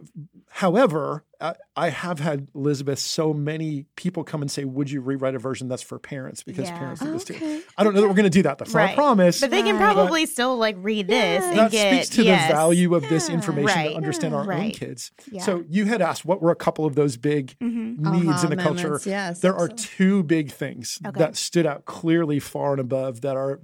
however, 0.51 1.25
I, 1.41 1.55
I, 1.77 1.91
have 1.91 2.19
had 2.21 2.49
Elizabeth 2.55 2.99
so 2.99 3.35
many 3.35 3.85
people 3.97 4.25
come 4.25 4.41
and 4.41 4.51
say, 4.51 4.65
"Would 4.65 4.91
you 4.91 5.01
rewrite 5.03 5.35
a 5.35 5.39
version 5.39 5.69
that's 5.69 5.83
for 5.83 5.99
parents?" 5.99 6.43
Because 6.43 6.69
Yeah. 6.69 6.79
parents 6.79 7.03
need 7.03 7.13
this 7.13 7.25
too. 7.25 7.63
I 7.77 7.85
don't 7.85 7.95
know 7.95 8.01
that 8.01 8.09
we're 8.09 8.15
going 8.15 8.25
to 8.25 8.31
do 8.31 8.43
that. 8.45 8.57
That's 8.59 8.73
not 8.73 8.81
Right. 8.81 8.93
a 8.93 8.95
promise. 8.95 9.41
But 9.41 9.51
they 9.51 9.63
can 9.63 9.77
Right. 9.77 9.93
probably 9.95 10.25
still 10.27 10.57
like 10.57 10.77
read 10.79 11.09
this 11.09 11.45
and 11.45 11.59
that 11.59 11.71
get 11.71 11.93
speaks 12.05 12.17
to 12.17 12.25
yes. 12.25 12.49
the 12.49 12.55
value 12.55 12.95
of 12.95 13.07
this 13.09 13.29
information 13.29 13.67
Right. 13.77 13.91
to 13.91 13.97
understand 13.97 14.35
our 14.35 14.51
own 14.51 14.71
kids. 14.71 15.11
Yeah. 15.31 15.43
So 15.43 15.65
you 15.69 15.85
had 15.85 16.01
asked 16.01 16.25
what 16.25 16.41
were 16.41 16.51
a 16.53 16.57
couple 16.57 16.87
of 16.87 16.95
those 16.95 17.17
big 17.19 17.55
needs 17.61 18.07
Aha 18.07 18.43
in 18.45 18.51
the 18.51 18.57
culture. 18.57 18.99
yes, 19.05 19.41
there 19.41 19.55
are 19.55 19.69
two 19.69 20.23
big 20.23 20.51
things 20.53 20.99
Okay. 21.07 21.19
that 21.19 21.37
stood 21.37 21.67
out 21.67 21.85
clearly 21.85 22.39
far 22.39 22.73
and 22.73 22.81
above 22.81 23.21
that 23.21 23.37
are 23.37 23.61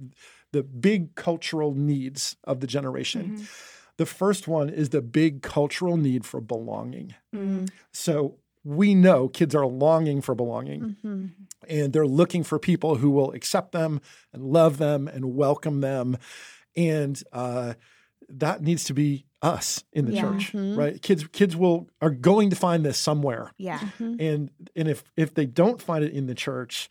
the 0.53 0.63
big 0.63 1.15
cultural 1.15 1.73
needs 1.75 2.37
of 2.45 2.61
the 2.61 2.67
generation. 2.67 3.31
Mm-hmm. 3.31 3.43
The 3.97 4.05
first 4.05 4.47
one 4.47 4.69
is 4.69 4.89
the 4.89 5.01
big 5.01 5.41
cultural 5.41 5.97
need 5.97 6.25
for 6.25 6.39
belonging. 6.39 7.13
Mm-hmm. 7.35 7.65
So 7.91 8.37
we 8.63 8.95
know 8.95 9.27
kids 9.27 9.53
are 9.53 9.65
longing 9.65 10.21
for 10.21 10.33
belonging 10.33 10.95
mm-hmm. 11.03 11.25
and 11.67 11.91
they're 11.91 12.07
looking 12.07 12.43
for 12.43 12.57
people 12.57 12.95
who 12.95 13.09
will 13.09 13.33
accept 13.33 13.73
them 13.73 13.99
and 14.31 14.43
love 14.43 14.77
them 14.77 15.07
and 15.07 15.35
welcome 15.35 15.81
them. 15.81 16.17
And 16.75 17.21
uh, 17.33 17.73
that 18.29 18.61
needs 18.61 18.85
to 18.85 18.93
be 18.93 19.25
us 19.41 19.83
in 19.91 20.05
the 20.05 20.13
Yeah. 20.13 20.21
church, 20.21 20.53
right? 20.53 21.01
Kids, 21.01 21.27
kids 21.27 21.55
will 21.55 21.89
are 22.01 22.09
going 22.09 22.49
to 22.51 22.55
find 22.55 22.85
this 22.85 22.97
somewhere, 22.97 23.51
Yeah. 23.57 23.81
and 23.99 24.49
and 24.75 24.87
if 24.87 25.03
if 25.17 25.33
they 25.33 25.45
don't 25.45 25.81
find 25.81 26.03
it 26.03 26.13
in 26.13 26.27
the 26.27 26.33
church, 26.33 26.87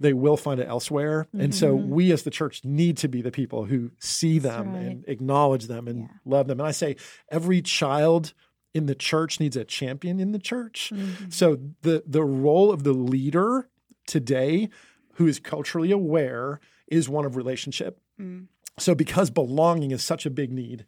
they 0.00 0.12
will 0.12 0.36
find 0.36 0.60
it 0.60 0.68
elsewhere. 0.68 1.28
And 1.32 1.54
so 1.54 1.76
mm-hmm. 1.76 1.90
we 1.90 2.12
as 2.12 2.24
the 2.24 2.30
church 2.30 2.64
need 2.64 2.96
to 2.98 3.08
be 3.08 3.22
the 3.22 3.30
people 3.30 3.64
who 3.64 3.92
see 3.98 4.38
them 4.38 4.72
right. 4.72 4.82
and 4.82 5.04
acknowledge 5.06 5.66
them 5.66 5.86
and 5.86 6.08
love 6.24 6.48
them. 6.48 6.60
And 6.60 6.66
I 6.66 6.72
say 6.72 6.96
every 7.30 7.62
child 7.62 8.34
in 8.74 8.86
the 8.86 8.94
church 8.94 9.38
needs 9.38 9.56
a 9.56 9.64
champion 9.64 10.18
in 10.18 10.32
the 10.32 10.38
church. 10.38 10.92
Mm-hmm. 10.92 11.30
So 11.30 11.58
the 11.82 12.02
the 12.06 12.24
role 12.24 12.72
of 12.72 12.82
the 12.82 12.92
leader 12.92 13.68
today 14.06 14.68
who 15.14 15.26
is 15.26 15.38
culturally 15.38 15.92
aware 15.92 16.60
is 16.88 17.08
one 17.08 17.24
of 17.24 17.36
relationship. 17.36 18.00
Mm. 18.20 18.46
So 18.78 18.94
because 18.94 19.30
belonging 19.30 19.92
is 19.92 20.02
such 20.02 20.26
a 20.26 20.30
big 20.30 20.52
need, 20.52 20.84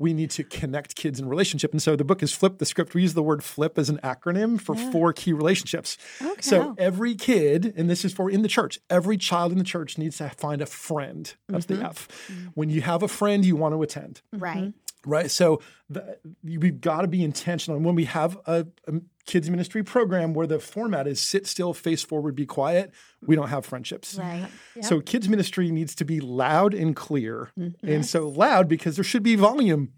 we 0.00 0.14
need 0.14 0.30
to 0.30 0.42
connect 0.42 0.96
kids 0.96 1.20
in 1.20 1.28
relationship. 1.28 1.72
And 1.72 1.80
so 1.80 1.94
the 1.94 2.04
book 2.04 2.22
is 2.22 2.32
Flip 2.32 2.58
the 2.58 2.64
Script. 2.64 2.94
We 2.94 3.02
use 3.02 3.12
the 3.12 3.22
word 3.22 3.44
flip 3.44 3.78
as 3.78 3.90
an 3.90 4.00
acronym 4.02 4.58
for 4.58 4.74
four 4.74 5.12
key 5.12 5.34
relationships. 5.34 5.98
Oh, 6.22 6.34
so 6.40 6.74
every 6.78 7.14
kid, 7.14 7.74
and 7.76 7.88
this 7.88 8.04
is 8.04 8.12
for 8.12 8.30
in 8.30 8.40
the 8.40 8.48
church, 8.48 8.78
every 8.88 9.18
child 9.18 9.52
in 9.52 9.58
the 9.58 9.64
church 9.64 9.98
needs 9.98 10.16
to 10.16 10.30
find 10.30 10.62
a 10.62 10.66
friend. 10.66 11.32
That's 11.48 11.66
the 11.66 11.74
mm-hmm. 11.74 11.84
F. 11.84 12.08
Mm-hmm. 12.08 12.46
When 12.54 12.70
you 12.70 12.80
have 12.80 13.02
a 13.02 13.08
friend, 13.08 13.44
you 13.44 13.56
want 13.56 13.74
to 13.74 13.82
attend 13.82 14.22
Right. 14.32 14.58
Mm-hmm. 14.58 14.70
Right? 15.06 15.30
So 15.30 15.60
the, 15.88 16.18
we've 16.42 16.80
got 16.80 17.02
to 17.02 17.08
be 17.08 17.24
intentional. 17.24 17.76
And 17.76 17.84
when 17.84 17.94
we 17.94 18.04
have 18.04 18.38
a, 18.46 18.66
a 18.86 19.00
kids 19.26 19.48
ministry 19.50 19.82
program 19.82 20.34
where 20.34 20.46
the 20.46 20.58
format 20.58 21.06
is 21.06 21.20
sit 21.20 21.46
still, 21.46 21.72
face 21.72 22.02
forward, 22.02 22.34
be 22.34 22.46
quiet, 22.46 22.92
we 23.26 23.36
don't 23.36 23.48
have 23.48 23.64
friendships. 23.64 24.16
Right. 24.16 24.48
So 24.82 25.00
kids 25.00 25.28
ministry 25.28 25.70
needs 25.70 25.94
to 25.96 26.04
be 26.04 26.20
loud 26.20 26.74
and 26.74 26.94
clear, 26.94 27.50
mm-hmm. 27.58 27.88
and 27.88 28.04
so 28.04 28.28
loud 28.28 28.68
because 28.68 28.96
there 28.96 29.04
should 29.04 29.22
be 29.22 29.36
volume. 29.36 29.92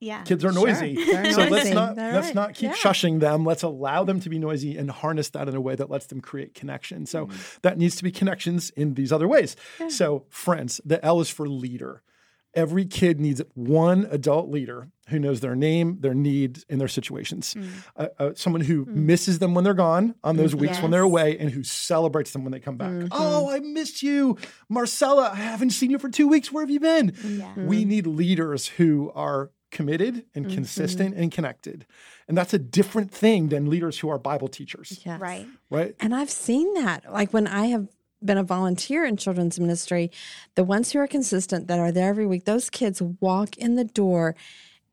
Yeah. 0.00 0.22
Kids 0.22 0.44
are 0.44 0.50
noisy, 0.50 0.96
They're 0.96 1.32
so 1.32 1.44
let's 1.44 1.70
not 1.70 1.94
They're 1.94 2.12
let's 2.12 2.26
right. 2.26 2.34
not 2.34 2.54
keep 2.54 2.70
Yeah. 2.70 2.76
shushing 2.76 3.20
them. 3.20 3.44
Let's 3.44 3.62
allow 3.62 4.02
them 4.02 4.18
to 4.20 4.28
be 4.28 4.36
noisy 4.36 4.76
and 4.76 4.90
harness 4.90 5.30
that 5.30 5.48
in 5.48 5.54
a 5.54 5.60
way 5.60 5.76
that 5.76 5.90
lets 5.90 6.06
them 6.06 6.20
create 6.20 6.54
connection. 6.54 7.06
So 7.06 7.26
mm. 7.26 7.60
that 7.60 7.78
needs 7.78 7.94
to 7.96 8.02
be 8.02 8.10
connections 8.10 8.70
in 8.70 8.94
these 8.94 9.12
other 9.12 9.28
ways. 9.28 9.54
So 9.88 10.26
friends, 10.28 10.80
the 10.84 11.02
L 11.04 11.20
is 11.20 11.30
for 11.30 11.48
leader. 11.48 12.02
Every 12.54 12.84
kid 12.84 13.18
needs 13.20 13.40
one 13.54 14.06
adult 14.10 14.50
leader 14.50 14.88
who 15.08 15.18
knows 15.18 15.40
their 15.40 15.54
name, 15.56 15.98
their 16.00 16.14
needs, 16.14 16.64
and 16.68 16.80
their 16.80 16.88
situations. 16.88 17.54
Uh, 17.96 18.08
uh, 18.18 18.30
someone 18.34 18.60
who 18.62 18.84
misses 18.86 19.38
them 19.38 19.54
when 19.54 19.64
they're 19.64 19.72
gone 19.74 20.14
on 20.22 20.36
those 20.36 20.54
weeks 20.54 20.80
when 20.80 20.90
they're 20.90 21.02
away 21.02 21.36
and 21.38 21.50
who 21.50 21.62
celebrates 21.62 22.32
them 22.32 22.44
when 22.44 22.52
they 22.52 22.60
come 22.60 22.76
back. 22.76 23.08
Oh, 23.10 23.50
I 23.50 23.60
missed 23.60 24.02
you. 24.02 24.36
Marcella, 24.68 25.30
I 25.32 25.36
haven't 25.36 25.70
seen 25.70 25.90
you 25.90 25.98
for 25.98 26.08
two 26.10 26.28
weeks. 26.28 26.52
Where 26.52 26.62
have 26.62 26.70
you 26.70 26.80
been? 26.80 27.14
Yeah. 27.24 27.54
We 27.56 27.84
need 27.84 28.06
leaders 28.06 28.68
who 28.68 29.10
are 29.14 29.50
committed 29.70 30.26
and 30.34 30.50
consistent 30.50 31.14
and 31.16 31.32
connected. 31.32 31.86
And 32.28 32.36
that's 32.36 32.52
a 32.52 32.58
different 32.58 33.10
thing 33.10 33.48
than 33.48 33.70
leaders 33.70 33.98
who 33.98 34.10
are 34.10 34.18
Bible 34.18 34.48
teachers, 34.48 35.00
Yes. 35.04 35.18
Right. 35.20 35.46
right? 35.70 35.94
And 36.00 36.14
I've 36.14 36.30
seen 36.30 36.74
that. 36.74 37.10
Like 37.10 37.32
when 37.32 37.46
I 37.46 37.66
have 37.68 37.88
been 38.24 38.38
a 38.38 38.44
volunteer 38.44 39.04
in 39.04 39.16
children's 39.16 39.58
ministry, 39.58 40.10
the 40.54 40.64
ones 40.64 40.92
who 40.92 40.98
are 40.98 41.06
consistent 41.06 41.68
that 41.68 41.78
are 41.78 41.92
there 41.92 42.08
every 42.08 42.26
week, 42.26 42.44
those 42.44 42.70
kids 42.70 43.02
walk 43.20 43.56
in 43.56 43.76
the 43.76 43.84
door 43.84 44.34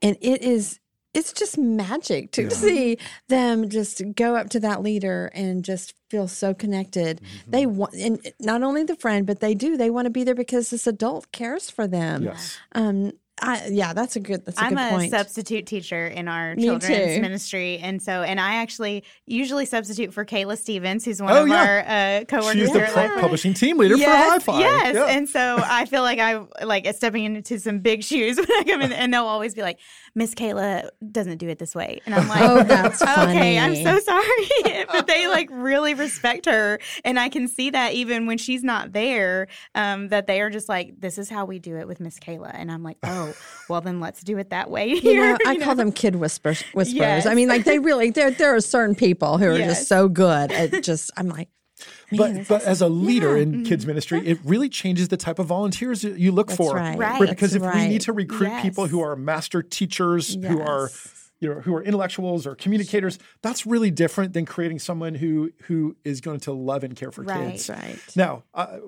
and 0.01 0.17
it 0.21 0.41
is 0.41 0.79
it's 1.13 1.33
just 1.33 1.57
magic 1.57 2.31
to 2.31 2.51
see 2.51 2.97
them 3.29 3.67
just 3.67 4.01
go 4.15 4.35
up 4.35 4.49
to 4.51 4.59
that 4.59 4.83
leader 4.83 5.31
and 5.33 5.65
just 5.65 5.95
feel 6.09 6.27
so 6.27 6.53
connected. 6.53 7.19
They 7.47 7.65
want 7.65 7.95
and 7.95 8.19
not 8.39 8.61
only 8.61 8.83
the 8.83 8.95
friend, 8.95 9.25
but 9.25 9.39
they 9.39 9.55
do. 9.55 9.75
They 9.75 9.89
want 9.89 10.05
to 10.05 10.11
be 10.11 10.23
there 10.23 10.35
because 10.35 10.69
this 10.69 10.85
adult 10.85 11.31
cares 11.31 11.69
for 11.69 11.87
them. 11.87 12.25
Yes. 12.25 12.59
Um 12.73 13.13
I, 13.41 13.67
yeah, 13.71 13.93
that's 13.93 14.15
a 14.15 14.19
good. 14.19 14.45
That's 14.45 14.57
a 14.59 14.63
I'm 14.63 14.75
good 14.75 14.79
a 14.87 14.89
point. 14.89 15.11
substitute 15.11 15.65
teacher 15.65 16.07
in 16.07 16.27
our 16.27 16.55
Me 16.55 16.63
children's 16.65 17.15
too. 17.15 17.21
ministry, 17.21 17.77
and 17.79 18.01
so 18.01 18.23
and 18.23 18.39
I 18.39 18.55
actually 18.55 19.03
usually 19.25 19.65
substitute 19.65 20.13
for 20.13 20.25
Kayla 20.25 20.57
Stevens, 20.57 21.05
who's 21.05 21.21
one 21.21 21.31
Oh, 21.31 21.43
of 21.43 21.47
yeah. 21.47 21.55
our 21.63 21.79
uh, 21.79 22.25
coworkers 22.25 22.53
She's 22.61 22.71
the 22.73 22.79
here 22.85 23.09
pu- 23.09 23.19
publishing 23.21 23.53
team 23.53 23.77
leader 23.77 23.95
yes, 23.95 24.43
for 24.43 24.51
Hyfi. 24.51 24.59
Yes, 24.59 24.95
Yeah. 24.95 25.05
and 25.05 25.27
so 25.29 25.59
I 25.63 25.85
feel 25.85 26.01
like 26.01 26.19
I 26.19 26.43
like 26.63 26.87
stepping 26.95 27.23
into 27.25 27.59
some 27.59 27.79
big 27.79 28.03
shoes 28.03 28.37
when 28.37 28.47
I 28.51 28.63
come 28.63 28.81
in, 28.81 28.91
and 28.93 29.13
they'll 29.13 29.25
always 29.25 29.53
be 29.55 29.61
like, 29.61 29.79
"Miss 30.15 30.33
Kayla 30.35 30.89
doesn't 31.11 31.37
do 31.37 31.47
it 31.49 31.59
this 31.59 31.75
way," 31.75 32.01
and 32.05 32.15
I'm 32.15 32.27
like, 32.27 32.41
Oh, 32.41 32.63
that's 32.63 33.01
okay. 33.01 33.57
I'm 33.59 33.75
so 33.75 33.99
sorry, 33.99 34.85
but 34.91 35.07
they 35.07 35.27
like 35.27 35.47
really 35.51 35.93
respect 35.93 36.45
her, 36.45 36.79
and 37.05 37.19
I 37.19 37.29
can 37.29 37.47
see 37.47 37.69
that 37.71 37.93
even 37.93 38.25
when 38.25 38.37
she's 38.37 38.63
not 38.63 38.91
there, 38.93 39.47
um, 39.75 40.09
that 40.09 40.27
they 40.27 40.41
are 40.41 40.49
just 40.49 40.69
like, 40.69 40.99
"This 40.99 41.17
is 41.17 41.29
how 41.29 41.45
we 41.45 41.59
do 41.59 41.77
it 41.77 41.87
with 41.87 41.99
Miss 41.99 42.19
Kayla," 42.19 42.51
and 42.53 42.71
I'm 42.71 42.83
like, 42.83 42.97
"Oh, 43.03 43.28
well 43.67 43.81
then 43.81 43.99
let's 43.99 44.21
do 44.23 44.37
it 44.37 44.49
that 44.49 44.69
way." 44.69 44.87
You 44.89 45.15
know, 45.15 45.37
I 45.45 45.53
you 45.53 45.59
call 45.59 45.75
know? 45.75 45.83
them 45.85 45.91
kid 45.91 46.15
whispers. 46.15 46.61
Whisperers. 46.73 46.95
Yes. 46.95 47.25
I 47.25 47.33
mean, 47.35 47.47
like 47.49 47.65
they 47.65 47.79
really 47.79 48.11
there. 48.11 48.31
There 48.31 48.55
are 48.55 48.61
certain 48.61 48.95
people 48.95 49.37
who 49.37 49.45
are 49.45 49.57
Yes. 49.57 49.77
just 49.79 49.89
so 49.89 50.07
good 50.07 50.51
at 50.51 50.83
just. 50.83 51.11
I'm 51.17 51.29
like, 51.29 51.49
man, 52.11 52.37
But 52.37 52.47
but 52.47 52.61
as 52.63 52.81
a 52.81 52.89
leader 52.89 53.35
yeah. 53.35 53.43
in 53.43 53.51
mm-hmm. 53.51 53.63
kids 53.63 53.85
ministry, 53.85 54.25
it 54.25 54.39
really 54.43 54.69
changes 54.69 55.07
the 55.07 55.17
type 55.17 55.39
of 55.39 55.47
volunteers 55.47 56.03
you 56.03 56.31
look 56.31 56.47
That's 56.47 56.57
for. 56.57 56.75
right. 56.75 56.97
Right. 56.97 57.19
Because 57.29 57.55
if 57.55 57.61
That's 57.61 57.75
we 57.75 57.87
need 57.87 58.01
to 58.01 58.13
recruit 58.13 58.49
Yes. 58.49 58.61
people 58.63 58.87
who 58.87 59.01
are 59.01 59.15
master 59.15 59.61
teachers, 59.61 60.35
who 60.35 60.59
are 60.61 60.89
Yes. 60.91 61.15
You 61.39 61.47
know 61.53 61.61
who 61.61 61.73
are 61.75 61.81
intellectuals 61.83 62.45
or 62.45 62.55
communicators, 62.55 63.17
that's 63.41 63.65
really 63.65 63.91
different 63.91 64.33
than 64.33 64.45
creating 64.45 64.79
someone 64.79 65.15
who 65.15 65.51
who 65.63 65.95
is 66.03 66.19
going 66.21 66.39
to 66.41 66.51
love 66.51 66.83
and 66.83 66.95
care 66.95 67.11
for 67.11 67.23
Right. 67.23 67.51
kids. 67.51 67.69
right. 67.69 67.79
Right. 67.79 67.99
Now, 68.15 68.43
uh, 68.53 68.79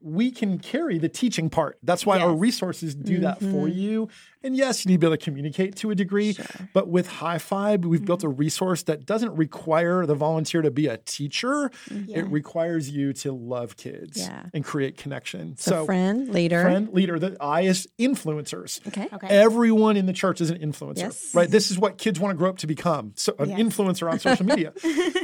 we 0.00 0.30
can 0.30 0.58
carry 0.58 0.98
the 0.98 1.08
teaching 1.08 1.50
part. 1.50 1.78
That's 1.82 2.04
why 2.04 2.18
our 2.18 2.34
resources 2.34 2.94
do 2.94 3.20
that 3.20 3.38
for 3.40 3.46
Mm-hmm. 3.68 3.78
you. 3.78 4.08
And 4.42 4.56
yes, 4.56 4.84
you 4.84 4.88
need 4.90 4.94
to 4.96 4.98
be 5.00 5.06
able 5.06 5.16
to 5.18 5.22
communicate 5.24 5.76
to 5.76 5.90
a 5.90 5.94
degree. 5.94 6.36
But 6.72 6.88
with 6.88 7.08
Hyfi, 7.08 7.84
we've 7.84 8.04
built 8.04 8.24
a 8.24 8.26
Mm-hmm. 8.28 8.36
resource 8.40 8.82
that 8.84 9.04
doesn't 9.06 9.34
require 9.36 10.06
the 10.06 10.14
volunteer 10.14 10.62
to 10.62 10.70
be 10.70 10.86
a 10.86 10.96
teacher. 10.96 11.70
It 11.90 12.26
requires 12.28 12.88
you 12.90 13.12
to 13.14 13.32
love 13.32 13.76
kids 13.76 14.18
Mm-hmm. 14.22 14.30
Yeah. 14.32 14.46
and 14.54 14.64
create 14.64 14.96
connection. 14.96 15.56
So, 15.56 15.84
friend, 15.84 16.28
leader. 16.30 16.62
friend, 16.62 16.88
leader. 16.92 17.18
The 17.18 17.36
I 17.40 17.62
is 17.62 17.86
influencers. 17.98 18.86
Okay. 18.88 19.08
Okay. 19.12 19.26
Everyone 19.28 19.96
in 19.96 20.06
the 20.06 20.12
church 20.12 20.40
is 20.40 20.50
an 20.50 20.58
influencer, 20.58 20.98
Yes. 20.98 21.34
right? 21.34 21.50
This 21.50 21.70
is 21.70 21.78
what 21.78 21.98
kids 21.98 22.18
want 22.20 22.32
to 22.32 22.38
grow 22.38 22.48
up 22.50 22.58
to 22.58 22.66
become. 22.66 23.12
So 23.16 23.34
an 23.38 23.50
Yes. 23.50 23.60
influencer 23.60 24.10
on 24.10 24.18
social 24.28 24.46
media. 24.46 24.72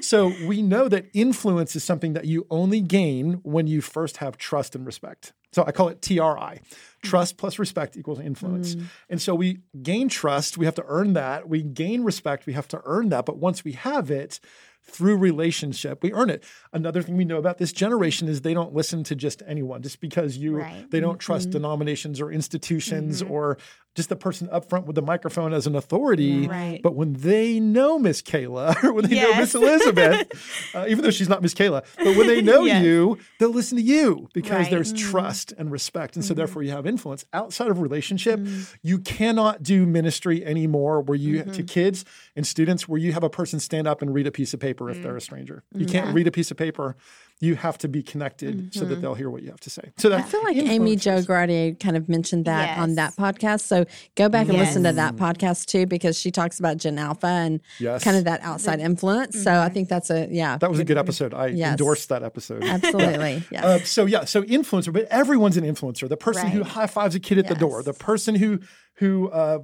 so 0.03 0.33
we 0.47 0.63
know 0.63 0.89
that 0.89 1.07
influence 1.15 1.75
is 1.77 1.85
something 1.85 2.13
that 2.15 2.25
you 2.27 2.47
only 2.51 2.81
gain 2.81 3.35
when 3.45 3.67
you 3.67 3.81
first 3.81 4.19
have 4.19 4.37
trust 4.37 4.75
and 4.75 4.85
respect. 4.85 5.33
So 5.53 5.65
I 5.67 5.73
call 5.73 5.89
it 5.89 6.03
TRI. 6.03 6.61
Trust 7.07 7.37
plus 7.37 7.59
respect 7.59 7.97
equals 7.97 8.21
influence. 8.21 8.75
Mm. 8.75 8.85
And 9.11 9.23
so 9.23 9.35
we 9.35 9.61
gain 9.83 10.09
trust, 10.09 10.59
we 10.59 10.65
have 10.65 10.75
to 10.77 10.85
earn 10.87 11.15
that. 11.15 11.49
We 11.49 11.63
gain 11.63 12.05
respect, 12.05 12.47
we 12.47 12.53
have 12.53 12.69
to 12.69 12.81
earn 12.85 13.09
that. 13.11 13.27
But 13.27 13.39
once 13.39 13.65
we 13.65 13.73
have 13.73 14.11
it, 14.11 14.41
through 14.89 15.17
relationship 15.17 16.03
we 16.03 16.13
earn 16.13 16.31
it 16.31 16.45
another 16.73 17.03
thing 17.03 17.17
we 17.17 17.25
know 17.25 17.39
about 17.39 17.59
this 17.59 17.73
generation 17.73 18.29
is 18.29 18.43
they 18.43 18.55
don't 18.55 18.73
listen 18.73 19.03
to 19.03 19.17
just 19.17 19.43
anyone 19.47 19.83
just 19.83 20.01
because 20.01 20.37
you 20.37 20.59
right. 20.59 20.89
they 20.93 21.01
don't 21.01 21.19
trust 21.19 21.47
mm-hmm. 21.47 21.59
denominations 21.59 22.21
or 22.21 22.31
institutions 22.31 23.21
mm-hmm. 23.23 23.33
or 23.33 23.59
just 23.97 24.11
the 24.11 24.17
person 24.17 24.49
up 24.53 24.69
front 24.69 24.87
with 24.87 24.95
the 24.95 25.03
microphone 25.03 25.53
as 25.55 25.67
an 25.67 25.75
authority. 25.75 26.47
Right. 26.47 26.81
But 26.83 26.95
when 26.95 27.15
they 27.15 27.59
know 27.59 27.99
Miss 27.99 28.21
Kayla 28.21 28.81
or 28.85 28.93
when 28.93 29.09
they 29.09 29.17
yes. 29.17 29.33
know 29.33 29.41
Miss 29.41 29.55
Elizabeth, 29.55 30.73
uh, 30.75 30.85
even 30.89 31.03
though 31.03 31.11
she's 31.11 31.29
not 31.29 31.43
Miss 31.43 31.55
Kayla, 31.55 31.85
but 31.97 32.17
when 32.17 32.27
they 32.27 32.43
know 32.43 32.65
yes. 32.65 32.85
you, 32.85 33.19
they'll 33.39 33.51
listen 33.51 33.79
to 33.79 33.83
you 33.83 34.29
because 34.35 34.51
right. 34.51 34.71
there's 34.71 34.93
mm 34.93 35.07
trust 35.07 35.53
and 35.57 35.71
respect. 35.71 36.17
And 36.17 36.25
so 36.25 36.33
mm-hmm. 36.33 36.39
therefore 36.39 36.63
you 36.63 36.71
have 36.71 36.87
influence. 36.87 37.25
Outside 37.33 37.69
of 37.69 37.81
relationship, 37.81 38.39
mm 38.41 38.67
you 38.83 38.99
cannot 38.99 39.63
do 39.63 39.87
ministry 39.87 40.45
anymore 40.45 41.01
where 41.01 41.17
you 41.17 41.39
to 41.39 41.51
mm-hmm. 41.51 41.65
kids 41.65 42.05
and 42.35 42.47
students 42.47 42.87
where 42.89 42.99
you 42.99 43.13
have 43.13 43.23
a 43.25 43.31
person 43.31 43.59
stand 43.59 43.87
up 43.87 44.03
and 44.03 44.13
read 44.13 44.27
a 44.27 44.31
piece 44.31 44.53
of 44.53 44.61
paper 44.61 44.91
if 44.91 45.03
they're 45.03 45.17
a 45.17 45.21
mm. 45.21 45.23
stranger. 45.23 45.63
You 45.73 45.87
can't 45.87 46.15
read 46.15 46.27
a 46.27 46.31
piece 46.31 46.51
of 46.51 46.57
paper 46.57 46.97
you 47.39 47.55
have 47.55 47.77
to 47.77 47.89
be 47.89 48.03
connected 48.03 48.57
mm-hmm. 48.57 48.69
so 48.71 48.81
that 48.81 48.95
mm-hmm. 48.95 49.03
they'll 49.03 49.15
hear 49.15 49.29
what 49.29 49.43
you 49.43 49.51
have 49.51 49.61
to 49.61 49.69
say. 49.69 49.93
So 49.99 50.11
I 50.13 50.23
feel 50.23 50.43
like 50.43 50.57
Amy 50.57 50.97
Jo 50.97 51.23
Guardier 51.23 51.75
kind 51.75 51.97
of 51.97 52.09
mentioned 52.09 52.47
that 52.47 52.69
yes. 52.69 52.79
on 52.79 52.95
that 52.95 53.15
podcast. 53.15 53.61
So 53.61 53.85
go 54.15 54.29
back 54.31 54.49
and 54.49 54.57
listen 54.57 54.85
to 54.85 54.93
that 54.93 55.17
podcast 55.17 55.67
too, 55.67 55.87
because 55.87 56.19
she 56.19 56.31
talks 56.31 56.59
about 56.59 56.79
Gen 56.79 56.99
Alpha 56.99 57.27
and 57.27 57.61
yes. 57.79 58.03
kind 58.03 58.17
of 58.17 58.25
that 58.25 58.41
outside 58.41 58.81
influence. 58.81 59.37
Mm-hmm. 59.37 59.45
So 59.45 59.51
I 59.51 59.55
mm-hmm. 59.67 59.75
think 59.75 59.89
that's 59.89 60.11
a 60.11 60.29
yeah. 60.31 60.57
That 60.57 60.71
was 60.71 60.79
a 60.79 60.85
good 60.85 60.99
episode. 60.99 61.35
I 61.35 61.49
yes. 61.49 61.73
endorsed 61.73 62.09
that 62.09 62.23
episode. 62.23 62.65
Absolutely. 62.65 63.45
yeah. 63.51 63.67
Uh, 63.67 63.79
so 63.81 64.07
yeah, 64.07 64.25
so 64.25 64.43
influencer, 64.43 64.93
but 64.93 65.05
everyone's 65.05 65.59
an 65.59 65.65
influencer. 65.65 66.09
The 66.09 66.17
person 66.17 66.45
right. 66.45 66.53
who 66.53 66.65
high 66.65 66.87
fives 66.87 67.15
a 67.15 67.21
kid 67.21 67.39
at 67.39 67.49
the 67.49 67.55
door, 67.55 67.83
the 67.83 67.93
person 67.93 68.35
who 68.35 68.61
who 68.95 69.29
uh, 69.29 69.59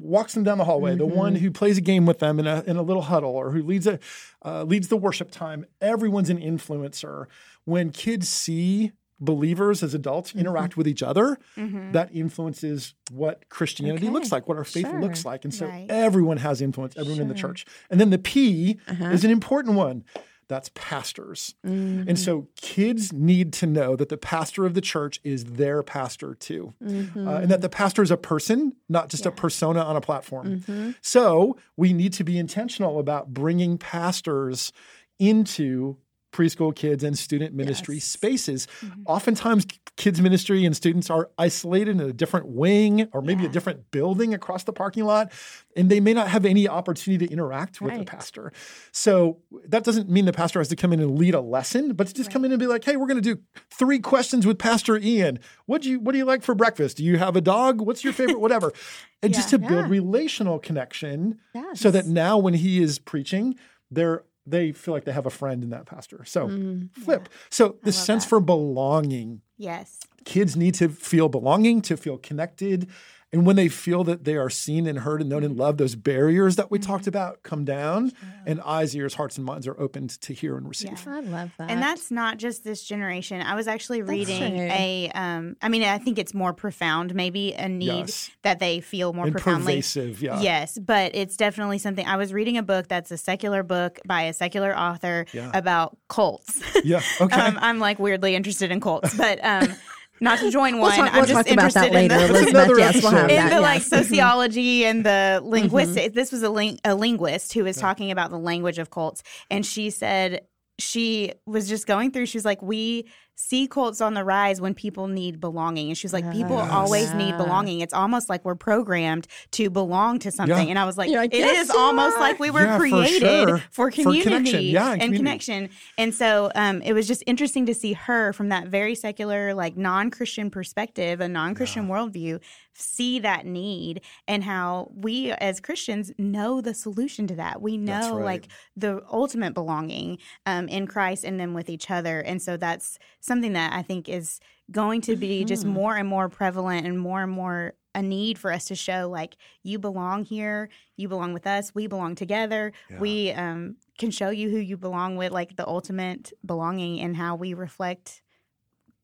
walks 0.00 0.34
them 0.34 0.44
down 0.44 0.58
the 0.58 0.64
hallway, 0.64 0.92
mm-hmm. 0.92 0.98
the 0.98 1.06
one 1.06 1.34
mm-hmm. 1.34 1.44
who 1.44 1.50
plays 1.50 1.78
a 1.78 1.80
game 1.80 2.06
with 2.06 2.18
them 2.18 2.38
in 2.38 2.46
a 2.46 2.62
in 2.66 2.76
a 2.76 2.82
little 2.82 3.02
huddle, 3.02 3.30
or 3.30 3.50
who 3.50 3.62
leads 3.62 3.86
a 3.86 3.98
uh, 4.44 4.62
leads 4.62 4.88
the 4.88 4.96
worship 4.96 5.30
time. 5.30 5.66
Everyone's 5.80 6.30
an 6.30 6.38
influencer. 6.38 7.26
When 7.64 7.90
kids 7.90 8.28
see 8.28 8.92
believers 9.20 9.82
as 9.82 9.94
adults 9.94 10.30
mm-hmm. 10.30 10.40
interact 10.40 10.76
with 10.76 10.86
each 10.86 11.02
other, 11.02 11.38
mm-hmm. 11.56 11.92
that 11.92 12.14
influences 12.14 12.94
what 13.10 13.48
Christianity 13.48 14.06
okay. 14.06 14.12
looks 14.12 14.30
like, 14.30 14.48
what 14.48 14.56
our 14.56 14.64
faith 14.64 14.86
sure. 14.86 15.00
looks 15.00 15.24
like, 15.24 15.44
and 15.44 15.52
so 15.52 15.66
right. 15.66 15.86
everyone 15.90 16.38
has 16.38 16.60
influence. 16.60 16.96
Everyone 16.96 17.16
sure. 17.16 17.22
in 17.22 17.28
the 17.28 17.34
church, 17.34 17.66
and 17.90 18.00
then 18.00 18.10
the 18.10 18.18
P 18.18 18.78
uh-huh. 18.86 19.06
is 19.06 19.24
an 19.24 19.30
important 19.30 19.76
one 19.76 20.04
that's 20.48 20.70
pastors. 20.74 21.54
Mm-hmm. 21.64 22.08
And 22.08 22.18
so 22.18 22.48
kids 22.56 23.12
need 23.12 23.52
to 23.54 23.66
know 23.66 23.96
that 23.96 24.08
the 24.08 24.16
pastor 24.16 24.64
of 24.66 24.74
the 24.74 24.80
church 24.80 25.20
is 25.22 25.44
their 25.44 25.82
pastor 25.82 26.34
too, 26.34 26.74
mm-hmm. 26.82 27.28
uh, 27.28 27.40
and 27.40 27.50
that 27.50 27.60
the 27.60 27.68
pastor 27.68 28.02
is 28.02 28.10
a 28.10 28.16
person, 28.16 28.74
not 28.88 29.08
just 29.08 29.24
yeah. 29.24 29.30
a 29.30 29.32
persona 29.32 29.80
on 29.80 29.96
a 29.96 30.00
platform. 30.00 30.60
Mm-hmm. 30.60 30.90
So 31.02 31.56
we 31.76 31.92
need 31.92 32.14
to 32.14 32.24
be 32.24 32.38
intentional 32.38 32.98
about 32.98 33.32
bringing 33.32 33.78
pastors 33.78 34.72
into 35.18 35.96
preschool 36.38 36.74
kids 36.74 37.02
and 37.02 37.18
student 37.18 37.52
ministry 37.52 37.96
yes. 37.96 38.04
spaces. 38.04 38.68
Mm-hmm. 38.80 39.02
Oftentimes, 39.06 39.66
kids 39.96 40.20
ministry 40.20 40.64
and 40.64 40.76
students 40.76 41.10
are 41.10 41.30
isolated 41.36 42.00
in 42.00 42.00
a 42.00 42.12
different 42.12 42.46
wing 42.46 43.08
or 43.12 43.20
maybe 43.20 43.42
yeah. 43.42 43.48
a 43.48 43.52
different 43.52 43.90
building 43.90 44.32
across 44.32 44.62
the 44.62 44.72
parking 44.72 45.04
lot, 45.04 45.32
and 45.74 45.90
they 45.90 45.98
may 45.98 46.14
not 46.14 46.28
have 46.28 46.44
any 46.44 46.68
opportunity 46.68 47.26
to 47.26 47.32
interact 47.32 47.80
right. 47.80 47.98
with 47.98 48.06
the 48.06 48.10
pastor. 48.10 48.52
So 48.92 49.38
that 49.64 49.82
doesn't 49.82 50.08
mean 50.08 50.26
the 50.26 50.32
pastor 50.32 50.60
has 50.60 50.68
to 50.68 50.76
come 50.76 50.92
in 50.92 51.00
and 51.00 51.18
lead 51.18 51.34
a 51.34 51.40
lesson, 51.40 51.94
but 51.94 52.06
to 52.06 52.14
just 52.14 52.28
right. 52.28 52.34
come 52.34 52.44
in 52.44 52.52
and 52.52 52.60
be 52.60 52.68
like, 52.68 52.84
"Hey, 52.84 52.96
we're 52.96 53.08
going 53.08 53.20
to 53.20 53.34
do 53.34 53.40
three 53.70 53.98
questions 53.98 54.46
with 54.46 54.58
Pastor 54.58 54.96
Ian. 54.96 55.40
What 55.66 55.82
do 55.82 55.90
you 55.90 55.98
What 55.98 56.12
do 56.12 56.18
you 56.18 56.24
like 56.24 56.44
for 56.44 56.54
breakfast? 56.54 56.98
Do 56.98 57.04
you 57.04 57.18
have 57.18 57.34
a 57.34 57.40
dog? 57.40 57.80
What's 57.80 58.04
your 58.04 58.12
favorite? 58.12 58.40
Whatever." 58.40 58.72
And 59.20 59.32
yeah. 59.32 59.38
just 59.38 59.48
to 59.50 59.58
build 59.58 59.90
relational 59.90 60.60
connection, 60.60 61.40
yes. 61.52 61.80
so 61.80 61.90
that 61.90 62.06
now 62.06 62.38
when 62.38 62.54
he 62.54 62.80
is 62.80 63.00
preaching, 63.00 63.56
they're 63.90 64.22
they 64.50 64.72
feel 64.72 64.94
like 64.94 65.04
they 65.04 65.12
have 65.12 65.26
a 65.26 65.30
friend 65.30 65.62
in 65.62 65.70
that 65.70 65.86
pastor. 65.86 66.24
So 66.24 66.48
mm, 66.48 66.92
flip. 66.94 67.22
Yeah. 67.24 67.36
So 67.50 67.76
the 67.82 67.92
sense 67.92 68.24
that. 68.24 68.28
for 68.28 68.40
belonging. 68.40 69.42
Yes. 69.56 70.00
Kids 70.24 70.56
need 70.56 70.74
to 70.74 70.88
feel 70.88 71.28
belonging, 71.28 71.80
to 71.82 71.96
feel 71.96 72.18
connected, 72.18 72.88
and 73.30 73.44
when 73.44 73.56
they 73.56 73.68
feel 73.68 74.04
that 74.04 74.24
they 74.24 74.36
are 74.36 74.48
seen 74.48 74.86
and 74.86 75.00
heard 75.00 75.20
and 75.20 75.28
known 75.28 75.44
and 75.44 75.54
loved, 75.54 75.78
those 75.78 75.94
barriers 75.94 76.56
that 76.56 76.70
we 76.70 76.78
mm-hmm. 76.78 76.90
talked 76.90 77.06
about 77.06 77.42
come 77.42 77.66
down, 77.66 78.12
and 78.46 78.58
eyes, 78.62 78.96
ears, 78.96 79.14
hearts, 79.14 79.36
and 79.36 79.44
minds 79.44 79.66
are 79.66 79.78
opened 79.78 80.18
to 80.22 80.32
hear 80.32 80.56
and 80.56 80.66
receive. 80.66 81.04
Yeah, 81.04 81.16
I 81.16 81.20
love 81.20 81.50
that. 81.58 81.70
And 81.70 81.82
that's 81.82 82.10
not 82.10 82.38
just 82.38 82.64
this 82.64 82.82
generation. 82.82 83.42
I 83.42 83.54
was 83.54 83.68
actually 83.68 84.00
reading 84.00 84.56
a. 84.56 85.10
Um, 85.14 85.56
I 85.60 85.68
mean, 85.68 85.82
I 85.82 85.98
think 85.98 86.18
it's 86.18 86.32
more 86.32 86.54
profound, 86.54 87.14
maybe 87.14 87.52
a 87.52 87.68
need 87.68 87.86
yes. 87.86 88.30
that 88.42 88.60
they 88.60 88.80
feel 88.80 89.12
more 89.12 89.26
and 89.26 89.34
profoundly. 89.34 89.74
Pervasive, 89.74 90.22
yeah. 90.22 90.40
Yes, 90.40 90.78
but 90.78 91.14
it's 91.14 91.36
definitely 91.36 91.78
something. 91.78 92.06
I 92.06 92.16
was 92.16 92.32
reading 92.32 92.56
a 92.56 92.62
book 92.62 92.88
that's 92.88 93.10
a 93.10 93.18
secular 93.18 93.62
book 93.62 94.00
by 94.06 94.22
a 94.22 94.32
secular 94.32 94.74
author 94.74 95.26
yeah. 95.34 95.50
about 95.52 95.98
cults. 96.08 96.62
Yeah, 96.82 97.02
okay. 97.20 97.38
um, 97.38 97.58
I'm 97.60 97.78
like 97.78 97.98
weirdly 97.98 98.34
interested 98.34 98.70
in 98.70 98.80
cults, 98.80 99.14
but. 99.14 99.44
Um, 99.44 99.74
not 100.20 100.38
to 100.40 100.50
join 100.50 100.78
one. 100.78 100.90
We'll 100.90 100.90
talk, 100.90 101.12
I'm 101.12 101.16
we'll 101.16 101.26
just 101.26 101.46
talk 101.46 101.52
about 101.52 101.72
that 101.74 101.92
later, 101.92 102.14
in 102.14 102.20
the, 102.20 102.28
Elizabeth. 102.28 102.70
yes, 102.78 103.02
we'll 103.02 103.16
in 103.16 103.28
that, 103.28 103.48
the 103.48 103.54
yes. 103.56 103.62
like 103.62 103.82
sociology 103.82 104.84
and 104.84 105.04
the 105.04 105.40
linguistics. 105.42 106.08
Mm-hmm. 106.08 106.14
This 106.14 106.32
was 106.32 106.42
a, 106.42 106.50
ling- 106.50 106.80
a 106.84 106.94
linguist 106.94 107.52
who 107.52 107.64
was 107.64 107.76
yeah. 107.76 107.82
talking 107.82 108.10
about 108.10 108.30
the 108.30 108.38
language 108.38 108.78
of 108.78 108.90
cults, 108.90 109.22
and 109.50 109.64
she 109.64 109.90
said 109.90 110.42
she 110.78 111.32
was 111.46 111.68
just 111.68 111.86
going 111.86 112.10
through. 112.10 112.26
She 112.26 112.38
was 112.38 112.44
like, 112.44 112.62
"We 112.62 113.06
see 113.40 113.68
cults 113.68 114.00
on 114.00 114.14
the 114.14 114.24
rise 114.24 114.60
when 114.60 114.74
people 114.74 115.06
need 115.06 115.40
belonging. 115.40 115.86
And 115.86 115.96
she's 115.96 116.12
like, 116.12 116.28
people 116.32 116.56
yes. 116.56 116.72
always 116.72 117.14
need 117.14 117.36
belonging. 117.36 117.80
It's 117.80 117.94
almost 117.94 118.28
like 118.28 118.44
we're 118.44 118.56
programmed 118.56 119.28
to 119.52 119.70
belong 119.70 120.18
to 120.18 120.32
something. 120.32 120.66
Yeah. 120.66 120.70
And 120.70 120.78
I 120.78 120.84
was 120.84 120.98
like, 120.98 121.08
like 121.08 121.32
it 121.32 121.38
yes, 121.38 121.68
is 121.68 121.70
almost 121.70 122.16
are. 122.16 122.20
like 122.20 122.40
we 122.40 122.50
were 122.50 122.64
yeah, 122.64 122.76
created 122.76 123.20
for, 123.20 123.46
sure. 123.46 123.62
for 123.70 123.90
community 123.92 124.22
for 124.22 124.28
connection. 124.30 124.62
Yeah, 124.64 124.92
and, 124.92 125.02
and 125.02 125.14
connection. 125.14 125.70
And 125.96 126.12
so 126.12 126.50
um, 126.56 126.82
it 126.82 126.94
was 126.94 127.06
just 127.06 127.22
interesting 127.28 127.64
to 127.66 127.74
see 127.74 127.92
her 127.92 128.32
from 128.32 128.48
that 128.48 128.66
very 128.66 128.96
secular, 128.96 129.54
like 129.54 129.76
non 129.76 130.10
Christian 130.10 130.50
perspective, 130.50 131.20
a 131.20 131.28
non 131.28 131.54
Christian 131.54 131.86
yeah. 131.86 131.94
worldview, 131.94 132.40
see 132.74 133.18
that 133.18 133.44
need 133.44 134.00
and 134.26 134.44
how 134.44 134.90
we 134.94 135.32
as 135.32 135.60
Christians 135.60 136.12
know 136.16 136.60
the 136.60 136.74
solution 136.74 137.26
to 137.26 137.34
that. 137.36 137.60
We 137.60 137.76
know 137.76 138.16
right. 138.16 138.24
like 138.24 138.48
the 138.76 139.02
ultimate 139.12 139.54
belonging 139.54 140.18
um, 140.46 140.68
in 140.68 140.86
Christ 140.86 141.24
and 141.24 141.38
then 141.38 141.54
with 141.54 141.68
each 141.68 141.90
other. 141.90 142.20
And 142.20 142.40
so 142.40 142.56
that's 142.56 142.98
something 143.28 143.52
that 143.52 143.72
I 143.72 143.82
think 143.82 144.08
is 144.08 144.40
going 144.70 145.00
to 145.02 145.16
be 145.16 145.40
mm-hmm. 145.40 145.46
just 145.46 145.64
more 145.64 145.96
and 145.96 146.08
more 146.08 146.28
prevalent 146.28 146.86
and 146.86 146.98
more 146.98 147.22
and 147.22 147.32
more 147.32 147.74
a 147.94 148.02
need 148.02 148.38
for 148.38 148.52
us 148.52 148.66
to 148.66 148.74
show 148.74 149.08
like 149.10 149.36
you 149.62 149.78
belong 149.78 150.24
here, 150.24 150.68
you 150.96 151.08
belong 151.08 151.32
with 151.32 151.46
us, 151.46 151.74
we 151.74 151.86
belong 151.86 152.14
together. 152.14 152.72
Yeah. 152.90 152.98
We 152.98 153.32
um, 153.32 153.76
can 153.98 154.10
show 154.10 154.30
you 154.30 154.50
who 154.50 154.58
you 154.58 154.76
belong 154.76 155.16
with, 155.16 155.32
like 155.32 155.56
the 155.56 155.66
ultimate 155.66 156.32
belonging 156.44 157.00
and 157.00 157.16
how 157.16 157.36
we 157.36 157.54
reflect 157.54 158.22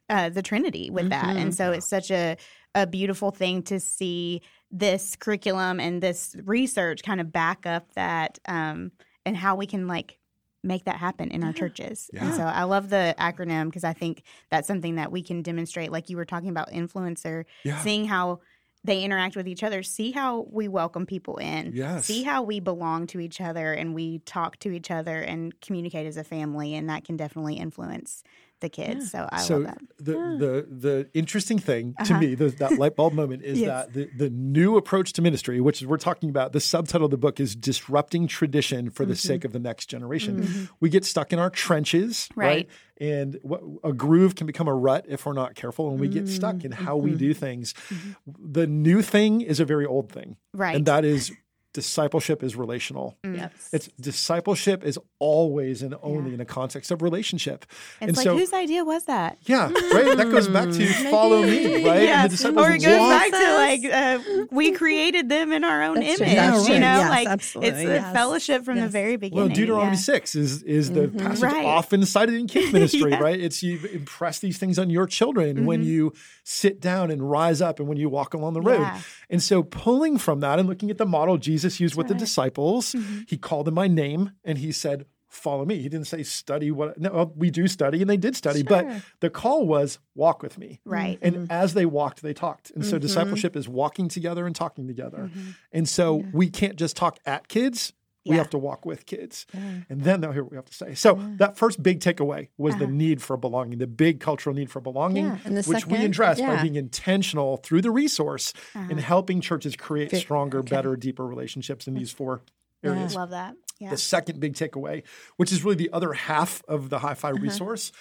uh, 0.08 0.28
the 0.28 0.42
Trinity 0.42 0.90
with 0.90 1.10
mm-hmm. 1.10 1.26
that. 1.26 1.36
And 1.36 1.54
so 1.54 1.72
it's 1.72 1.88
such 1.88 2.10
a 2.10 2.36
a 2.74 2.86
beautiful 2.86 3.30
thing 3.30 3.62
to 3.62 3.78
see 3.78 4.42
this 4.70 5.14
curriculum 5.16 5.78
and 5.78 6.02
this 6.02 6.34
research 6.44 7.02
kind 7.02 7.20
of 7.20 7.30
back 7.30 7.66
up 7.66 7.92
that 7.94 8.38
um, 8.46 8.90
and 9.24 9.36
how 9.36 9.54
we 9.54 9.66
can 9.66 9.86
like 9.86 10.18
make 10.64 10.84
that 10.84 10.96
happen 10.96 11.30
in 11.30 11.44
our 11.44 11.52
churches. 11.52 12.10
Yeah. 12.12 12.24
And 12.24 12.34
so 12.34 12.42
I 12.42 12.64
love 12.64 12.88
the 12.88 13.14
acronym 13.18 13.66
because 13.66 13.84
I 13.84 13.92
think 13.92 14.22
that's 14.50 14.66
something 14.66 14.96
that 14.96 15.12
we 15.12 15.22
can 15.22 15.42
demonstrate. 15.42 15.92
Like 15.92 16.08
you 16.08 16.16
were 16.16 16.24
talking 16.24 16.48
about 16.48 16.70
influencer, 16.70 17.44
yeah. 17.64 17.80
seeing 17.80 18.06
how 18.06 18.40
they 18.84 19.02
interact 19.02 19.34
with 19.34 19.48
each 19.48 19.62
other, 19.62 19.82
see 19.82 20.10
how 20.10 20.46
we 20.50 20.68
welcome 20.68 21.06
people 21.06 21.38
in, 21.38 21.72
yes. 21.74 22.04
see 22.04 22.22
how 22.22 22.42
we 22.42 22.60
belong 22.60 23.06
to 23.08 23.18
each 23.18 23.40
other 23.40 23.72
and 23.72 23.94
we 23.94 24.18
talk 24.20 24.58
to 24.58 24.70
each 24.70 24.90
other 24.90 25.20
and 25.20 25.58
communicate 25.62 26.06
as 26.06 26.18
a 26.18 26.24
family. 26.24 26.74
And 26.74 26.88
that 26.90 27.04
can 27.04 27.16
definitely 27.16 27.54
influence 27.54 28.22
the 28.64 28.68
kids. 28.68 29.12
Yeah. 29.14 29.20
So 29.20 29.28
I 29.30 29.40
so 29.42 29.56
love 29.58 29.64
that. 29.66 29.78
The, 29.98 30.12
yeah. 30.12 30.36
the 30.38 30.66
the 30.70 31.10
interesting 31.14 31.58
thing 31.58 31.94
to 32.04 32.12
uh-huh. 32.12 32.20
me, 32.20 32.34
the, 32.34 32.48
that 32.48 32.78
light 32.78 32.96
bulb 32.96 33.12
moment, 33.22 33.42
is 33.42 33.60
yes. 33.60 33.68
that 33.68 33.92
the, 33.92 34.10
the 34.16 34.30
new 34.30 34.76
approach 34.76 35.12
to 35.14 35.22
ministry, 35.22 35.60
which 35.60 35.80
is 35.80 35.86
we're 35.86 35.98
talking 35.98 36.30
about, 36.30 36.52
the 36.52 36.60
subtitle 36.60 37.04
of 37.04 37.10
the 37.10 37.18
book 37.18 37.38
is 37.38 37.54
disrupting 37.54 38.26
tradition 38.26 38.90
for 38.90 39.04
mm-hmm. 39.04 39.10
the 39.10 39.16
sake 39.16 39.44
of 39.44 39.52
the 39.52 39.58
next 39.58 39.86
generation. 39.86 40.42
Mm-hmm. 40.42 40.64
We 40.80 40.88
get 40.88 41.04
stuck 41.04 41.32
in 41.32 41.38
our 41.38 41.50
trenches, 41.50 42.28
right? 42.34 42.46
right? 42.46 42.68
And 42.98 43.38
what, 43.42 43.62
a 43.82 43.92
groove 43.92 44.34
can 44.34 44.46
become 44.46 44.68
a 44.68 44.74
rut 44.74 45.04
if 45.08 45.26
we're 45.26 45.32
not 45.32 45.54
careful, 45.54 45.90
and 45.90 46.00
we 46.00 46.08
get 46.08 46.28
stuck 46.28 46.64
in 46.64 46.72
how 46.72 46.96
we 46.96 47.10
mm-hmm. 47.10 47.18
do 47.18 47.34
things. 47.34 47.74
Mm-hmm. 47.90 48.52
The 48.52 48.66
new 48.66 49.02
thing 49.02 49.40
is 49.40 49.60
a 49.60 49.64
very 49.64 49.84
old 49.86 50.10
thing, 50.10 50.36
right? 50.52 50.76
And 50.76 50.86
that 50.86 51.04
is 51.04 51.32
discipleship 51.74 52.42
is 52.42 52.56
relational. 52.56 53.18
Mm. 53.24 53.36
Yes. 53.36 53.68
It's 53.72 53.88
discipleship 54.00 54.84
is 54.84 54.98
always 55.18 55.82
and 55.82 55.94
only 56.02 56.30
yeah. 56.30 56.34
in 56.34 56.40
a 56.40 56.44
context 56.44 56.90
of 56.90 57.02
relationship. 57.02 57.66
It's 58.00 58.08
and 58.08 58.16
like 58.16 58.24
so, 58.24 58.38
whose 58.38 58.52
idea 58.52 58.84
was 58.84 59.04
that? 59.04 59.38
Yeah, 59.42 59.64
right. 59.64 60.16
That 60.16 60.30
goes 60.30 60.48
back 60.48 60.70
to 60.70 60.86
follow 61.10 61.42
me, 61.42 61.84
right? 61.86 62.04
Yeah. 62.04 62.24
or 62.24 62.70
it 62.70 62.82
goes 62.82 62.82
back 62.82 63.30
to 63.30 63.54
like 63.54 63.84
uh, 63.84 64.46
we 64.50 64.72
created 64.72 65.28
them 65.28 65.52
in 65.52 65.64
our 65.64 65.82
own 65.82 65.96
That's 65.96 66.20
image. 66.20 66.68
You 66.68 66.78
know, 66.78 66.98
yes, 67.00 67.10
like 67.10 67.28
absolutely. 67.28 67.70
it's 67.70 67.82
yes. 67.82 68.10
a 68.10 68.12
fellowship 68.14 68.64
from 68.64 68.76
yes. 68.76 68.86
the 68.86 68.90
very 68.90 69.16
beginning. 69.16 69.46
Well, 69.46 69.54
Deuteronomy 69.54 69.96
yeah. 69.96 69.96
six 69.96 70.34
is 70.34 70.62
is 70.62 70.92
the 70.92 71.08
mm-hmm. 71.08 71.18
passage 71.18 71.42
right. 71.42 71.66
often 71.66 72.06
cited 72.06 72.36
in 72.36 72.46
kids 72.46 72.72
ministry, 72.72 73.10
yeah. 73.10 73.18
right? 73.18 73.38
It's 73.38 73.62
you 73.62 73.80
impress 73.92 74.38
these 74.38 74.58
things 74.58 74.78
on 74.78 74.90
your 74.90 75.06
children 75.06 75.56
mm-hmm. 75.56 75.66
when 75.66 75.82
you 75.82 76.12
sit 76.44 76.80
down 76.80 77.10
and 77.10 77.28
rise 77.28 77.60
up 77.60 77.80
and 77.80 77.88
when 77.88 77.98
you 77.98 78.08
walk 78.08 78.32
along 78.32 78.54
the 78.54 78.60
road. 78.60 78.80
Yeah. 78.80 79.00
And 79.28 79.42
so 79.42 79.64
pulling 79.64 80.18
from 80.18 80.40
that 80.40 80.60
and 80.60 80.68
looking 80.68 80.90
at 80.90 80.98
the 80.98 81.06
model 81.06 81.36
Jesus 81.38 81.63
used 81.64 81.80
That's 81.80 81.96
with 81.96 82.10
right. 82.10 82.18
the 82.18 82.24
disciples, 82.24 82.92
mm-hmm. 82.92 83.22
he 83.26 83.36
called 83.36 83.66
them 83.66 83.74
by 83.74 83.88
name 83.88 84.32
and 84.44 84.58
he 84.58 84.72
said, 84.72 85.06
follow 85.28 85.64
me. 85.64 85.80
He 85.80 85.88
didn't 85.88 86.06
say 86.06 86.22
study 86.22 86.70
what 86.70 86.98
no, 86.98 87.32
we 87.36 87.50
do 87.50 87.66
study 87.66 88.00
and 88.00 88.08
they 88.08 88.16
did 88.16 88.36
study, 88.36 88.60
sure. 88.60 88.68
but 88.68 89.02
the 89.20 89.30
call 89.30 89.66
was 89.66 89.98
walk 90.14 90.42
with 90.42 90.58
me. 90.58 90.80
Right. 90.84 91.18
And 91.20 91.34
mm-hmm. 91.34 91.46
as 91.50 91.74
they 91.74 91.86
walked, 91.86 92.22
they 92.22 92.34
talked. 92.34 92.70
And 92.70 92.84
so 92.84 92.92
mm-hmm. 92.92 93.02
discipleship 93.02 93.56
is 93.56 93.68
walking 93.68 94.08
together 94.08 94.46
and 94.46 94.54
talking 94.54 94.86
together. 94.86 95.30
Mm-hmm. 95.30 95.50
And 95.72 95.88
so 95.88 96.20
yeah. 96.20 96.26
we 96.32 96.50
can't 96.50 96.76
just 96.76 96.96
talk 96.96 97.18
at 97.26 97.48
kids. 97.48 97.92
Yeah. 98.24 98.30
We 98.32 98.36
have 98.38 98.50
to 98.50 98.58
walk 98.58 98.86
with 98.86 99.04
kids. 99.04 99.46
Yeah. 99.52 99.60
And 99.90 100.00
then 100.00 100.20
they'll 100.20 100.32
hear 100.32 100.42
what 100.42 100.52
we 100.52 100.56
have 100.56 100.64
to 100.64 100.74
say. 100.74 100.94
So 100.94 101.20
that 101.36 101.58
first 101.58 101.82
big 101.82 102.00
takeaway 102.00 102.48
was 102.56 102.74
uh-huh. 102.74 102.86
the 102.86 102.90
need 102.90 103.20
for 103.20 103.36
belonging, 103.36 103.78
the 103.78 103.86
big 103.86 104.18
cultural 104.18 104.56
need 104.56 104.70
for 104.70 104.80
belonging, 104.80 105.30
which 105.30 105.64
second, 105.66 105.92
we 105.92 106.04
address 106.04 106.40
by 106.40 106.62
being 106.62 106.76
intentional 106.76 107.58
through 107.58 107.82
the 107.82 107.90
resource 107.90 108.54
uh-huh. 108.74 108.88
in 108.90 108.98
helping 108.98 109.42
churches 109.42 109.76
create 109.76 110.14
stronger, 110.16 110.60
okay. 110.60 110.70
better, 110.70 110.96
deeper 110.96 111.26
relationships 111.26 111.86
in 111.86 111.94
these 111.94 112.10
four 112.10 112.40
areas. 112.82 113.14
I 113.14 113.20
love 113.20 113.30
that. 113.30 113.56
Yeah. 113.78 113.90
The 113.90 113.98
second 113.98 114.40
big 114.40 114.54
takeaway, 114.54 115.02
which 115.36 115.52
is 115.52 115.62
really 115.62 115.76
the 115.76 115.90
other 115.92 116.14
half 116.14 116.62
of 116.66 116.88
the 116.88 117.00
Hyfi 117.00 117.24
uh-huh. 117.24 117.42
resource, 117.42 117.92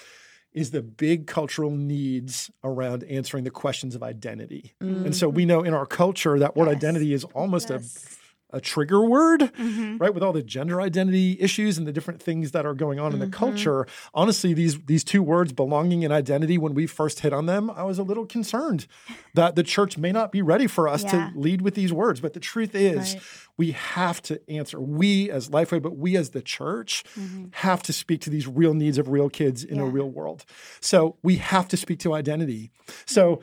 is 0.54 0.72
the 0.72 0.84
big 0.84 1.26
cultural 1.26 1.72
needs 1.72 2.52
around 2.64 3.04
answering 3.06 3.44
the 3.44 3.50
questions 3.50 3.96
of 3.96 4.04
identity. 4.04 4.74
Mm-hmm. 4.82 5.08
And 5.08 5.16
so 5.16 5.28
we 5.28 5.46
know 5.46 5.64
in 5.64 5.74
our 5.74 5.88
culture 5.88 6.38
that 6.40 6.56
word 6.56 6.68
yes. 6.68 6.76
identity 6.76 7.12
is 7.12 7.24
almost 7.24 7.72
yes. 7.72 8.06
a 8.06 8.10
a 8.54 8.62
trigger 8.62 9.04
word, 9.04 9.42
mm-hmm. 9.42 9.98
right? 9.98 10.14
With 10.14 10.24
all 10.24 10.32
the 10.32 10.44
gender 10.44 10.80
identity 10.80 11.36
issues 11.40 11.78
and 11.78 11.88
the 11.88 11.92
different 11.92 12.22
things 12.22 12.52
that 12.52 12.66
are 12.66 12.76
going 12.76 13.00
on 13.00 13.08
mm-hmm. 13.08 13.16
in 13.16 13.20
the 13.20 13.36
mm-hmm. 13.36 13.46
culture. 13.46 13.88
Honestly, 14.14 14.54
these 14.54 14.80
these 14.86 15.04
two 15.04 15.24
words, 15.24 15.52
belonging 15.52 16.06
and 16.06 16.14
identity, 16.14 16.58
when 16.58 16.74
we 16.74 16.86
first 16.86 17.22
hit 17.22 17.34
on 17.34 17.48
them, 17.48 17.72
I 17.72 17.84
was 17.84 17.98
a 17.98 18.04
little 18.04 18.26
concerned 18.26 18.88
that 19.34 19.56
the 19.56 19.64
church 19.64 19.98
may 19.98 20.12
not 20.12 20.32
be 20.32 20.42
ready 20.42 20.68
for 20.68 20.88
us 20.88 21.04
yeah. 21.04 21.32
to 21.32 21.32
lead 21.36 21.62
with 21.62 21.74
these 21.74 21.92
words. 21.92 22.22
But 22.22 22.34
the 22.34 22.40
truth 22.40 22.76
is, 22.76 23.16
right. 23.16 23.24
we 23.58 23.72
have 23.72 24.22
to 24.24 24.40
answer. 24.50 24.80
We 24.80 25.32
as 25.32 25.50
Lifeway, 25.50 25.82
but 25.82 25.98
we 25.98 26.16
as 26.16 26.30
the 26.30 26.42
church 26.42 27.04
mm-hmm. 27.20 27.48
have 27.54 27.82
to 27.84 27.94
speak 27.94 28.22
to 28.22 28.30
these 28.30 28.48
real 28.48 28.76
needs 28.76 28.98
of 28.98 29.10
real 29.10 29.30
kids 29.30 29.64
in 29.64 29.78
yeah. 29.78 29.84
a 29.84 29.86
real 29.86 30.10
world. 30.10 30.46
So 30.80 31.18
we 31.24 31.38
have 31.38 31.68
to 31.70 31.78
speak 31.78 32.00
to 32.00 32.14
identity. 32.14 32.72
So 33.06 33.42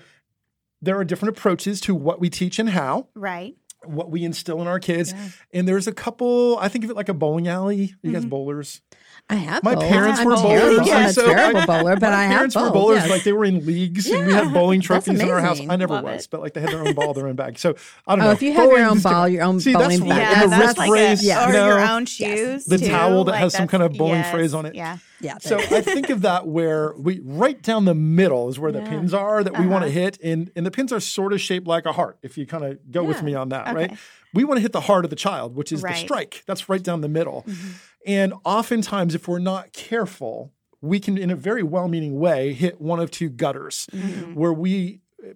there 0.80 0.96
are 0.96 1.04
different 1.04 1.36
approaches 1.36 1.80
to 1.82 1.94
what 1.94 2.20
we 2.20 2.30
teach 2.30 2.58
and 2.58 2.70
how. 2.70 3.08
Right 3.14 3.56
what 3.84 4.10
we 4.10 4.24
instill 4.24 4.60
in 4.60 4.66
our 4.66 4.80
kids. 4.80 5.12
Yeah. 5.12 5.28
And 5.52 5.68
there's 5.68 5.86
a 5.86 5.92
couple, 5.92 6.58
I 6.58 6.68
think 6.68 6.84
of 6.84 6.90
it 6.90 6.96
like 6.96 7.08
a 7.08 7.14
bowling 7.14 7.48
alley. 7.48 7.76
You 7.76 7.86
mm-hmm. 7.88 8.12
guys 8.12 8.24
bowlers? 8.24 8.80
I 9.28 9.34
have. 9.34 9.62
My 9.62 9.74
bowled. 9.74 9.86
parents 9.86 10.24
were 10.24 10.34
bowlers. 10.34 10.86
Yeah, 10.86 10.96
I'm 10.96 11.08
a 11.10 11.12
terrible 11.12 11.66
bowler, 11.66 11.96
but 11.96 12.12
I 12.12 12.24
have. 12.24 12.32
Parents 12.32 12.56
were 12.56 12.70
bowlers. 12.70 12.98
Yes. 12.98 13.10
Like 13.10 13.24
they 13.24 13.32
were 13.32 13.44
in 13.44 13.64
leagues, 13.64 14.08
yeah, 14.08 14.18
and 14.18 14.26
we 14.26 14.32
had 14.32 14.52
bowling 14.52 14.80
trophies 14.80 15.20
in 15.20 15.30
our 15.30 15.40
house. 15.40 15.60
I 15.60 15.76
never 15.76 15.94
Love 15.94 16.04
was, 16.04 16.24
it. 16.24 16.30
but 16.30 16.40
like 16.40 16.54
they 16.54 16.60
had 16.60 16.70
their 16.70 16.86
own 16.86 16.94
ball, 16.94 17.14
their 17.14 17.28
own 17.28 17.36
bag. 17.36 17.58
So 17.58 17.76
I 18.06 18.16
don't 18.16 18.22
oh, 18.22 18.26
know. 18.26 18.32
If 18.32 18.42
you 18.42 18.52
have 18.52 18.70
your 18.70 18.84
own 18.84 19.00
ball, 19.00 19.28
your 19.28 19.42
own 19.42 19.60
See, 19.60 19.72
bowling 19.72 20.00
bag, 20.00 20.18
yeah, 20.18 20.42
and 20.42 20.52
the 20.52 20.56
wrist 20.56 20.78
like 20.78 20.88
brace, 20.88 21.22
a, 21.22 21.26
yeah. 21.26 21.48
or 21.48 21.52
your 21.52 21.80
own 21.80 22.06
shoes, 22.06 22.64
the 22.64 22.78
too. 22.78 22.88
towel 22.88 23.24
that 23.24 23.36
has 23.36 23.54
some 23.54 23.68
kind 23.68 23.82
of 23.82 23.92
bowling 23.92 24.20
yes, 24.20 24.30
phrase 24.30 24.54
on 24.54 24.66
it. 24.66 24.74
Yeah. 24.74 24.98
Yeah. 25.20 25.38
So 25.38 25.58
I 25.58 25.82
think 25.82 26.08
of 26.10 26.22
that 26.22 26.46
where 26.46 26.94
we 26.96 27.20
right 27.22 27.60
down 27.60 27.84
the 27.84 27.94
middle 27.94 28.48
is 28.48 28.58
where 28.58 28.72
the 28.72 28.80
pins 28.80 29.12
are 29.12 29.44
that 29.44 29.58
we 29.58 29.66
want 29.66 29.82
to 29.82 29.90
uh-huh. 29.90 30.00
hit, 30.00 30.18
and 30.22 30.50
and 30.56 30.64
the 30.64 30.70
pins 30.70 30.92
are 30.92 31.00
sort 31.00 31.32
of 31.32 31.40
shaped 31.40 31.66
like 31.66 31.86
a 31.86 31.92
heart. 31.92 32.18
If 32.22 32.38
you 32.38 32.46
kind 32.46 32.64
of 32.64 32.78
go 32.90 33.04
with 33.04 33.22
me 33.22 33.34
on 33.34 33.50
that, 33.50 33.74
right? 33.74 33.96
We 34.34 34.44
want 34.44 34.58
to 34.58 34.62
hit 34.62 34.72
the 34.72 34.82
heart 34.82 35.04
of 35.04 35.10
the 35.10 35.16
child, 35.16 35.56
which 35.56 35.72
is 35.72 35.82
right. 35.82 35.94
the 35.94 36.00
strike. 36.00 36.42
That's 36.46 36.68
right 36.68 36.82
down 36.82 37.00
the 37.00 37.08
middle. 37.08 37.44
Mm-hmm. 37.46 37.68
And 38.06 38.34
oftentimes, 38.44 39.14
if 39.14 39.28
we're 39.28 39.38
not 39.38 39.72
careful, 39.72 40.52
we 40.80 41.00
can, 41.00 41.18
in 41.18 41.30
a 41.30 41.36
very 41.36 41.62
well 41.62 41.88
meaning 41.88 42.18
way, 42.18 42.52
hit 42.52 42.80
one 42.80 43.00
of 43.00 43.10
two 43.10 43.28
gutters 43.28 43.86
mm-hmm. 43.92 44.34
where 44.34 44.52
we 44.52 45.00
uh, 45.22 45.32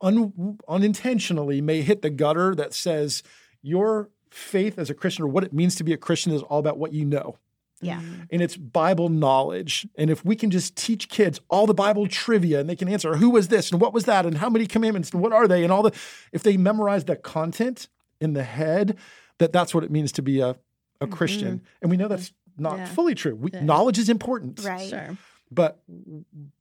un- 0.00 0.58
unintentionally 0.68 1.60
may 1.60 1.82
hit 1.82 2.02
the 2.02 2.10
gutter 2.10 2.54
that 2.54 2.72
says, 2.72 3.22
Your 3.60 4.10
faith 4.30 4.78
as 4.78 4.88
a 4.88 4.94
Christian 4.94 5.24
or 5.24 5.28
what 5.28 5.44
it 5.44 5.52
means 5.52 5.74
to 5.76 5.84
be 5.84 5.92
a 5.92 5.98
Christian 5.98 6.32
is 6.32 6.42
all 6.42 6.58
about 6.58 6.78
what 6.78 6.92
you 6.92 7.04
know. 7.04 7.36
Yeah. 7.82 8.00
And 8.30 8.40
it's 8.40 8.56
Bible 8.56 9.08
knowledge. 9.08 9.86
And 9.96 10.08
if 10.08 10.24
we 10.24 10.36
can 10.36 10.50
just 10.50 10.76
teach 10.76 11.08
kids 11.08 11.40
all 11.50 11.66
the 11.66 11.74
Bible 11.74 12.06
trivia 12.06 12.60
and 12.60 12.70
they 12.70 12.76
can 12.76 12.88
answer 12.88 13.16
who 13.16 13.28
was 13.28 13.48
this 13.48 13.72
and 13.72 13.80
what 13.80 13.92
was 13.92 14.04
that 14.04 14.24
and 14.24 14.38
how 14.38 14.48
many 14.48 14.66
commandments 14.66 15.10
and 15.10 15.20
what 15.20 15.32
are 15.32 15.48
they 15.48 15.64
and 15.64 15.72
all 15.72 15.82
the, 15.82 15.92
if 16.30 16.44
they 16.44 16.56
memorize 16.56 17.04
the 17.04 17.16
content 17.16 17.88
in 18.22 18.32
the 18.32 18.44
head 18.44 18.96
that 19.38 19.52
that's 19.52 19.74
what 19.74 19.84
it 19.84 19.90
means 19.90 20.12
to 20.12 20.22
be 20.22 20.40
a, 20.40 20.50
a 20.50 20.54
mm-hmm. 20.54 21.12
Christian. 21.12 21.62
And 21.80 21.90
we 21.90 21.96
know 21.96 22.08
that's 22.08 22.32
not 22.56 22.78
yeah. 22.78 22.86
fully 22.86 23.14
true. 23.14 23.34
We, 23.34 23.50
yeah. 23.52 23.62
Knowledge 23.62 23.98
is 23.98 24.08
important. 24.08 24.64
Right. 24.64 24.88
Sure. 24.88 25.16
But 25.50 25.82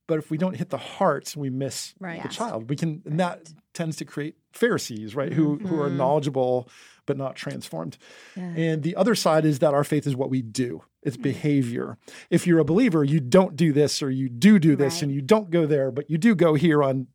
but 0.08 0.20
if 0.20 0.30
we 0.30 0.38
don't 0.38 0.56
hit 0.56 0.70
the 0.70 0.78
hearts, 0.78 1.38
we 1.38 1.50
miss 1.50 1.94
right. 2.00 2.22
the 2.22 2.28
yes. 2.28 2.36
child. 2.36 2.70
We 2.70 2.76
can 2.76 3.02
and 3.06 3.20
that 3.22 3.50
tends 3.74 3.96
to 3.98 4.06
create 4.06 4.36
Pharisees, 4.52 5.16
right? 5.16 5.32
Who 5.32 5.58
mm-hmm. 5.58 5.68
who 5.68 5.80
are 5.80 5.88
mm-hmm. 5.88 5.98
knowledgeable 5.98 6.68
but 7.06 7.18
not 7.18 7.36
transformed. 7.36 7.98
Yeah. 8.36 8.44
And 8.44 8.84
the 8.84 8.96
other 8.96 9.16
side 9.16 9.44
is 9.46 9.60
that 9.60 9.74
our 9.74 9.84
faith 9.84 10.06
is 10.06 10.16
what 10.16 10.30
we 10.30 10.42
do. 10.42 10.84
It's 11.04 11.16
mm-hmm. 11.16 11.24
behavior. 11.24 11.98
If 12.30 12.46
you're 12.46 12.60
a 12.60 12.66
believer, 12.66 13.04
you 13.04 13.20
don't 13.20 13.56
do 13.56 13.74
this 13.74 14.04
or 14.04 14.12
you 14.12 14.30
do 14.30 14.60
do 14.60 14.76
this 14.76 14.96
right. 14.96 15.04
and 15.04 15.12
you 15.12 15.22
don't 15.22 15.50
go 15.50 15.66
there, 15.66 15.92
but 15.92 16.10
you 16.10 16.18
do 16.18 16.36
go 16.36 16.54
here 16.54 16.84
on 16.84 17.08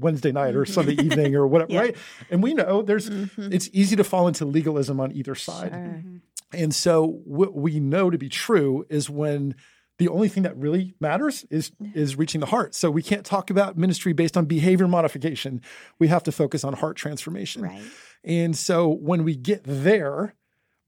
Wednesday 0.00 0.32
night 0.32 0.56
or 0.56 0.64
Sunday 0.64 0.92
evening 1.04 1.34
or 1.34 1.46
whatever, 1.46 1.72
yeah. 1.72 1.80
right? 1.80 1.96
And 2.30 2.42
we 2.42 2.54
know 2.54 2.82
there's 2.82 3.08
mm-hmm. 3.08 3.52
it's 3.52 3.68
easy 3.72 3.96
to 3.96 4.04
fall 4.04 4.28
into 4.28 4.44
legalism 4.44 5.00
on 5.00 5.12
either 5.12 5.34
side. 5.34 5.70
Sure. 5.70 5.78
Mm-hmm. 5.78 6.16
And 6.52 6.74
so 6.74 7.20
what 7.24 7.54
we 7.54 7.78
know 7.80 8.10
to 8.10 8.18
be 8.18 8.28
true 8.28 8.84
is 8.88 9.08
when 9.08 9.54
the 9.98 10.08
only 10.08 10.28
thing 10.28 10.44
that 10.44 10.56
really 10.56 10.94
matters 10.98 11.44
is 11.50 11.72
is 11.94 12.16
reaching 12.16 12.40
the 12.40 12.46
heart. 12.46 12.74
So 12.74 12.90
we 12.90 13.02
can't 13.02 13.24
talk 13.24 13.50
about 13.50 13.76
ministry 13.76 14.12
based 14.12 14.36
on 14.36 14.46
behavior 14.46 14.88
modification. 14.88 15.60
We 15.98 16.08
have 16.08 16.22
to 16.24 16.32
focus 16.32 16.64
on 16.64 16.72
heart 16.72 16.96
transformation. 16.96 17.62
Right. 17.62 17.82
And 18.24 18.56
so 18.56 18.88
when 18.88 19.24
we 19.24 19.36
get 19.36 19.62
there, 19.64 20.34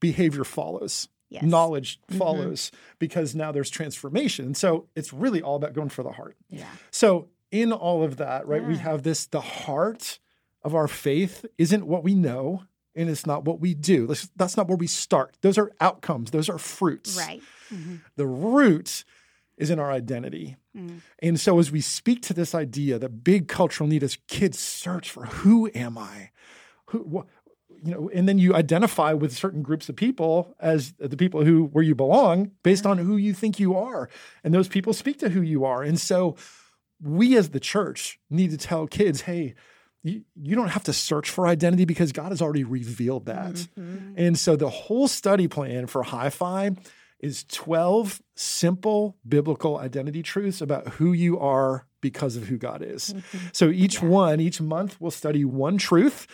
behavior 0.01 0.45
follows. 0.45 1.09
Yes. 1.29 1.45
Knowledge 1.45 1.99
mm-hmm. 2.01 2.19
follows 2.19 2.71
because 2.99 3.35
now 3.35 3.53
there's 3.53 3.71
transformation. 3.71 4.55
So 4.55 4.89
it's 4.95 5.13
really 5.13 5.41
all 5.41 5.57
about 5.57 5.73
going 5.73 5.89
for 5.89 6.03
the 6.03 6.13
heart. 6.13 6.37
Yeah. 6.51 6.69
So 6.91 7.29
in 7.53 7.73
all 7.73 8.03
of 8.03 8.17
that, 8.17 8.49
right, 8.49 8.63
yeah. 8.63 8.69
we 8.69 8.79
have 8.79 9.05
this 9.05 9.27
the 9.27 9.41
heart 9.41 10.19
of 10.63 10.75
our 10.75 10.89
faith 10.89 11.45
isn't 11.59 11.87
what 11.87 12.03
we 12.03 12.15
know 12.15 12.65
and 12.95 13.09
it's 13.09 13.27
not 13.27 13.45
what 13.45 13.61
we 13.61 13.75
do. 13.75 14.13
That's 14.37 14.57
not 14.57 14.69
where 14.69 14.77
we 14.77 14.87
start. 14.87 15.37
Those 15.43 15.59
are 15.59 15.71
outcomes, 15.81 16.31
those 16.31 16.49
are 16.49 16.59
fruits. 16.59 17.17
Right. 17.17 17.43
Mm-hmm. 17.73 17.97
The 18.17 18.27
root 18.27 19.05
is 19.57 19.71
in 19.71 19.79
our 19.79 19.93
identity. 19.93 20.57
Mm. 20.77 21.01
And 21.21 21.39
so 21.39 21.59
as 21.59 21.71
we 21.71 21.81
speak 21.81 22.23
to 22.23 22.35
this 22.35 22.55
idea, 22.55 22.99
the 22.99 23.09
big 23.09 23.49
cultural 23.49 23.89
need 23.89 24.03
is 24.03 24.19
kids 24.29 24.59
search 24.59 25.11
for 25.11 25.27
who 25.27 25.71
am 25.75 25.97
I? 25.99 26.31
Who 26.87 26.99
what, 27.01 27.27
you 27.85 27.93
know, 27.93 28.11
and 28.15 28.29
then 28.29 28.39
you 28.39 28.55
identify 28.55 29.13
with 29.13 29.37
certain 29.37 29.63
groups 29.63 29.89
of 29.89 29.97
people 29.97 30.55
as 30.61 30.93
the 30.99 31.17
people 31.17 31.45
who 31.45 31.65
where 31.65 31.85
you 31.85 31.95
belong 31.95 32.53
based 32.63 32.87
on 32.87 32.99
who 32.99 33.17
you 33.17 33.35
think 33.35 33.59
you 33.59 33.77
are. 33.77 34.09
And 34.45 34.55
those 34.55 34.69
people 34.69 34.93
speak 34.93 35.19
to 35.21 35.31
who 35.31 35.43
you 35.43 35.65
are. 35.65 35.83
And 35.83 35.99
so 35.99 36.37
we 37.03 37.37
as 37.37 37.51
the 37.51 37.61
church 37.61 38.19
need 38.31 38.51
to 38.51 38.57
tell 38.57 38.87
kids, 38.87 39.23
hey, 39.23 39.55
you, 40.03 40.23
you 40.35 40.57
don't 40.57 40.69
have 40.69 40.85
to 40.85 40.93
search 40.93 41.31
for 41.31 41.47
identity 41.47 41.85
because 41.85 42.13
God 42.13 42.31
has 42.31 42.43
already 42.43 42.65
revealed 42.65 43.27
that. 43.27 43.55
Mm-hmm. 43.55 44.15
And 44.17 44.39
so 44.39 44.57
the 44.57 44.69
whole 44.69 45.09
study 45.09 45.49
plan 45.49 45.87
for 45.87 46.03
Hyfi 46.03 46.77
is 47.21 47.45
12 47.45 48.21
simple 48.35 49.17
biblical 49.27 49.79
identity 49.79 50.23
truths 50.23 50.61
about 50.61 50.89
who 50.89 51.13
you 51.13 51.39
are 51.39 51.87
because 52.01 52.37
of 52.37 52.49
who 52.49 52.59
God 52.59 52.83
is. 52.83 53.15
Mm-hmm. 53.15 53.47
So 53.53 53.69
each 53.69 54.03
yeah. 54.03 54.09
one, 54.09 54.41
each 54.41 54.61
month, 54.61 54.97
we'll 55.01 55.13
study 55.13 55.45
one 55.45 55.79
truth. 55.79 56.27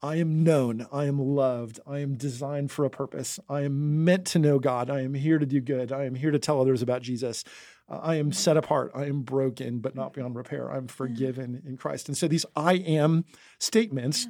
I 0.00 0.16
am 0.16 0.44
known. 0.44 0.86
I 0.92 1.06
am 1.06 1.18
loved. 1.18 1.80
I 1.84 1.98
am 1.98 2.14
designed 2.14 2.70
for 2.70 2.84
a 2.84 2.90
purpose. 2.90 3.40
I 3.48 3.62
am 3.62 4.04
meant 4.04 4.26
to 4.28 4.38
know 4.38 4.60
God. 4.60 4.90
I 4.90 5.00
am 5.00 5.14
here 5.14 5.38
to 5.38 5.46
do 5.46 5.60
good. 5.60 5.90
I 5.90 6.04
am 6.04 6.14
here 6.14 6.30
to 6.30 6.38
tell 6.38 6.60
others 6.60 6.82
about 6.82 7.02
Jesus. 7.02 7.42
I 7.88 8.16
am 8.16 8.32
set 8.32 8.56
apart. 8.56 8.92
I 8.94 9.06
am 9.06 9.22
broken, 9.22 9.78
but 9.78 9.94
not 9.94 10.12
beyond 10.12 10.36
repair. 10.36 10.70
I'm 10.70 10.88
forgiven 10.88 11.62
in 11.66 11.76
Christ. 11.76 12.08
And 12.08 12.16
so 12.16 12.28
these 12.28 12.44
I 12.54 12.74
am 12.74 13.24
statements 13.58 14.26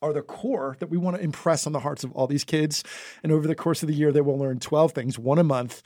are 0.00 0.12
the 0.12 0.22
core 0.22 0.76
that 0.80 0.90
we 0.90 0.98
want 0.98 1.16
to 1.16 1.22
impress 1.22 1.66
on 1.66 1.72
the 1.72 1.80
hearts 1.80 2.04
of 2.04 2.12
all 2.12 2.26
these 2.26 2.44
kids. 2.44 2.82
And 3.22 3.32
over 3.32 3.46
the 3.46 3.54
course 3.54 3.82
of 3.82 3.88
the 3.88 3.94
year, 3.94 4.12
they 4.12 4.20
will 4.20 4.38
learn 4.38 4.58
12 4.58 4.92
things, 4.92 5.18
one 5.18 5.38
a 5.38 5.44
month, 5.44 5.82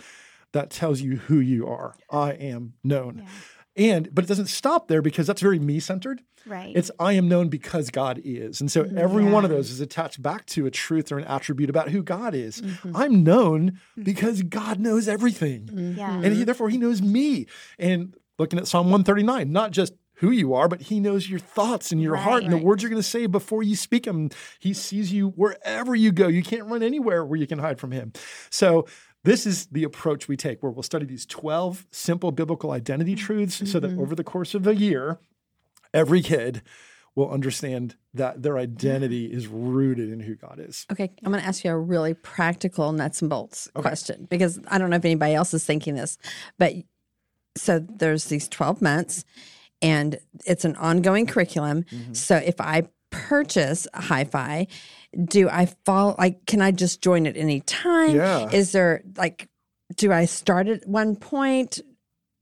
that 0.53 0.71
tells 0.71 1.01
you 1.01 1.17
who 1.17 1.39
you 1.39 1.67
are. 1.67 1.95
I 2.11 2.33
am 2.33 2.75
known. 2.83 3.23
Yeah. 3.25 3.31
And 3.79 4.13
but 4.13 4.25
it 4.25 4.29
doesn't 4.29 4.49
stop 4.49 4.89
there 4.89 5.01
because 5.01 5.27
that's 5.27 5.41
very 5.41 5.59
me 5.59 5.79
centered. 5.81 6.21
Right. 6.47 6.75
It's 6.75 6.91
I 6.99 7.13
am 7.13 7.29
known 7.29 7.49
because 7.49 7.91
God 7.91 8.21
is. 8.25 8.61
And 8.61 8.71
so 8.71 8.85
Mm-hmm. 8.85 8.99
every 8.99 9.25
one 9.25 9.45
of 9.45 9.51
those 9.51 9.71
is 9.71 9.81
attached 9.81 10.23
back 10.23 10.47
to 10.47 10.67
a 10.67 10.71
truth 10.71 11.13
or 11.13 11.19
an 11.19 11.25
attribute 11.25 11.69
about 11.71 11.91
who 11.91 12.03
God 12.03 12.35
is. 12.35 12.61
Mm-hmm. 12.61 12.97
I'm 12.97 13.23
known 13.23 13.73
mm-hmm. 13.73 14.03
because 14.03 14.43
God 14.43 14.81
knows 14.81 15.09
everything. 15.09 15.95
yeah. 15.97 16.15
And 16.15 16.33
he, 16.35 16.45
therefore 16.45 16.71
he 16.71 16.79
knows 16.79 17.03
me. 17.03 17.47
And 17.79 18.15
looking 18.39 18.59
at 18.59 18.67
Psalm 18.67 18.87
139, 18.87 19.53
not 19.53 19.73
just 19.73 19.93
who 20.15 20.31
you 20.31 20.53
are, 20.55 20.67
but 20.69 20.83
he 20.83 20.99
knows 20.99 21.29
your 21.29 21.39
thoughts 21.39 21.93
and 21.93 22.03
your 22.03 22.17
heart 22.17 22.43
and 22.43 22.53
the 22.53 22.57
words 22.59 22.83
you're 22.83 22.91
going 22.91 23.01
to 23.01 23.09
say 23.09 23.27
before 23.27 23.63
you 23.63 23.77
speak 23.77 24.05
them. 24.05 24.31
He 24.59 24.73
sees 24.73 25.13
you 25.13 25.29
wherever 25.31 25.95
you 25.95 26.11
go. 26.11 26.27
You 26.27 26.43
can't 26.43 26.65
run 26.65 26.83
anywhere 26.83 27.25
where 27.25 27.39
you 27.39 27.47
can 27.47 27.61
hide 27.61 27.79
from 27.79 27.93
him. 27.93 28.13
So 28.51 28.87
this 29.25 29.47
is 29.47 29.67
the 29.67 29.85
approach 29.85 30.29
we 30.29 30.37
take 30.37 30.63
where 30.63 30.71
we'll 30.71 30.83
study 30.83 31.05
these 31.05 31.27
12 31.27 31.87
simple 31.91 32.31
biblical 32.31 32.71
identity 32.71 33.15
truths 33.15 33.71
so 33.71 33.81
that 33.81 33.99
over 33.99 34.15
the 34.15 34.25
course 34.25 34.55
of 34.55 34.67
a 34.67 34.75
year, 34.75 35.19
every 35.93 36.23
kid 36.23 36.63
will 37.15 37.31
understand 37.31 37.97
that 38.15 38.43
their 38.45 38.57
identity 38.57 39.27
is 39.27 39.49
rooted 39.49 40.09
in 40.11 40.21
who 40.21 40.37
God 40.37 40.61
is. 40.61 40.87
Okay, 40.93 41.11
I'm 41.25 41.33
going 41.33 41.43
to 41.43 41.49
ask 41.49 41.65
you 41.65 41.73
a 41.73 41.77
really 41.77 42.15
practical 42.15 42.93
nuts 42.93 43.21
and 43.21 43.29
bolts 43.29 43.69
question 43.75 44.29
because 44.31 44.61
I 44.69 44.79
don't 44.79 44.89
know 44.89 44.97
if 44.97 45.05
anybody 45.05 45.35
else 45.35 45.53
is 45.53 45.65
thinking 45.65 45.97
this, 45.97 46.17
but 46.59 46.75
so 47.57 47.81
there's 47.81 48.25
these 48.27 48.49
12 48.49 48.81
months 48.81 49.25
and 49.83 50.19
it's 50.47 50.65
an 50.65 50.77
ongoing 50.77 51.27
curriculum. 51.27 51.83
Mm-hmm. 51.85 52.13
So 52.15 52.37
if 52.37 52.61
I 52.61 52.89
purchase 53.11 53.87
a 53.95 54.01
Hyfi, 54.01 54.69
do 55.25 55.49
I 55.49 55.67
fall 55.85 56.15
like 56.19 56.45
can 56.47 56.61
I 56.61 56.71
just 56.71 57.01
join 57.03 57.27
at 57.27 57.37
any 57.37 57.61
time? 57.61 58.15
Yeah. 58.15 58.51
Is 58.51 58.73
there 58.73 59.03
like 59.17 59.49
do 59.97 60.13
I 60.13 60.27
start 60.27 60.69
at 60.69 60.87
one 60.87 61.17
point? 61.17 61.81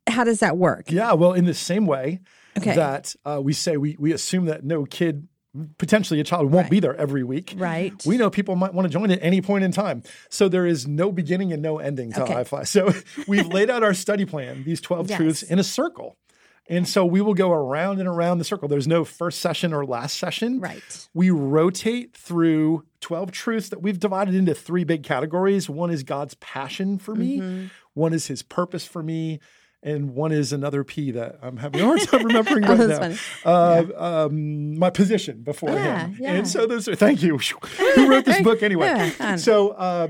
How 0.08 0.24
does 0.24 0.40
that 0.40 0.56
work? 0.56 0.90
Yeah, 0.90 1.12
well, 1.14 1.32
in 1.32 1.44
the 1.46 1.54
same 1.54 1.86
way 1.86 2.20
Okay. 2.58 2.74
that 2.74 3.14
uh, 3.24 3.40
we 3.42 3.52
say 3.52 3.76
we, 3.76 3.96
we 3.98 4.12
assume 4.12 4.46
that 4.46 4.64
no 4.64 4.84
kid, 4.84 5.28
potentially 5.78 6.20
a 6.20 6.24
child, 6.24 6.50
won't 6.50 6.70
be 6.70 6.80
there 6.80 6.94
every 6.96 7.22
week. 7.24 7.54
Right. 7.56 7.92
We 8.06 8.16
know 8.16 8.30
people 8.30 8.56
might 8.56 8.72
want 8.72 8.86
to 8.86 8.88
join 8.92 9.10
at 9.10 9.18
any 9.22 9.40
point 9.42 9.64
in 9.64 9.72
time. 9.72 10.02
So 10.30 10.48
there 10.48 10.64
is 10.66 10.86
no 10.86 11.12
beginning 11.12 11.52
and 11.52 11.60
no 11.60 11.78
ending 11.78 12.12
to 12.12 12.22
Okay. 12.22 12.34
Hyfi. 12.34 12.66
So 12.66 12.92
we've 13.28 13.46
laid 13.48 13.68
out 13.68 13.82
our 13.82 13.94
study 13.94 14.24
plan, 14.24 14.64
these 14.64 14.80
12 14.80 15.10
Yes. 15.10 15.16
truths, 15.18 15.42
in 15.42 15.58
a 15.58 15.64
circle. 15.64 16.16
And 16.68 16.88
so 16.88 17.06
we 17.06 17.20
will 17.20 17.34
go 17.34 17.52
around 17.52 18.00
and 18.00 18.08
around 18.08 18.38
the 18.38 18.44
circle. 18.44 18.66
There's 18.68 18.88
no 18.88 19.04
first 19.04 19.40
session 19.40 19.72
or 19.72 19.86
last 19.86 20.18
session. 20.18 20.58
Right. 20.60 21.08
We 21.14 21.30
rotate 21.30 22.16
through 22.16 22.84
12 23.00 23.30
truths 23.30 23.68
that 23.68 23.82
we've 23.82 24.00
divided 24.00 24.34
into 24.34 24.52
three 24.54 24.82
big 24.82 25.04
categories. 25.04 25.70
One 25.70 25.90
is 25.90 26.02
God's 26.02 26.34
passion 26.34 26.98
for 26.98 27.14
me, 27.14 27.38
Mm-hmm. 27.38 27.66
one 27.94 28.12
is 28.12 28.26
his 28.26 28.42
purpose 28.42 28.84
for 28.84 29.00
me, 29.02 29.38
and 29.82 30.14
one 30.16 30.32
is 30.32 30.52
another 30.52 30.82
P 30.82 31.12
that 31.12 31.38
I'm 31.40 31.58
having 31.58 31.82
a 31.82 31.84
hard 31.84 32.00
time 32.00 32.24
remembering 32.24 32.64
right 32.68 32.80
Oh, 32.80 32.86
that's 32.88 33.00
now. 33.44 33.84
funny. 33.84 33.92
Uh, 33.94 34.24
um, 34.26 34.76
my 34.78 34.90
position 34.90 35.42
before 35.42 35.70
Yeah, 35.70 36.06
him. 36.08 36.16
yeah. 36.18 36.32
And 36.32 36.48
so 36.48 36.66
those 36.66 36.88
are, 36.88 36.96
thank 36.96 37.22
you. 37.22 37.38
Who 37.94 38.08
wrote 38.10 38.24
this 38.24 38.40
book 38.42 38.64
anyway? 38.64 39.12
Yeah, 39.20 39.36
so, 39.36 39.68
uh, 39.70 40.08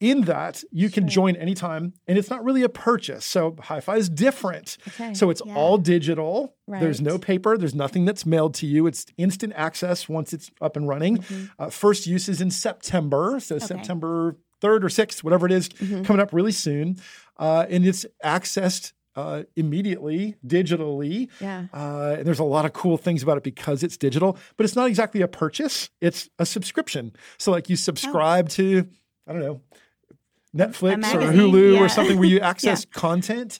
in 0.00 0.22
that, 0.22 0.62
you 0.70 0.90
can 0.90 1.08
join 1.08 1.34
anytime, 1.36 1.92
and 2.06 2.16
it's 2.18 2.30
not 2.30 2.44
really 2.44 2.62
a 2.62 2.68
purchase. 2.68 3.24
So, 3.24 3.52
Hyfi 3.52 3.98
is 3.98 4.08
different. 4.08 4.76
Okay. 4.88 5.12
So, 5.14 5.30
it's 5.30 5.42
Yeah. 5.44 5.56
all 5.56 5.76
digital. 5.78 6.54
Right. 6.66 6.80
There's 6.80 7.00
no 7.00 7.18
paper, 7.18 7.58
there's 7.58 7.74
nothing 7.74 8.04
that's 8.04 8.24
mailed 8.24 8.54
to 8.54 8.66
you. 8.66 8.86
It's 8.86 9.06
instant 9.16 9.52
access 9.56 10.08
once 10.08 10.32
it's 10.32 10.50
up 10.60 10.76
and 10.76 10.86
running. 10.86 11.18
Mm-hmm. 11.18 11.44
Uh, 11.58 11.70
first 11.70 12.06
use 12.06 12.28
is 12.28 12.40
in 12.40 12.50
September. 12.50 13.40
So, 13.40 13.58
September 13.58 14.36
3rd 14.62 14.84
or 14.84 14.88
6th, 14.88 15.22
whatever 15.24 15.46
it 15.46 15.52
is, 15.52 15.68
Mm-hmm. 15.68 16.02
coming 16.02 16.20
up 16.20 16.32
really 16.32 16.52
soon. 16.52 16.96
Uh, 17.36 17.66
and 17.68 17.84
it's 17.86 18.04
accessed 18.24 18.92
uh, 19.16 19.42
immediately, 19.56 20.36
digitally. 20.46 21.28
Yeah. 21.40 21.64
Uh, 21.74 22.16
and 22.18 22.26
there's 22.26 22.38
a 22.38 22.44
lot 22.44 22.64
of 22.64 22.72
cool 22.72 22.96
things 22.96 23.22
about 23.22 23.36
it 23.36 23.42
because 23.42 23.82
it's 23.82 23.96
digital, 23.96 24.38
but 24.56 24.64
it's 24.64 24.76
not 24.76 24.86
exactly 24.88 25.22
a 25.22 25.28
purchase. 25.28 25.90
It's 26.00 26.28
a 26.38 26.46
subscription. 26.46 27.12
So, 27.36 27.50
like 27.50 27.68
you 27.68 27.74
subscribe 27.76 28.48
to, 28.50 28.86
I 29.26 29.32
don't 29.32 29.42
know, 29.42 29.60
Netflix 30.56 31.14
or 31.14 31.32
Hulu 31.32 31.74
yeah. 31.74 31.80
or 31.80 31.88
something 31.88 32.18
where 32.18 32.28
you 32.28 32.40
access 32.52 32.84
content. 32.84 33.58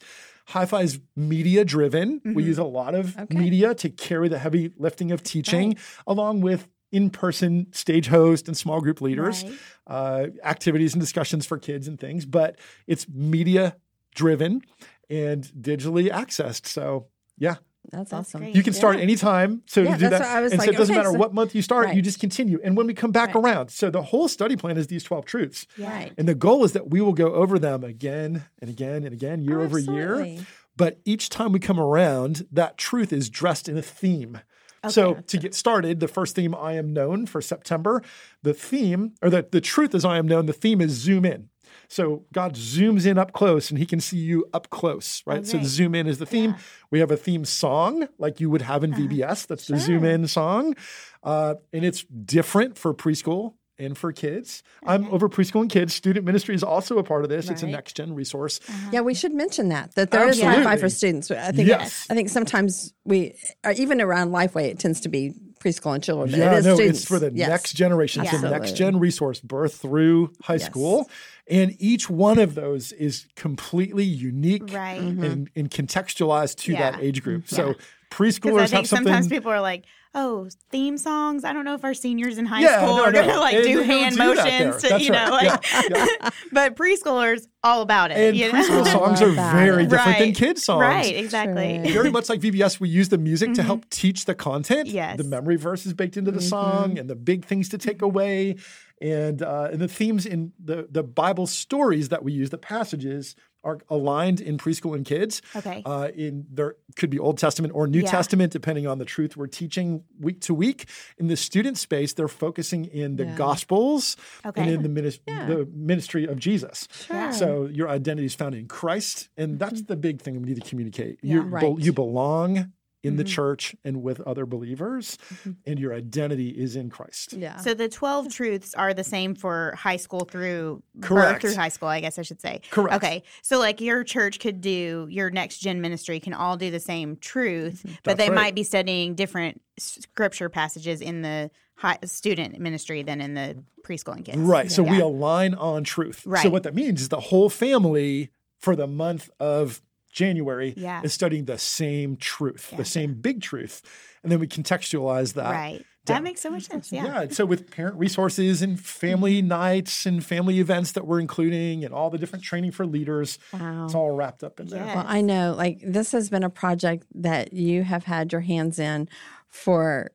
Hyfi 0.49 0.83
is 0.83 1.01
media 1.15 1.63
driven. 1.65 2.23
We 2.25 2.43
use 2.45 2.57
a 2.59 2.65
lot 2.65 2.95
of 2.95 3.31
media 3.31 3.75
to 3.75 3.91
carry 3.91 4.29
the 4.29 4.39
heavy 4.39 4.73
lifting 4.79 5.13
of 5.13 5.23
teaching, 5.23 5.77
along 6.07 6.41
with 6.41 6.69
in-person 6.91 7.67
stage 7.73 8.09
host 8.09 8.49
and 8.49 8.57
small 8.57 8.81
group 8.81 9.03
leaders, 9.03 9.45
Right. 9.45 9.53
uh, 9.87 10.27
activities 10.43 10.95
and 10.95 11.03
discussions 11.03 11.45
for 11.45 11.59
kids 11.59 11.87
and 11.87 12.01
things. 12.01 12.25
But 12.25 12.59
it's 12.87 13.07
media 13.11 13.77
driven 14.15 14.63
and 15.11 15.45
digitally 15.61 16.11
accessed. 16.11 16.67
So 16.67 17.09
yeah, 17.37 17.57
That's, 17.91 18.13
awesome. 18.13 18.41
great. 18.43 18.55
you 18.55 18.63
can 18.63 18.73
start 18.73 18.97
anytime. 19.01 19.63
So 19.67 19.83
Yeah, 19.83 19.93
to 19.95 19.99
do 19.99 20.09
that, 20.11 20.21
what 20.21 20.29
I 20.29 20.41
was 20.43 20.53
and 20.53 20.63
so 20.63 20.69
it 20.71 20.77
doesn't 20.77 20.95
okay, 20.95 20.99
matter 20.99 21.13
so- 21.13 21.19
what 21.19 21.33
month 21.35 21.55
you 21.55 21.63
start, 21.63 21.95
you 21.95 22.03
just 22.03 22.21
continue. 22.21 22.61
And 22.63 22.77
when 22.77 22.87
we 22.87 22.95
come 22.95 23.13
back 23.13 23.35
around, 23.35 23.71
so 23.71 23.91
the 23.91 24.03
whole 24.03 24.29
study 24.29 24.57
plan 24.57 24.77
is 24.77 24.87
these 24.89 25.03
twelve 25.05 25.25
truths. 25.25 25.67
Right. 25.79 26.13
And 26.19 26.29
the 26.29 26.35
goal 26.35 26.65
is 26.65 26.73
that 26.73 26.91
we 26.91 27.01
will 27.01 27.13
go 27.15 27.33
over 27.35 27.59
them 27.59 27.85
again 27.85 28.45
and 28.61 28.69
again 28.71 29.05
and 29.05 29.13
again, 29.13 29.43
year 29.43 29.61
Oh, 29.61 29.65
over 29.65 29.79
year. 29.79 30.39
But 30.77 31.01
each 31.05 31.29
time 31.29 31.51
we 31.53 31.59
come 31.59 31.81
around, 31.81 32.47
that 32.53 32.79
truth 32.79 33.13
is 33.13 33.29
dressed 33.29 33.69
in 33.69 33.77
a 33.77 33.83
theme. 33.83 34.41
so 34.89 35.15
to 35.27 35.39
get 35.39 35.55
started, 35.55 35.99
the 35.99 36.07
first 36.07 36.37
theme, 36.37 36.55
I 36.55 36.75
am 36.75 36.93
known 36.93 37.27
for 37.27 37.41
September, 37.41 38.01
the 38.45 38.55
theme, 38.55 39.15
or 39.21 39.29
the, 39.29 39.45
the 39.51 39.61
truth 39.61 39.93
is 39.93 40.05
I 40.05 40.19
am 40.19 40.29
known, 40.29 40.47
the 40.47 40.53
theme 40.53 40.81
is 40.81 40.93
zoom 40.93 41.25
in. 41.25 41.49
So 41.89 42.25
God 42.33 42.55
zooms 42.55 43.07
in 43.07 43.17
up 43.19 43.33
close 43.33 43.71
and 43.71 43.79
he 43.79 43.87
can 43.87 43.99
see 44.01 44.19
you 44.19 44.47
up 44.53 44.69
close, 44.71 45.23
right? 45.27 45.47
So 45.47 45.57
the 45.57 45.65
zoom 45.65 45.95
in 45.95 46.07
is 46.07 46.19
the 46.19 46.27
theme. 46.27 46.55
We 46.91 47.01
have 47.01 47.11
a 47.11 47.17
theme 47.17 47.45
song 47.45 48.09
like 48.19 48.41
you 48.41 48.51
would 48.51 48.63
have 48.63 48.85
in 48.85 48.93
VBS. 48.93 49.47
That's 49.47 49.67
the 49.67 49.79
zoom 49.79 50.05
in 50.05 50.29
song. 50.29 50.77
Uh, 51.23 51.55
and 51.73 51.85
it's 51.85 52.05
different 52.05 52.77
for 52.77 52.95
preschool 52.95 53.55
and 53.79 53.97
for 53.97 54.13
kids. 54.13 54.63
I'm 54.85 55.09
over 55.09 55.29
preschool 55.29 55.61
and 55.63 55.71
kids. 55.71 55.95
Student 55.95 56.27
ministry 56.27 56.55
is 56.55 56.63
also 56.63 56.99
a 56.99 57.03
part 57.05 57.23
of 57.25 57.31
this. 57.31 57.49
It's 57.49 57.63
a 57.63 57.67
next 57.67 57.95
gen 57.97 58.15
resource. 58.15 58.61
Uh-huh. 58.69 58.91
Yeah, 58.93 59.01
we 59.01 59.15
should 59.15 59.33
mention 59.33 59.69
that 59.69 59.95
that 59.95 60.11
there 60.11 60.25
oh, 60.25 60.29
is 60.29 60.41
Absolutely. 60.41 60.73
Hyfi 60.77 60.81
for 60.81 60.89
students. 60.89 61.31
I 61.31 61.53
think 61.53 61.69
Yes. 61.69 62.07
I 62.11 62.15
think 62.15 62.29
sometimes 62.29 62.93
we 63.05 63.35
or 63.65 63.73
even 63.73 64.01
around 64.01 64.31
Lifeway 64.31 64.65
it 64.65 64.79
tends 64.79 65.01
to 65.03 65.09
be 65.09 65.33
preschool 65.61 65.95
and 65.95 66.03
children. 66.03 66.31
but 66.31 66.39
Yeah, 66.39 66.53
it 66.55 66.59
is 66.59 66.67
no, 66.67 66.75
students. 66.75 67.01
it's 67.01 67.09
for 67.09 67.19
the 67.19 67.33
Yes. 67.33 67.49
next 67.49 67.73
generation. 67.75 68.23
It's 68.23 68.31
the 68.31 68.37
Absolutely. 68.37 68.61
next 68.61 68.73
gen 68.77 68.99
resource, 68.99 69.41
birth 69.41 69.75
through 69.77 70.33
high 70.43 70.55
Yes. 70.55 70.67
school. 70.67 71.11
And 71.51 71.75
each 71.79 72.09
one 72.11 72.39
of 72.39 72.55
those 72.55 72.93
is 72.93 73.27
completely 73.35 74.05
unique 74.05 74.73
Right. 74.73 75.01
Mm-hmm. 75.01 75.25
and, 75.25 75.51
and 75.57 75.71
contextualized 75.71 76.57
to 76.65 76.73
Yeah. 76.73 76.91
that 76.93 77.03
age 77.03 77.23
group. 77.23 77.45
Mm-hmm. 77.47 77.57
So 77.57 77.75
Because 78.11 78.39
preschoolers 78.39 78.57
I 78.59 78.61
have 78.61 78.71
think 78.71 78.87
something. 78.87 79.07
sometimes 79.07 79.29
people 79.29 79.51
are 79.51 79.61
like, 79.61 79.85
"Oh, 80.15 80.49
theme 80.71 80.99
songs." 80.99 81.45
I 81.45 81.53
don't 81.53 81.65
know 81.65 81.75
if 81.75 81.85
our 81.85 81.95
seniors 81.95 82.39
in 82.39 82.47
high 82.47 82.61
Yeah, 82.63 82.83
school 82.83 82.97
no, 82.97 83.05
are 83.05 83.13
gonna 83.13 83.39
like 83.39 83.55
And 83.55 83.65
do 83.65 83.83
hand 83.83 84.17
do 84.17 84.25
motions 84.25 84.83
to 84.83 84.89
That's 84.89 85.05
you 85.05 85.11
know, 85.11 85.31
right. 85.31 85.47
like. 85.51 85.65
Yeah, 85.91 86.07
yeah. 86.21 86.31
but 86.53 86.77
preschoolers 86.77 87.47
all 87.65 87.83
about 87.83 88.11
it. 88.11 88.17
And 88.19 88.37
you 88.37 88.53
know? 88.53 88.59
preschool 88.59 88.87
songs 88.93 89.21
are 89.23 89.27
love 89.27 89.37
that. 89.37 89.55
very 89.55 89.87
different 89.87 90.19
than 90.19 90.29
Right. 90.29 90.35
kid 90.37 90.59
songs. 90.59 90.81
Right, 90.81 91.15
exactly. 91.17 91.83
Sure. 91.85 92.03
Very 92.03 92.11
much 92.11 92.29
like 92.29 92.41
VBS, 92.41 92.79
we 92.81 92.89
use 92.89 93.09
the 93.09 93.19
music 93.19 93.55
to 93.55 93.63
help 93.63 93.89
teach 93.91 94.25
the 94.25 94.35
content. 94.35 94.89
Mm-hmm. 94.89 94.97
Yes. 94.97 95.17
The 95.19 95.25
memory 95.25 95.57
verses 95.57 95.93
baked 95.95 96.17
into 96.17 96.31
the 96.31 96.41
song 96.41 96.99
and 96.99 97.09
the 97.11 97.17
big 97.17 97.45
things 97.45 97.69
to 97.71 97.79
take 97.79 98.01
away. 98.03 98.57
And, 99.01 99.43
uh, 99.43 99.69
and 99.71 99.81
the 99.81 99.87
themes 99.89 100.27
in 100.27 100.53
the, 100.59 100.89
the 100.91 101.05
Bible 101.05 101.47
stories 101.47 102.09
that 102.09 102.25
we 102.25 102.33
use, 102.33 102.51
the 102.51 102.59
passages, 102.59 103.37
are 103.65 103.79
aligned 103.89 104.41
in 104.41 104.57
preschool 104.59 104.95
and 104.95 105.05
kids. 105.05 105.43
Okay. 105.57 105.83
Uh, 105.85 106.09
in 106.15 106.47
there 106.51 106.77
could 106.97 107.11
be 107.11 107.19
Old 107.19 107.39
Testament 107.39 107.75
or 107.75 107.87
New 107.87 108.01
Yeah. 108.01 108.11
Testament, 108.11 108.53
depending 108.53 108.87
on 108.87 108.99
the 108.99 109.05
truth 109.05 109.37
we're 109.37 109.47
teaching 109.49 110.05
week 110.21 110.41
to 110.43 110.55
week. 110.55 110.89
In 111.19 111.27
the 111.27 111.37
student 111.37 111.77
space, 111.79 112.13
they're 112.13 112.29
focusing 112.29 112.85
in 112.87 113.17
the 113.17 113.25
Yeah. 113.25 113.37
Gospels 113.37 114.17
Okay. 114.47 114.63
and 114.63 114.71
in 114.71 114.83
the, 114.83 114.89
minis- 115.01 115.21
the 115.27 115.69
ministry 115.75 116.25
of 116.27 116.39
Jesus. 116.39 116.89
Sure. 116.93 117.33
So 117.33 117.67
your 117.67 117.89
identity 117.89 118.27
is 118.27 118.35
found 118.35 118.55
in 118.55 118.67
Christ, 118.69 119.29
and 119.37 119.59
that's 119.59 119.83
the 119.83 119.97
big 119.97 120.21
thing 120.21 120.41
we 120.41 120.49
need 120.49 120.63
to 120.63 120.69
communicate. 120.69 121.19
You, 121.23 121.43
Mm-hmm. 121.43 121.55
Right. 121.55 121.79
you 121.79 121.93
belong 121.93 122.73
in 123.05 123.11
Mm-hmm. 123.13 123.19
the 123.19 123.25
church 123.25 123.77
and 123.85 124.03
with 124.03 124.21
other 124.23 124.45
believers, 124.45 125.19
and 125.65 125.79
your 125.79 125.95
identity 125.95 126.49
is 126.49 126.75
in 126.75 126.91
Christ. 126.91 127.33
Yeah. 127.33 127.57
So 127.59 127.73
the 127.73 127.89
12 127.89 128.29
truths 128.33 128.75
are 128.75 128.93
the 128.93 129.05
same 129.05 129.37
for 129.37 129.73
high 129.79 129.97
school 129.99 130.21
through 130.25 130.83
Correct. 131.01 131.43
birth 131.43 131.53
through 131.53 131.61
high 131.63 131.69
school, 131.69 131.89
I 131.89 132.01
guess 132.01 132.19
I 132.19 132.23
should 132.23 132.41
say. 132.41 132.61
Correct. 132.71 132.97
Okay. 132.97 133.23
So 133.43 133.59
like 133.61 133.81
your 133.81 134.03
church 134.03 134.41
could 134.41 134.61
do 134.61 135.07
your 135.11 135.31
next 135.31 135.59
gen 135.59 135.81
ministry 135.81 136.19
can 136.19 136.35
all 136.35 136.57
do 136.57 136.71
the 136.73 136.81
same 136.81 137.17
truth, 137.17 137.83
but 137.85 137.89
Mm-hmm. 137.89 137.95
That's 138.05 138.19
they 138.19 138.29
right. 138.31 138.35
might 138.35 138.55
be 138.57 138.65
studying 138.65 139.15
different 139.15 139.61
scripture 139.79 140.49
passages 140.49 141.01
in 141.01 141.23
the 141.23 141.51
high, 141.77 141.99
student 142.05 142.59
ministry 142.59 143.05
than 143.05 143.21
in 143.21 143.35
the 143.35 143.63
preschool 143.87 144.17
and 144.17 144.25
kids. 144.25 144.39
Right. 144.39 144.73
So 144.73 144.83
we 144.83 144.99
align 145.01 145.55
on 145.55 145.85
truth. 145.85 146.27
Right. 146.27 146.43
So 146.43 146.51
what 146.51 146.65
that 146.65 146.75
means 146.75 147.01
is 147.01 147.09
the 147.11 147.21
whole 147.21 147.49
family 147.49 148.31
for 148.59 148.75
the 148.75 148.89
month 148.89 149.31
of 149.39 149.81
January 150.13 150.75
Yeah. 150.77 151.03
is 151.03 151.13
studying 151.13 151.45
the 151.45 151.59
same 151.59 152.17
truth, 152.17 152.69
Yeah. 152.73 152.79
the 152.79 152.85
same 152.85 153.15
big 153.15 153.41
truth. 153.43 153.83
And 154.23 154.33
then 154.33 154.41
we 154.41 154.47
contextualize 154.47 155.35
that 155.35 155.51
Right. 155.51 155.85
That 156.07 156.23
makes 156.23 156.41
so 156.41 156.49
much 156.51 156.63
sense. 156.65 156.91
Yeah. 156.91 157.05
Yeah. 157.05 157.27
So 157.29 157.45
with 157.45 157.71
parent 157.71 157.97
resources 157.99 158.63
and 158.63 158.81
family 158.81 159.43
nights 159.43 160.07
and 160.07 160.25
family 160.25 160.59
events 160.59 160.93
that 160.93 161.07
we're 161.07 161.21
including 161.21 161.85
and 161.85 161.93
all 161.93 162.09
the 162.09 162.17
different 162.17 162.43
training 162.47 162.71
for 162.71 162.87
leaders, 162.87 163.39
Wow. 163.53 163.85
it's 163.85 163.95
all 163.95 164.13
wrapped 164.13 164.43
up 164.43 164.59
in 164.59 164.69
there. 164.69 164.83
Yeah. 164.87 164.95
Well, 164.95 165.05
I 165.07 165.21
know 165.21 165.53
like 165.55 165.81
this 165.87 166.13
has 166.13 166.31
been 166.31 166.45
a 166.45 166.49
project 166.49 167.05
that 167.15 167.53
you 167.53 167.83
have 167.83 168.05
had 168.05 168.33
your 168.33 168.41
hands 168.41 168.79
in 168.79 169.07
for 169.51 170.11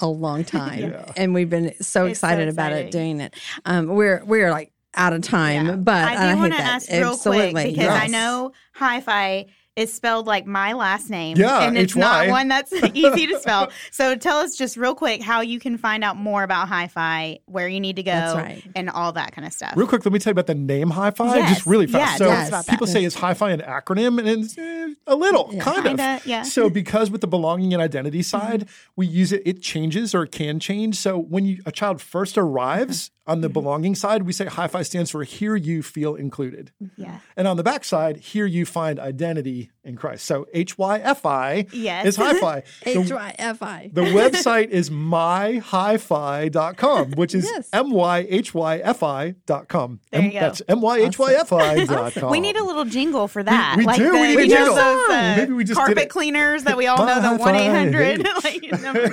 a 0.00 0.08
long 0.08 0.44
time. 0.58 0.80
Yeah. 0.90 1.12
And 1.16 1.34
we've 1.34 1.48
been 1.50 1.66
so 1.66 1.76
It's 1.76 1.88
so 1.88 2.06
excited 2.06 2.48
about 2.48 2.72
it 2.72 2.90
doing 2.90 3.20
it. 3.20 3.34
Um, 3.64 3.86
we're 3.86 4.24
we're 4.24 4.50
like 4.50 4.72
out 4.98 5.12
of 5.14 5.22
time, 5.22 5.66
Yeah. 5.66 5.76
but 5.76 6.04
I 6.04 6.32
do 6.34 6.38
want 6.40 6.52
hate 6.52 6.58
to 6.58 6.64
that. 6.64 6.74
ask 6.74 6.90
real 6.90 7.12
Absolutely. 7.12 7.50
quick 7.52 7.74
because 7.76 7.88
I 7.94 8.06
know 8.08 8.52
Hyfi 8.78 9.46
is 9.76 9.92
spelled 9.94 10.26
like 10.26 10.44
my 10.44 10.72
last 10.72 11.08
name. 11.08 11.36
Yeah, 11.36 11.62
and 11.62 11.78
it's 11.78 11.94
not 11.94 12.26
one 12.28 12.48
that's 12.48 12.72
easy 12.94 13.28
to 13.28 13.38
spell. 13.38 13.70
So 13.92 14.16
tell 14.16 14.38
us 14.38 14.56
just 14.56 14.76
real 14.76 14.94
quick 14.96 15.22
how 15.22 15.40
you 15.40 15.60
can 15.60 15.78
find 15.78 16.02
out 16.02 16.16
more 16.16 16.42
about 16.42 16.68
Hyfi, 16.68 17.40
where 17.46 17.68
you 17.68 17.78
need 17.78 17.94
to 17.96 18.02
go, 18.02 18.10
right. 18.34 18.60
and 18.74 18.90
all 18.90 19.12
that 19.12 19.30
kind 19.36 19.46
of 19.46 19.52
stuff. 19.52 19.74
Real 19.76 19.86
quick, 19.86 20.04
let 20.04 20.12
me 20.12 20.18
tell 20.18 20.30
you 20.30 20.32
about 20.32 20.48
the 20.48 20.56
name 20.56 20.90
Hyfi 20.90 21.32
Yes. 21.36 21.54
just 21.54 21.66
really 21.66 21.86
fast. 21.86 22.12
Yeah, 22.12 22.16
so 22.16 22.24
tell 22.24 22.40
us 22.42 22.48
about 22.48 22.66
people 22.66 22.86
say 22.88 23.04
is 23.04 23.14
Hyfi 23.16 23.52
an 23.54 23.60
acronym, 23.60 24.18
and 24.18 24.26
it's 24.28 24.58
eh, 24.58 24.94
a 25.06 25.14
little, 25.14 25.48
Yeah. 25.52 25.62
kind 25.62 25.84
Kinda, 25.86 26.14
of. 26.16 26.26
yeah. 26.26 26.42
So 26.42 26.68
because 26.68 27.08
with 27.12 27.20
the 27.20 27.28
belonging 27.28 27.72
and 27.72 27.80
identity 27.80 28.22
side, 28.22 28.68
we 28.96 29.06
use 29.06 29.30
it. 29.30 29.42
It 29.46 29.62
changes 29.62 30.12
or 30.12 30.24
it 30.24 30.32
can 30.32 30.58
change. 30.58 30.96
So 30.96 31.16
when 31.18 31.44
you, 31.44 31.62
a 31.66 31.70
child 31.70 32.00
first 32.02 32.36
arrives 32.36 33.12
on 33.28 33.42
the 33.42 33.48
belonging 33.48 33.94
side, 33.94 34.22
we 34.22 34.32
say 34.32 34.46
Hyfi 34.46 34.84
stands 34.84 35.10
for 35.12 35.22
here 35.22 35.54
you 35.54 35.82
feel 35.82 36.16
included, 36.16 36.72
yeah. 36.96 37.20
and 37.36 37.46
on 37.46 37.56
the 37.56 37.62
back 37.62 37.84
side, 37.84 38.16
here 38.16 38.46
you 38.46 38.66
find 38.66 38.98
identity 38.98 39.70
in 39.84 39.94
Christ. 39.96 40.24
So 40.24 40.46
H 40.52 40.76
Y 40.78 40.98
F 40.98 41.24
I 41.26 41.66
Yes. 41.72 42.06
is 42.06 42.16
Hyfi. 42.18 42.62
The- 42.84 42.98
H 43.00 43.12
Y 43.12 43.34
F 43.38 43.62
I. 43.62 43.90
the 43.92 44.02
website 44.02 44.68
is 44.70 44.90
myhyfi.com, 44.90 47.12
which 47.12 47.34
is 47.34 47.44
Yes. 47.44 47.68
M-Y-H-Y-F-I.com. 47.72 50.00
There 50.10 50.22
you 50.22 50.32
go. 50.32 50.40
That's 50.40 50.62
M-Y-H-Y-F-I.com. 50.68 52.30
We 52.30 52.40
need 52.40 52.56
a 52.56 52.64
little 52.64 52.84
jingle 52.84 53.28
for 53.28 53.42
that. 53.42 53.74
we 53.78 53.84
like 53.84 53.98
do, 53.98 54.04
The, 54.10 54.12
we 54.12 54.36
need 54.36 54.40
a 54.40 54.46
jingle. 54.48 54.74
those 54.74 55.10
uh, 55.10 55.34
Maybe 55.38 55.52
we 55.52 55.64
just 55.64 55.78
carpet 55.78 56.08
cleaners 56.08 56.64
that 56.64 56.76
we 56.76 56.86
all 56.86 56.98
know, 56.98 57.14
the 57.16 57.20
My 57.22 57.36
one 57.36 57.54
eight 57.54 57.68
hundred 57.68 58.20
Hyfi. 58.20 58.44
like 58.72 58.82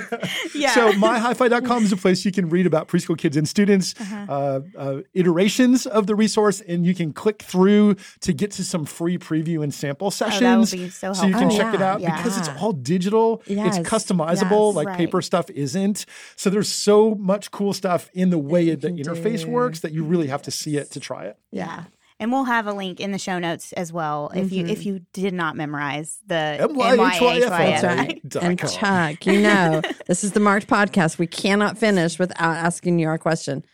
Yeah. 0.54 0.74
So 0.74 0.92
myhyfi.com 0.92 1.84
is 1.84 1.92
a 1.92 1.96
place 1.96 2.24
you 2.24 2.32
can 2.32 2.48
read 2.48 2.66
about 2.66 2.88
preschool 2.88 3.16
kids 3.18 3.36
and 3.36 3.48
students, 3.48 3.94
Uh-huh. 4.12 4.26
uh, 4.32 4.60
uh, 4.78 5.00
iterations 5.14 5.86
of 5.86 6.06
the 6.06 6.14
resource, 6.14 6.60
and 6.60 6.86
you 6.86 6.94
can 6.94 7.12
click 7.12 7.42
through 7.42 7.96
to 8.20 8.32
get 8.32 8.50
to 8.52 8.64
some 8.64 8.84
free 8.84 9.18
preview 9.18 9.62
and 9.62 9.72
sample 9.74 10.10
sessions. 10.10 10.72
Oh, 10.74 10.76
would 10.78 10.84
be 10.84 10.90
so 10.90 11.08
you 11.08 11.14
can 11.20 11.32
helpful. 11.32 11.58
check 11.58 11.74
it 11.74 11.80
Yeah, 11.80 11.92
out 11.92 12.00
because 12.00 12.38
it's 12.38 12.48
all 12.60 12.72
digital. 12.72 13.42
Yes, 13.46 13.78
It's 13.78 13.88
customizable, 13.88 14.68
yes. 14.70 14.76
like 14.76 14.86
Right. 14.88 14.96
paper 14.98 15.20
stuff 15.22 15.50
isn't. 15.50 16.06
So 16.36 16.50
there's 16.50 16.68
so 16.68 17.14
much 17.16 17.50
cool 17.50 17.72
stuff 17.72 18.10
in 18.14 18.30
the 18.30 18.38
way 18.38 18.74
the 18.74 18.88
interface 18.88 19.44
do. 19.44 19.50
works 19.50 19.80
that 19.80 19.92
you 19.92 20.04
really 20.04 20.28
have 20.28 20.42
to 20.42 20.50
see 20.50 20.76
it 20.76 20.90
to 20.92 21.00
try 21.00 21.24
it. 21.24 21.36
Yeah. 21.50 21.84
And 22.18 22.32
we'll 22.32 22.44
have 22.44 22.66
a 22.66 22.72
link 22.72 22.98
in 22.98 23.12
the 23.12 23.18
show 23.18 23.38
notes 23.38 23.74
as 23.74 23.92
well 23.92 24.30
if 24.34 24.50
you 24.50 24.64
if 24.64 24.86
you 24.86 25.00
did 25.12 25.34
not 25.34 25.54
memorize 25.54 26.18
the 26.26 26.34
M-Y-H-Y-F-I. 26.60 26.92
M-Y-H-Y-F-I. 26.94 27.70
That's 27.70 27.84
right. 27.84 28.28
Dot 28.28 28.42
And. 28.42 28.58
Chuck, 28.58 29.26
you 29.26 29.40
know, 29.42 29.82
this 30.06 30.24
is 30.24 30.32
the 30.32 30.40
Marked 30.40 30.66
podcast. 30.66 31.18
We 31.18 31.26
cannot 31.26 31.76
finish 31.76 32.18
without 32.18 32.56
asking 32.56 32.98
you 33.00 33.08
our 33.08 33.18
question. 33.18 33.66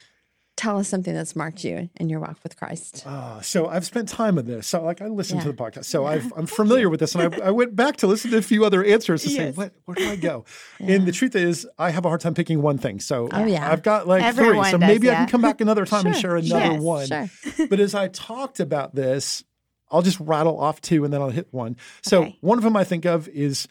Tell 0.54 0.78
us 0.78 0.86
something 0.86 1.14
that's 1.14 1.34
marked 1.34 1.64
you 1.64 1.88
in 1.96 2.10
your 2.10 2.20
walk 2.20 2.36
with 2.42 2.56
Christ. 2.56 3.04
Uh, 3.06 3.40
so 3.40 3.68
I've 3.68 3.86
spent 3.86 4.08
time 4.08 4.36
on 4.38 4.44
this. 4.44 4.66
So 4.68 4.84
like 4.84 5.00
I 5.00 5.06
listened 5.06 5.40
to 5.42 5.48
the 5.48 5.54
podcast. 5.54 5.86
So 5.86 6.04
I've, 6.04 6.30
I'm 6.36 6.46
familiar 6.46 6.90
with 6.90 7.00
this, 7.00 7.14
and 7.14 7.34
I, 7.34 7.46
I 7.46 7.50
went 7.50 7.74
back 7.74 7.96
to 7.98 8.06
listen 8.06 8.30
to 8.32 8.36
a 8.36 8.42
few 8.42 8.64
other 8.64 8.84
answers 8.84 9.22
to 9.22 9.30
say 9.30 9.50
what 9.52 9.72
where 9.86 9.94
do 9.94 10.08
I 10.10 10.16
go? 10.16 10.44
And 10.80 11.06
the 11.06 11.12
truth 11.12 11.34
is, 11.34 11.66
I 11.78 11.90
have 11.90 12.04
a 12.04 12.08
hard 12.08 12.20
time 12.20 12.34
picking 12.34 12.60
one 12.60 12.76
thing. 12.76 13.00
So 13.00 13.28
Oh, 13.32 13.46
yeah. 13.46 13.70
I've 13.72 13.82
got 13.82 14.06
like 14.06 14.22
Everyone 14.22 14.56
three. 14.64 14.70
So 14.72 14.78
does, 14.78 14.88
maybe 14.88 15.10
I 15.10 15.14
can 15.14 15.28
come 15.28 15.40
back 15.42 15.60
another 15.62 15.86
time 15.86 16.06
and 16.06 16.16
share 16.20 16.36
another 16.36 16.72
yes, 16.74 16.80
one. 16.80 17.06
Sure. 17.06 17.28
but 17.70 17.80
as 17.80 17.94
I 17.94 18.08
talked 18.08 18.60
about 18.60 18.94
this, 18.94 19.42
I'll 19.90 20.02
just 20.02 20.20
rattle 20.20 20.60
off 20.60 20.80
two 20.80 21.04
and 21.04 21.12
then 21.12 21.22
I'll 21.22 21.30
hit 21.30 21.48
one. 21.50 21.76
So 22.02 22.22
Okay. 22.24 22.38
one 22.40 22.58
of 22.58 22.64
them 22.64 22.76
I 22.76 22.84
think 22.84 23.04
of 23.06 23.26
is 23.28 23.68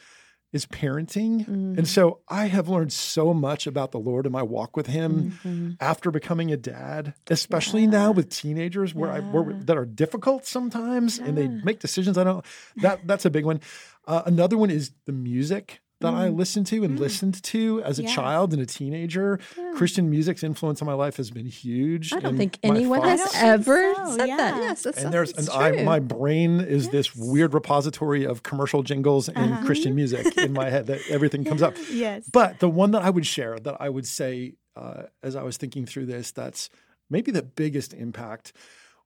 is 0.52 0.66
parenting. 0.66 1.42
Mm-hmm. 1.42 1.76
And 1.78 1.88
so 1.88 2.20
I 2.28 2.48
have 2.48 2.68
learned 2.68 2.92
so 2.92 3.34
much 3.34 3.68
about 3.68 3.92
the 3.92 4.00
Lord 4.00 4.26
in 4.26 4.32
my 4.32 4.44
walk 4.44 4.76
with 4.76 4.88
him 4.88 5.38
Mm-hmm. 5.44 5.72
after 5.80 6.12
becoming 6.12 6.52
a 6.52 6.58
dad, 6.58 7.14
especially 7.30 7.88
now 7.88 8.12
with 8.12 8.30
teenagers 8.30 8.94
where 8.94 9.10
I 9.10 9.20
where, 9.20 9.54
that 9.54 9.78
are 9.78 9.86
difficult 9.86 10.46
sometimes 10.46 11.20
and 11.20 11.38
they 11.38 11.48
make 11.48 11.80
decisions 11.80 12.18
I 12.18 12.24
don't 12.24 12.46
that 12.78 13.08
that's 13.08 13.26
a 13.26 13.30
big 13.30 13.46
one. 13.46 13.62
Uh, 14.08 14.24
another 14.26 14.58
one 14.58 14.70
is 14.70 14.92
the 15.06 15.12
music 15.12 15.82
that 16.02 16.14
I 16.14 16.30
listened 16.30 16.68
to 16.68 16.84
and 16.84 17.00
listened 17.00 17.42
to 17.44 17.82
as 17.84 17.98
a 18.00 18.02
Mm. 18.04 18.08
Yeah. 18.08 18.16
child 18.16 18.54
and 18.54 18.62
a 18.62 18.66
teenager. 18.66 19.40
Christian 19.76 20.10
music's 20.10 20.44
influence 20.44 20.82
on 20.82 20.86
my 20.86 20.94
life 20.94 21.18
has 21.18 21.32
been 21.32 21.46
huge. 21.46 22.12
I 22.14 22.18
don't 22.20 22.30
and 22.32 22.38
think 22.38 22.60
anyone 22.64 23.02
has 23.04 23.22
I 23.22 23.24
don't 23.24 23.32
think 23.32 23.44
ever 23.44 23.96
so, 23.96 24.18
said 24.18 24.28
yeah. 24.28 24.38
that. 24.38 24.58
Yes, 24.58 24.84
that's 24.84 24.98
and 25.04 25.14
there's 25.14 25.34
that's 25.34 25.48
and 25.50 25.80
I, 25.80 25.84
my 25.84 26.00
brain 26.00 26.60
is 26.60 26.90
this 26.90 27.16
weird 27.16 27.54
repository 27.54 28.26
of 28.26 28.44
commercial 28.44 28.84
jingles 28.84 29.30
and 29.30 29.54
Uh-huh. 29.54 29.66
Christian 29.66 29.96
music 29.96 30.38
in 30.38 30.54
my 30.54 30.70
head 30.70 30.88
that 30.88 31.00
everything 31.10 31.44
comes 31.46 31.62
up. 31.62 31.76
Yes. 31.92 32.28
But 32.32 32.60
the 32.60 32.70
one 32.70 32.92
that 32.92 33.02
I 33.04 33.10
would 33.10 33.26
share 33.26 33.60
that 33.60 33.78
I 33.80 33.90
would 33.90 34.08
say 34.08 34.54
uh, 34.76 35.04
as 35.22 35.36
I 35.36 35.44
was 35.44 35.58
thinking 35.58 35.86
through 35.86 36.06
this, 36.08 36.32
that's 36.32 36.70
maybe 37.10 37.30
the 37.32 37.44
biggest 37.44 37.94
impact 37.94 38.54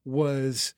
was 0.06 0.74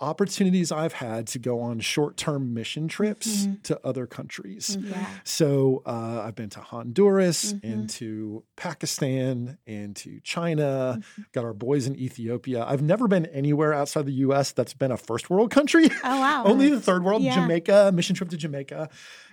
opportunities 0.00 0.72
I've 0.72 0.94
had 0.94 1.26
to 1.28 1.38
go 1.38 1.60
on 1.60 1.80
short-term 1.80 2.54
mission 2.54 2.88
trips 2.88 3.28
Mm-hmm. 3.44 3.54
to 3.64 3.80
other 3.84 4.06
countries. 4.06 4.76
Yeah. 4.80 5.06
So 5.24 5.82
uh, 5.86 6.22
I've 6.24 6.34
been 6.34 6.50
to 6.50 6.60
Honduras 6.60 7.52
Mm-hmm. 7.52 7.66
and 7.72 7.90
to 7.90 8.44
Pakistan 8.56 9.58
and 9.66 9.94
to 9.96 10.20
China. 10.20 10.98
Mm-hmm. 10.98 11.22
Got 11.32 11.44
our 11.44 11.52
boys 11.54 11.86
in 11.86 11.96
Ethiopia. 11.96 12.64
I've 12.66 12.82
never 12.82 13.08
been 13.08 13.26
anywhere 13.26 13.72
outside 13.74 14.06
the 14.06 14.12
U.S. 14.26 14.52
that's 14.52 14.74
been 14.74 14.90
a 14.90 14.96
first 14.96 15.28
world 15.30 15.50
country. 15.50 15.90
Oh 16.04 16.18
wow. 16.20 16.44
Only 16.46 16.68
the 16.70 16.80
third 16.80 17.04
world, 17.04 17.22
Yeah. 17.22 17.34
Jamaica, 17.34 17.92
mission 17.94 18.16
trip 18.16 18.30
to 18.30 18.36
Jamaica. 18.36 18.88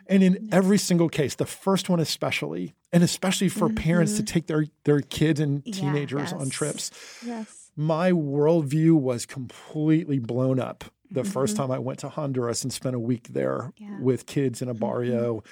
And 0.10 0.24
in 0.24 0.50
every 0.52 0.78
single 0.78 1.10
case, 1.10 1.36
the 1.36 1.46
first 1.46 1.90
one 1.90 2.00
especially, 2.00 2.74
and 2.94 3.04
especially 3.04 3.50
for 3.50 3.70
parents 3.70 4.16
to 4.18 4.24
take 4.24 4.48
their 4.48 4.66
their 4.86 5.02
kids 5.02 5.40
and 5.40 5.62
Yeah, 5.66 5.74
teenagers 5.74 6.32
on 6.34 6.50
trips, 6.50 6.92
yes. 7.26 7.72
my 7.76 8.12
worldview 8.12 8.94
was 8.94 9.26
completely 9.26 10.20
blown 10.20 10.60
up 10.60 10.86
the 11.12 11.24
first 11.24 11.56
time 11.56 11.72
I 11.72 11.80
went 11.80 12.00
to 12.00 12.10
Honduras 12.10 12.64
and 12.64 12.72
spent 12.74 12.96
a 12.96 13.00
week 13.00 13.30
there 13.30 13.72
Yeah. 13.78 14.00
with 14.02 14.26
kids 14.26 14.62
in 14.62 14.68
a 14.70 14.74
barrio, 14.74 15.44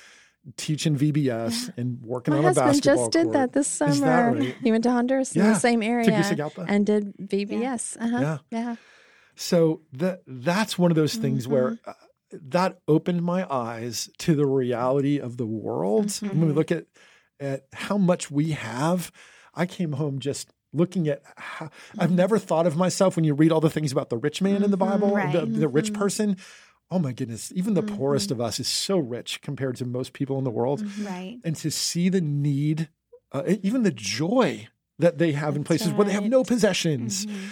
teaching 0.58 0.96
VBS 0.98 1.72
and 1.78 2.02
working 2.04 2.34
My 2.34 2.40
on 2.40 2.46
a 2.46 2.48
basketball. 2.54 2.66
My 2.66 2.72
husband 2.72 2.84
just 2.84 3.12
did 3.12 3.24
court. 3.24 3.34
that 3.34 3.54
this 3.54 3.68
Is 3.74 3.80
that 3.80 3.96
summer. 3.96 4.34
right? 4.40 4.56
He 4.62 4.72
went 4.72 4.84
to 4.84 4.92
Honduras 4.92 5.36
in 5.36 5.44
Yeah, 5.44 5.54
the 5.54 5.60
same 5.60 5.82
area 5.82 6.10
and 6.68 6.86
did 6.86 7.14
VBS. 7.18 7.98
Uh-huh. 8.00 8.20
Yeah. 8.22 8.38
Yeah. 8.52 8.76
So 9.36 9.82
that 9.94 10.22
that's 10.28 10.78
one 10.78 10.92
of 10.92 10.96
those 10.96 11.16
things 11.16 11.44
Mm-hmm. 11.44 11.54
where 11.54 11.80
uh, 11.86 11.94
that 12.44 12.80
opened 12.88 13.24
my 13.24 13.46
eyes 13.52 14.10
to 14.20 14.36
the 14.36 14.46
reality 14.46 15.20
of 15.20 15.38
the 15.38 15.46
world. 15.46 16.08
Mm-hmm. 16.08 16.40
When 16.40 16.48
we 16.50 16.54
look 16.54 16.72
at 16.72 16.86
at 17.40 17.66
how 17.74 17.98
much 17.98 18.32
we 18.32 18.52
have, 18.52 19.12
I 19.54 19.66
came 19.66 19.94
home 19.94 20.20
just 20.20 20.50
looking 20.74 21.08
at 21.08 21.22
how 21.38 21.70
I've 21.98 22.08
Mm-hmm. 22.10 22.16
never 22.16 22.38
thought 22.40 22.66
of 22.68 22.76
myself 22.78 23.16
when 23.16 23.26
you 23.26 23.34
read 23.34 23.52
all 23.52 23.62
the 23.62 23.70
things 23.70 23.92
about 23.92 24.10
the 24.10 24.18
rich 24.18 24.42
man 24.42 24.64
in 24.64 24.72
the 24.72 24.78
Bible, 24.78 25.14
Right. 25.14 25.32
the, 25.34 25.46
the 25.46 25.68
rich 25.68 25.88
Mm-hmm. 25.92 26.02
person. 26.02 26.38
Oh 26.92 27.00
my 27.00 27.12
goodness, 27.14 27.52
even 27.56 27.74
the 27.74 27.82
poorest 27.84 28.30
of 28.32 28.40
us 28.40 28.60
is 28.60 28.68
so 28.68 28.98
rich 28.98 29.42
compared 29.42 29.76
to 29.78 29.86
most 29.86 30.14
people 30.14 30.38
in 30.38 30.44
the 30.44 30.52
world. 30.52 30.84
Mm-hmm. 30.84 31.06
Right. 31.06 31.40
And 31.44 31.56
to 31.58 31.72
see 31.72 32.10
the 32.10 32.22
need, 32.22 32.90
uh, 33.32 33.44
even 33.64 33.84
the 33.84 33.92
joy 33.92 34.68
that 35.00 35.18
they 35.18 35.32
have 35.34 35.56
in 35.56 35.64
That's 35.64 35.68
places 35.68 35.94
where 35.94 36.06
they 36.06 36.14
have 36.14 36.24
no 36.26 36.44
possessions 36.44 37.26
Mm-hmm. 37.26 37.48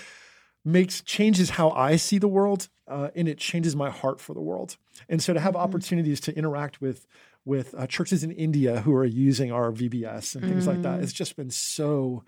Makes 0.66 1.02
changes 1.02 1.52
how 1.52 1.72
I 1.72 1.96
see 1.98 2.18
the 2.18 2.28
world, 2.28 2.70
uh, 2.88 3.10
and 3.16 3.28
it 3.28 3.38
changes 3.38 3.76
my 3.76 3.90
heart 3.90 4.20
for 4.20 4.34
the 4.34 4.42
world. 4.42 4.78
And 5.10 5.22
so 5.22 5.34
to 5.34 5.40
have 5.40 5.56
Mm-hmm. 5.56 5.60
opportunities 5.64 6.20
to 6.22 6.36
interact 6.38 6.82
with 6.82 7.08
with 7.46 7.76
uh, 7.78 7.86
churches 7.88 8.24
in 8.24 8.32
India 8.32 8.82
who 8.82 8.94
are 8.96 9.04
using 9.06 9.52
our 9.52 9.72
VBS 9.72 10.36
and 10.36 10.48
things 10.48 10.66
like 10.66 10.82
that, 10.82 11.00
Mm. 11.00 11.04
it's 11.04 11.12
just 11.14 11.36
been 11.36 11.50
so 11.50 12.24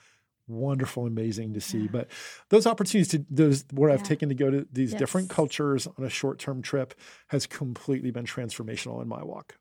wonderful, 0.47 1.05
amazing 1.07 1.53
to 1.53 1.61
see. 1.61 1.87
But 1.87 2.09
those 2.49 2.67
opportunities 2.67 3.07
to 3.09 3.25
those 3.29 3.63
where 3.71 3.89
I've 3.89 4.03
taken 4.03 4.29
to 4.29 4.35
go 4.35 4.51
to 4.51 4.67
these 4.71 4.93
different 4.93 5.29
cultures 5.29 5.87
on 5.87 6.03
a 6.05 6.09
short 6.09 6.37
term 6.39 6.61
trip 6.61 6.93
has 7.27 7.47
completely 7.47 8.11
been 8.11 8.25
transformational 8.25 9.01
in 9.01 9.07
my 9.07 9.23
walk. 9.23 9.57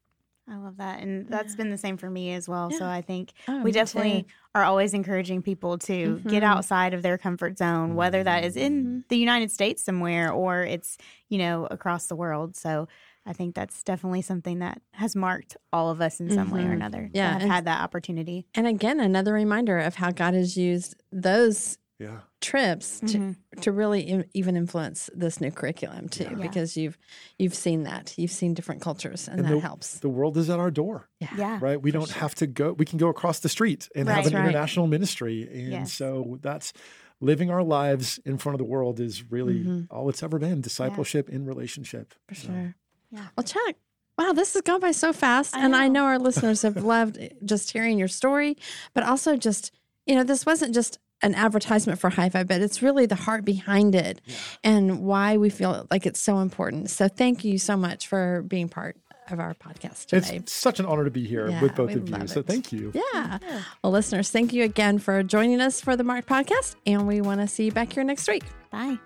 I 0.48 0.56
love 0.56 0.76
that. 0.76 1.00
And 1.02 1.26
that's 1.28 1.56
been 1.56 1.70
the 1.70 1.78
same 1.78 1.96
for 1.96 2.10
me 2.10 2.32
as 2.34 2.48
well. 2.48 2.70
So 2.70 2.84
I 2.84 3.00
think 3.00 3.32
Oh, 3.48 3.62
we 3.62 3.72
definitely 3.72 4.22
too. 4.24 4.28
are 4.54 4.62
always 4.64 4.92
encouraging 4.92 5.40
people 5.40 5.78
to 5.78 6.18
get 6.26 6.42
Mhm. 6.42 6.46
outside 6.46 6.92
of 6.92 7.00
their 7.02 7.16
comfort 7.16 7.56
zone, 7.56 7.94
whether 7.94 8.22
that 8.22 8.44
is 8.44 8.54
in 8.56 8.84
Mm-hmm. 8.84 8.98
the 9.08 9.16
United 9.16 9.50
States 9.50 9.82
somewhere 9.82 10.30
or 10.30 10.62
it's, 10.62 10.98
you 11.30 11.38
know, 11.38 11.66
across 11.70 12.08
the 12.08 12.16
world. 12.16 12.56
So 12.56 12.88
I 13.24 13.32
think 13.32 13.54
that's 13.54 13.82
definitely 13.82 14.20
something 14.20 14.58
that 14.58 14.82
has 14.92 15.16
marked 15.16 15.56
all 15.72 15.88
of 15.88 16.02
us 16.02 16.20
in 16.20 16.28
some 16.30 16.50
way 16.50 16.60
or 16.64 16.68
Mhm. 16.68 16.74
another. 16.74 17.10
Yeah, 17.14 17.32
have 17.32 17.42
and- 17.42 17.50
had 17.50 17.64
that 17.64 17.80
opportunity. 17.80 18.46
And 18.54 18.66
again, 18.66 19.00
another 19.00 19.32
reminder 19.32 19.78
of 19.78 19.94
how 19.94 20.10
God 20.10 20.34
has 20.34 20.58
used 20.58 20.94
those 21.10 21.78
yeah. 22.04 22.20
trips 22.40 23.00
to, 23.00 23.06
mm-hmm. 23.06 23.60
to 23.60 23.72
really 23.72 24.00
in, 24.00 24.24
even 24.34 24.56
influence 24.56 25.10
this 25.14 25.40
new 25.40 25.50
curriculum 25.50 26.08
too 26.08 26.24
yeah. 26.24 26.34
because 26.34 26.76
you've 26.76 26.98
you've 27.38 27.54
seen 27.54 27.84
that 27.84 28.14
you've 28.16 28.30
seen 28.30 28.54
different 28.54 28.80
cultures 28.80 29.28
and, 29.28 29.40
and 29.40 29.48
that 29.48 29.54
the, 29.54 29.60
helps 29.60 29.98
the 30.00 30.08
world 30.08 30.36
is 30.36 30.50
at 30.50 30.58
our 30.58 30.70
door 30.70 31.08
yeah, 31.20 31.28
yeah 31.36 31.58
right 31.60 31.80
we 31.82 31.90
don't 31.90 32.08
sure. 32.08 32.20
have 32.20 32.34
to 32.34 32.46
go 32.46 32.72
we 32.72 32.84
can 32.84 32.98
go 32.98 33.08
across 33.08 33.40
the 33.40 33.48
street 33.48 33.88
and 33.94 34.08
right. 34.08 34.16
have 34.16 34.26
an 34.26 34.34
right. 34.34 34.44
international 34.48 34.86
ministry 34.86 35.48
and 35.50 35.72
yes. 35.72 35.92
so 35.92 36.38
that's 36.42 36.72
living 37.20 37.50
our 37.50 37.62
lives 37.62 38.20
in 38.24 38.36
front 38.38 38.54
of 38.54 38.58
the 38.58 38.64
world 38.64 39.00
is 39.00 39.30
really 39.30 39.60
mm-hmm. 39.60 39.94
all 39.94 40.08
it's 40.08 40.22
ever 40.22 40.38
been 40.38 40.60
discipleship 40.60 41.28
yeah. 41.28 41.36
in 41.36 41.46
relationship 41.46 42.14
for 42.28 42.34
so. 42.34 42.48
sure 42.48 42.74
yeah 43.10 43.26
well 43.36 43.44
chuck 43.44 43.76
Wow, 44.16 44.32
this 44.32 44.52
has 44.54 44.62
gone 44.62 44.80
by 44.80 44.92
so 44.92 45.12
fast. 45.12 45.56
I 45.56 45.64
and 45.64 45.74
I 45.74 45.88
know 45.88 46.04
our 46.04 46.18
listeners 46.18 46.62
have 46.62 46.76
loved 46.76 47.18
just 47.44 47.72
hearing 47.72 47.98
your 47.98 48.08
story, 48.08 48.56
but 48.92 49.02
also 49.02 49.36
just, 49.36 49.72
you 50.06 50.14
know, 50.14 50.22
this 50.22 50.46
wasn't 50.46 50.72
just 50.72 51.00
an 51.24 51.34
advertisement 51.34 51.98
for 51.98 52.10
Hyfi, 52.10 52.46
but 52.46 52.60
it's 52.60 52.82
really 52.82 53.06
the 53.06 53.14
heart 53.14 53.44
behind 53.44 53.94
it 53.94 54.20
yeah. 54.24 54.36
and 54.62 55.00
why 55.00 55.36
we 55.36 55.50
feel 55.50 55.86
like 55.90 56.06
it's 56.06 56.20
so 56.20 56.38
important. 56.38 56.90
So 56.90 57.08
thank 57.08 57.44
you 57.44 57.58
so 57.58 57.76
much 57.76 58.06
for 58.06 58.42
being 58.42 58.68
part 58.68 58.96
of 59.30 59.40
our 59.40 59.54
podcast 59.54 60.06
today. 60.06 60.36
It's 60.36 60.52
such 60.52 60.80
an 60.80 60.86
honor 60.86 61.04
to 61.04 61.10
be 61.10 61.26
here 61.26 61.48
yeah, 61.48 61.62
with 61.62 61.74
both 61.74 61.94
of 61.94 62.08
you. 62.08 62.26
So 62.26 62.42
thank 62.42 62.72
you. 62.72 62.92
Yeah. 62.94 63.38
yeah. 63.42 63.62
Well, 63.82 63.92
listeners, 63.92 64.30
thank 64.30 64.52
you 64.52 64.64
again 64.64 64.98
for 64.98 65.22
joining 65.22 65.60
us 65.60 65.80
for 65.80 65.96
the 65.96 66.04
Marked 66.04 66.28
podcast. 66.28 66.76
And 66.86 67.06
we 67.06 67.20
want 67.20 67.40
to 67.40 67.48
see 67.48 67.64
you 67.64 67.72
back 67.72 67.92
here 67.92 68.04
next 68.04 68.28
week. 68.28 68.44
Bye. 68.70 68.98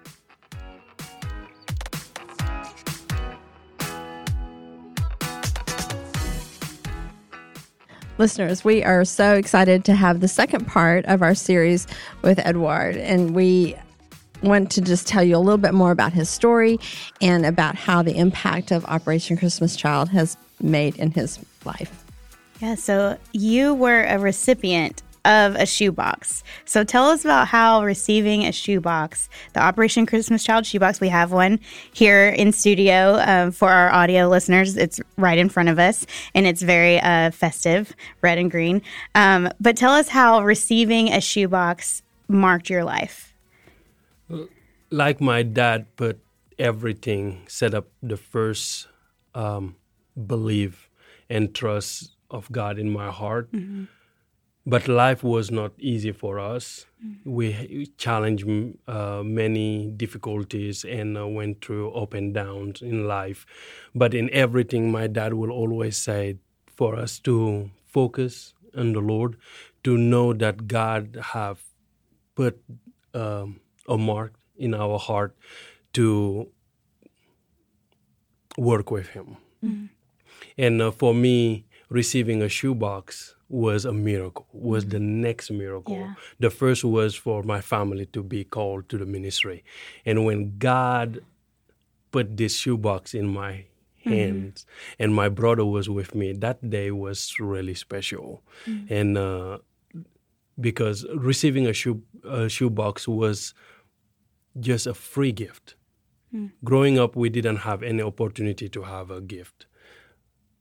Listeners, 8.18 8.64
we 8.64 8.82
are 8.82 9.04
so 9.04 9.34
excited 9.34 9.84
to 9.84 9.94
have 9.94 10.18
the 10.18 10.26
second 10.26 10.66
part 10.66 11.04
of 11.04 11.22
our 11.22 11.36
series 11.36 11.86
with 12.22 12.40
Edouard. 12.40 12.96
And 12.96 13.32
we 13.32 13.76
want 14.42 14.72
to 14.72 14.80
just 14.80 15.06
tell 15.06 15.22
you 15.22 15.36
a 15.36 15.38
little 15.38 15.56
bit 15.56 15.72
more 15.72 15.92
about 15.92 16.12
his 16.12 16.28
story 16.28 16.80
and 17.20 17.46
about 17.46 17.76
how 17.76 18.02
the 18.02 18.16
impact 18.16 18.72
of 18.72 18.84
Operation 18.86 19.36
Christmas 19.36 19.76
Child 19.76 20.08
has 20.08 20.36
made 20.60 20.96
in 20.96 21.12
his 21.12 21.38
life. 21.64 22.04
Yeah, 22.60 22.74
so 22.74 23.16
you 23.32 23.72
were 23.74 24.02
a 24.02 24.18
recipient 24.18 25.04
of 25.24 25.54
a 25.56 25.66
shoebox. 25.66 26.42
So 26.64 26.84
tell 26.84 27.06
us 27.06 27.24
about 27.24 27.48
how 27.48 27.84
receiving 27.84 28.44
a 28.44 28.52
shoebox, 28.52 29.28
the 29.52 29.60
Operation 29.60 30.06
Christmas 30.06 30.44
Child 30.44 30.66
shoebox, 30.66 31.00
we 31.00 31.08
have 31.08 31.32
one 31.32 31.60
here 31.92 32.28
in 32.28 32.52
studio 32.52 33.20
um, 33.24 33.50
for 33.50 33.70
our 33.70 33.90
audio 33.90 34.28
listeners. 34.28 34.76
It's 34.76 35.00
right 35.16 35.38
in 35.38 35.48
front 35.48 35.68
of 35.68 35.78
us 35.78 36.06
and 36.34 36.46
it's 36.46 36.62
very 36.62 37.00
uh, 37.00 37.30
festive, 37.30 37.94
red 38.22 38.38
and 38.38 38.50
green. 38.50 38.82
Um, 39.14 39.50
but 39.60 39.76
tell 39.76 39.92
us 39.92 40.08
how 40.08 40.42
receiving 40.42 41.12
a 41.12 41.20
shoebox 41.20 42.02
marked 42.28 42.70
your 42.70 42.84
life. 42.84 43.34
Like 44.90 45.20
my 45.20 45.42
dad 45.42 45.86
put 45.96 46.20
everything, 46.58 47.44
set 47.48 47.74
up 47.74 47.88
the 48.02 48.16
first 48.16 48.88
um, 49.34 49.76
belief 50.26 50.88
and 51.28 51.54
trust 51.54 52.12
of 52.30 52.50
God 52.50 52.78
in 52.78 52.90
my 52.90 53.10
heart. 53.10 53.52
Mm-hmm 53.52 53.84
but 54.68 54.86
life 54.86 55.24
was 55.24 55.50
not 55.50 55.72
easy 55.78 56.12
for 56.12 56.38
us. 56.38 56.84
Mm-hmm. 57.02 57.32
We 57.32 57.86
challenged 57.96 58.46
uh, 58.86 59.22
many 59.24 59.90
difficulties 59.96 60.84
and 60.84 61.16
uh, 61.16 61.26
went 61.26 61.64
through 61.64 61.92
up 61.92 62.12
and 62.12 62.34
downs 62.34 62.82
in 62.82 63.08
life. 63.08 63.46
But 63.94 64.12
in 64.12 64.28
everything, 64.30 64.92
my 64.92 65.06
dad 65.06 65.32
will 65.32 65.50
always 65.50 65.96
say 65.96 66.36
for 66.66 66.96
us 66.96 67.18
to 67.20 67.70
focus 67.86 68.52
on 68.76 68.92
the 68.92 69.00
Lord, 69.00 69.38
to 69.84 69.96
know 69.96 70.34
that 70.34 70.68
God 70.68 71.16
have 71.32 71.62
put 72.34 72.60
um, 73.14 73.60
a 73.88 73.96
mark 73.96 74.34
in 74.54 74.74
our 74.74 74.98
heart 74.98 75.34
to 75.94 76.46
work 78.58 78.90
with 78.90 79.08
Him. 79.08 79.38
Mm-hmm. 79.64 79.86
And 80.58 80.82
uh, 80.82 80.90
for 80.90 81.14
me, 81.14 81.64
receiving 81.88 82.42
a 82.42 82.50
shoebox 82.50 83.34
was 83.48 83.84
a 83.84 83.92
miracle 83.92 84.46
was 84.52 84.86
the 84.86 84.98
mm-hmm. 84.98 85.22
next 85.22 85.50
miracle 85.50 85.96
yeah. 85.96 86.14
the 86.38 86.50
first 86.50 86.84
was 86.84 87.14
for 87.14 87.42
my 87.42 87.60
family 87.60 88.04
to 88.06 88.22
be 88.22 88.44
called 88.44 88.88
to 88.88 88.98
the 88.98 89.06
ministry 89.06 89.64
and 90.04 90.24
when 90.24 90.58
god 90.58 91.20
put 92.10 92.36
this 92.36 92.56
shoebox 92.56 93.14
in 93.14 93.26
my 93.26 93.52
mm-hmm. 93.52 94.10
hands 94.10 94.64
mm-hmm. 94.64 95.02
and 95.02 95.14
my 95.14 95.28
brother 95.28 95.64
was 95.64 95.88
with 95.88 96.14
me 96.14 96.32
that 96.32 96.68
day 96.68 96.90
was 96.90 97.34
really 97.40 97.74
special 97.74 98.42
mm-hmm. 98.66 98.92
and 98.92 99.16
uh, 99.16 99.58
because 100.60 101.06
receiving 101.14 101.66
a 101.66 101.72
shoe 101.72 102.02
a 102.24 102.48
shoebox 102.48 103.08
was 103.08 103.54
just 104.60 104.86
a 104.86 104.94
free 104.94 105.32
gift 105.32 105.76
mm. 106.34 106.50
growing 106.64 106.98
up 106.98 107.14
we 107.14 107.28
didn't 107.28 107.58
have 107.58 107.82
any 107.82 108.02
opportunity 108.02 108.68
to 108.68 108.82
have 108.82 109.10
a 109.10 109.20
gift 109.20 109.66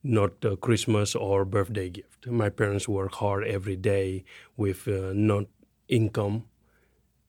not 0.03 0.43
a 0.43 0.55
Christmas 0.55 1.15
or 1.15 1.45
birthday 1.45 1.89
gift. 1.89 2.27
My 2.27 2.49
parents 2.49 2.87
work 2.87 3.15
hard 3.15 3.45
every 3.45 3.75
day 3.75 4.23
with 4.55 4.87
uh, 4.87 5.11
not 5.13 5.45
income, 5.87 6.45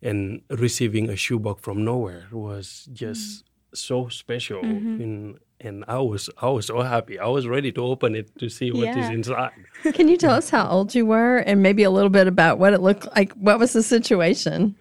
and 0.02 0.42
receiving 0.50 1.08
a 1.08 1.16
shoebox 1.16 1.62
from 1.62 1.84
nowhere 1.84 2.28
was 2.30 2.88
just 2.92 3.44
mm. 3.44 3.48
so 3.74 4.08
special. 4.08 4.62
Mm-hmm. 4.62 5.02
And, 5.02 5.38
and 5.60 5.84
I 5.88 5.98
was 5.98 6.30
I 6.40 6.48
was 6.48 6.66
so 6.66 6.82
happy. 6.82 7.18
I 7.18 7.26
was 7.26 7.48
ready 7.48 7.72
to 7.72 7.82
open 7.82 8.14
it 8.14 8.36
to 8.38 8.48
see 8.48 8.70
what 8.70 8.84
yeah. 8.84 8.98
is 8.98 9.10
inside. 9.10 9.52
Can 9.94 10.08
you 10.08 10.16
tell 10.16 10.34
us 10.34 10.50
how 10.50 10.68
old 10.68 10.94
you 10.94 11.06
were, 11.06 11.38
and 11.38 11.62
maybe 11.62 11.82
a 11.82 11.90
little 11.90 12.10
bit 12.10 12.26
about 12.26 12.58
what 12.58 12.72
it 12.72 12.80
looked 12.80 13.06
like? 13.16 13.32
What 13.32 13.58
was 13.58 13.72
the 13.72 13.82
situation? 13.82 14.76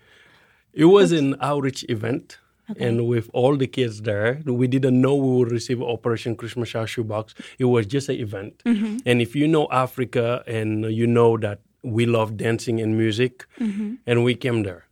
It 0.73 0.85
was 0.85 1.11
an 1.11 1.35
outreach 1.41 1.83
event 1.89 2.37
Okay. 2.71 2.85
And 2.85 3.07
with 3.07 3.29
all 3.33 3.55
the 3.55 3.67
kids 3.67 4.01
there, 4.01 4.41
we 4.45 4.67
didn't 4.67 4.99
know 4.99 5.15
we 5.15 5.37
would 5.37 5.51
receive 5.51 5.81
Operation 5.81 6.35
Christmas 6.35 6.69
Shoebox. 6.69 7.33
It 7.59 7.65
was 7.65 7.85
just 7.85 8.09
an 8.09 8.15
event. 8.15 8.61
Mm-hmm. 8.65 8.97
And 9.05 9.21
if 9.21 9.35
you 9.35 9.47
know 9.47 9.67
Africa 9.71 10.43
and 10.47 10.83
you 10.85 11.07
know 11.07 11.37
that 11.37 11.61
we 11.83 12.05
love 12.05 12.35
dancing 12.35 12.81
and 12.81 12.97
music, 12.97 13.45
mm-hmm. 13.59 13.95
and 14.05 14.23
we 14.25 14.35
came 14.35 14.63
there, 14.63 14.85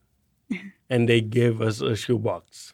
and 0.90 1.10
they 1.10 1.20
gave 1.20 1.62
us 1.62 1.82
a 1.82 1.96
shoebox. 1.96 2.74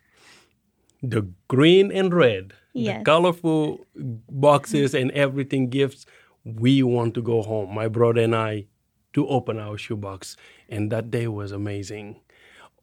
The 1.02 1.28
green 1.48 1.92
and 1.92 2.14
red, 2.14 2.54
yes. 2.74 3.00
the 3.00 3.04
colorful 3.04 3.88
boxes 3.96 4.94
and 4.94 5.10
everything 5.12 5.70
gifts. 5.70 6.06
We 6.44 6.84
want 6.84 7.16
to 7.16 7.22
go 7.24 7.42
home, 7.42 7.74
my 7.74 7.88
brother 7.88 8.22
and 8.22 8.36
I, 8.36 8.66
to 9.14 9.28
open 9.28 9.58
our 9.58 9.78
shoebox. 9.80 10.38
And 10.70 10.92
that 10.92 11.10
day 11.10 11.28
was 11.28 11.52
amazing. 11.52 12.20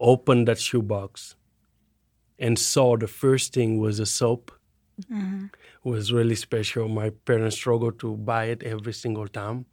Open 0.00 0.44
that 0.46 0.58
shoebox 0.58 1.36
and 2.38 2.58
saw 2.58 2.96
the 2.96 3.08
first 3.08 3.52
thing 3.52 3.78
was 3.78 3.98
a 3.98 4.06
soap. 4.06 4.52
Mm-hmm. 5.12 5.46
was 5.84 6.12
really 6.12 6.34
special. 6.34 6.88
My 6.88 7.10
parents 7.10 7.54
struggled 7.54 8.00
to 8.00 8.16
buy 8.16 8.46
it 8.46 8.64
every 8.64 8.92
single 8.92 9.28
time. 9.28 9.66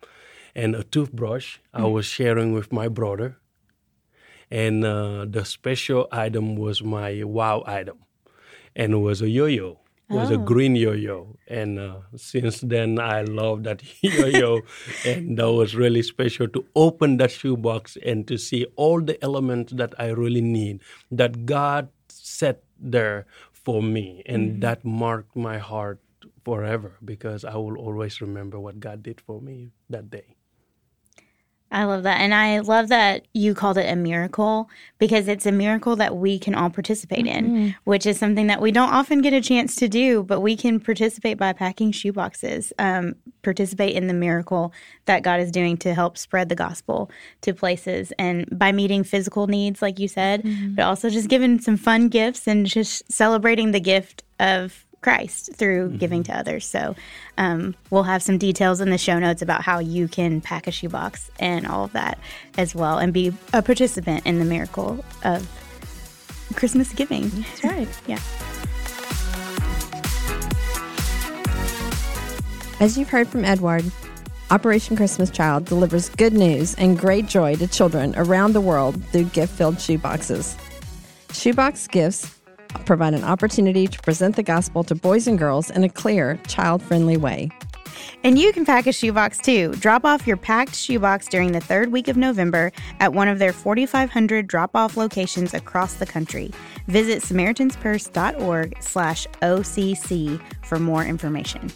And 0.53 0.75
a 0.75 0.83
toothbrush 0.83 1.57
mm-hmm. 1.57 1.83
I 1.83 1.87
was 1.87 2.05
sharing 2.05 2.53
with 2.53 2.71
my 2.71 2.87
brother. 2.87 3.37
And 4.51 4.85
uh, 4.85 5.25
the 5.27 5.43
special 5.43 6.07
item 6.11 6.55
was 6.55 6.83
my 6.83 7.23
wow 7.23 7.63
item. 7.65 7.97
And 8.75 8.93
it 8.93 8.97
was 8.97 9.23
a 9.23 9.29
yo-yo. 9.29 9.79
It 10.07 10.13
was 10.13 10.29
oh. 10.29 10.35
a 10.35 10.37
green 10.37 10.75
yo-yo. 10.75 11.37
And 11.47 11.79
uh, 11.79 12.01
since 12.15 12.61
then, 12.61 12.99
I 12.99 13.23
love 13.23 13.63
that 13.63 13.81
yo-yo. 14.03 14.61
and 15.03 15.37
that 15.39 15.51
was 15.51 15.75
really 15.75 16.03
special 16.03 16.47
to 16.49 16.63
open 16.75 17.17
that 17.17 17.31
shoebox 17.31 17.97
and 18.05 18.27
to 18.27 18.37
see 18.37 18.67
all 18.75 19.01
the 19.01 19.21
elements 19.23 19.73
that 19.73 19.95
I 19.97 20.09
really 20.09 20.41
need, 20.41 20.81
that 21.09 21.47
God 21.47 21.89
set 22.35 22.63
there 22.79 23.25
for 23.51 23.81
me. 23.81 24.21
And 24.25 24.41
mm-hmm. 24.49 24.59
that 24.61 24.85
marked 24.85 25.35
my 25.35 25.57
heart 25.57 25.99
forever 26.43 26.97
because 27.03 27.43
I 27.43 27.55
will 27.55 27.77
always 27.77 28.21
remember 28.21 28.59
what 28.59 28.79
God 28.79 29.01
did 29.01 29.21
for 29.21 29.41
me 29.41 29.71
that 29.89 30.09
day. 30.09 30.34
I 31.75 31.83
love 31.83 32.03
that. 32.03 32.21
And 32.21 32.33
I 32.33 32.59
love 32.59 32.87
that 32.87 33.27
you 33.33 33.53
called 33.53 33.77
it 33.77 33.91
a 33.91 33.97
miracle 33.97 34.69
because 34.97 35.27
it's 35.27 35.45
a 35.45 35.51
miracle 35.51 35.97
that 35.97 36.15
we 36.15 36.39
can 36.39 36.55
all 36.55 36.69
participate 36.69 37.27
in, 37.27 37.45
mm-hmm. 37.45 37.69
which 37.83 38.05
is 38.05 38.17
something 38.17 38.47
that 38.47 38.61
we 38.61 38.71
don't 38.71 38.93
often 38.93 39.21
get 39.21 39.33
a 39.33 39.41
chance 39.41 39.75
to 39.75 39.89
do, 39.89 40.23
but 40.23 40.39
we 40.39 40.55
can 40.55 40.79
participate 40.79 41.37
by 41.37 41.51
packing 41.51 41.91
shoeboxes, 41.91 42.71
um, 42.79 43.15
participate 43.41 43.93
in 43.93 44.07
the 44.07 44.13
miracle 44.13 44.71
that 45.03 45.21
God 45.21 45.41
is 45.41 45.51
doing 45.51 45.75
to 45.79 45.93
help 45.93 46.17
spread 46.17 46.47
the 46.47 46.55
gospel 46.55 47.11
to 47.41 47.53
places 47.53 48.13
and 48.17 48.47
by 48.57 48.71
meeting 48.71 49.03
physical 49.03 49.47
needs, 49.47 49.81
like 49.81 49.99
you 49.99 50.07
said, 50.07 50.43
mm-hmm. 50.43 50.75
but 50.75 50.83
also 50.83 51.09
just 51.09 51.27
giving 51.27 51.59
some 51.59 51.75
fun 51.75 52.07
gifts 52.07 52.47
and 52.47 52.65
just 52.67 53.11
celebrating 53.11 53.71
the 53.71 53.81
gift 53.81 54.23
of 54.39 54.85
Christ 55.05 55.51
through 55.53 55.89
mm-hmm. 55.89 55.97
giving 55.97 56.23
to 56.23 56.35
others. 56.35 56.65
So 56.65 56.95
um, 57.37 57.75
we'll 57.91 58.01
have 58.01 58.23
some 58.23 58.39
details 58.39 58.81
in 58.81 58.89
the 58.89 58.97
show 58.97 59.19
notes 59.19 59.43
about 59.43 59.61
how 59.61 59.77
you 59.77 60.07
can 60.07 60.41
pack 60.41 60.65
a 60.65 60.71
shoebox 60.71 61.29
and 61.39 61.67
all 61.67 61.83
of 61.83 61.91
that 61.91 62.17
as 62.57 62.73
well 62.73 62.97
and 62.97 63.13
be 63.13 63.31
a 63.53 63.61
participant 63.61 64.25
in 64.25 64.39
the 64.39 64.45
miracle 64.45 65.05
of 65.23 65.47
Christmas 66.55 66.91
giving. 66.91 67.29
That's 67.29 67.63
right. 67.63 67.87
yeah. 68.07 68.19
As 72.79 72.97
you've 72.97 73.09
heard 73.09 73.27
from 73.27 73.45
Edouard, 73.45 73.85
Operation 74.49 74.97
Christmas 74.97 75.29
Child 75.29 75.65
delivers 75.65 76.09
good 76.09 76.33
news 76.33 76.73
and 76.79 76.97
great 76.97 77.27
joy 77.27 77.55
to 77.57 77.67
children 77.67 78.15
around 78.17 78.53
the 78.53 78.61
world 78.61 79.03
through 79.11 79.25
gift 79.25 79.53
filled 79.53 79.75
shoeboxes. 79.75 80.59
Shoebox 81.31 81.85
gifts 81.89 82.34
provide 82.85 83.13
an 83.13 83.23
opportunity 83.23 83.87
to 83.87 83.99
present 84.01 84.35
the 84.35 84.43
gospel 84.43 84.83
to 84.83 84.95
boys 84.95 85.27
and 85.27 85.37
girls 85.37 85.69
in 85.69 85.83
a 85.83 85.89
clear, 85.89 86.39
child 86.47 86.81
friendly 86.81 87.17
way. 87.17 87.49
And 88.23 88.37
you 88.37 88.51
can 88.51 88.65
pack 88.65 88.87
a 88.87 88.91
shoebox 88.91 89.39
too. 89.39 89.71
Drop 89.75 90.05
off 90.05 90.27
your 90.27 90.37
packed 90.37 90.75
shoebox 90.75 91.27
during 91.27 91.51
the 91.51 91.61
third 91.61 91.91
week 91.91 92.07
of 92.07 92.17
November 92.17 92.71
at 92.99 93.13
one 93.13 93.27
of 93.27 93.39
their 93.39 93.53
4,500 93.53 94.47
drop-off 94.47 94.97
locations 94.97 95.53
across 95.53 95.95
the 95.95 96.05
country. 96.05 96.51
Visit 96.87 97.21
SamaritansPurse.org 97.23 98.77
slash 98.81 99.27
OCC 99.41 100.41
for 100.63 100.79
more 100.79 101.05
information. 101.05 101.69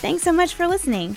Thanks 0.00 0.22
so 0.22 0.32
much 0.32 0.54
for 0.54 0.68
listening. 0.68 1.16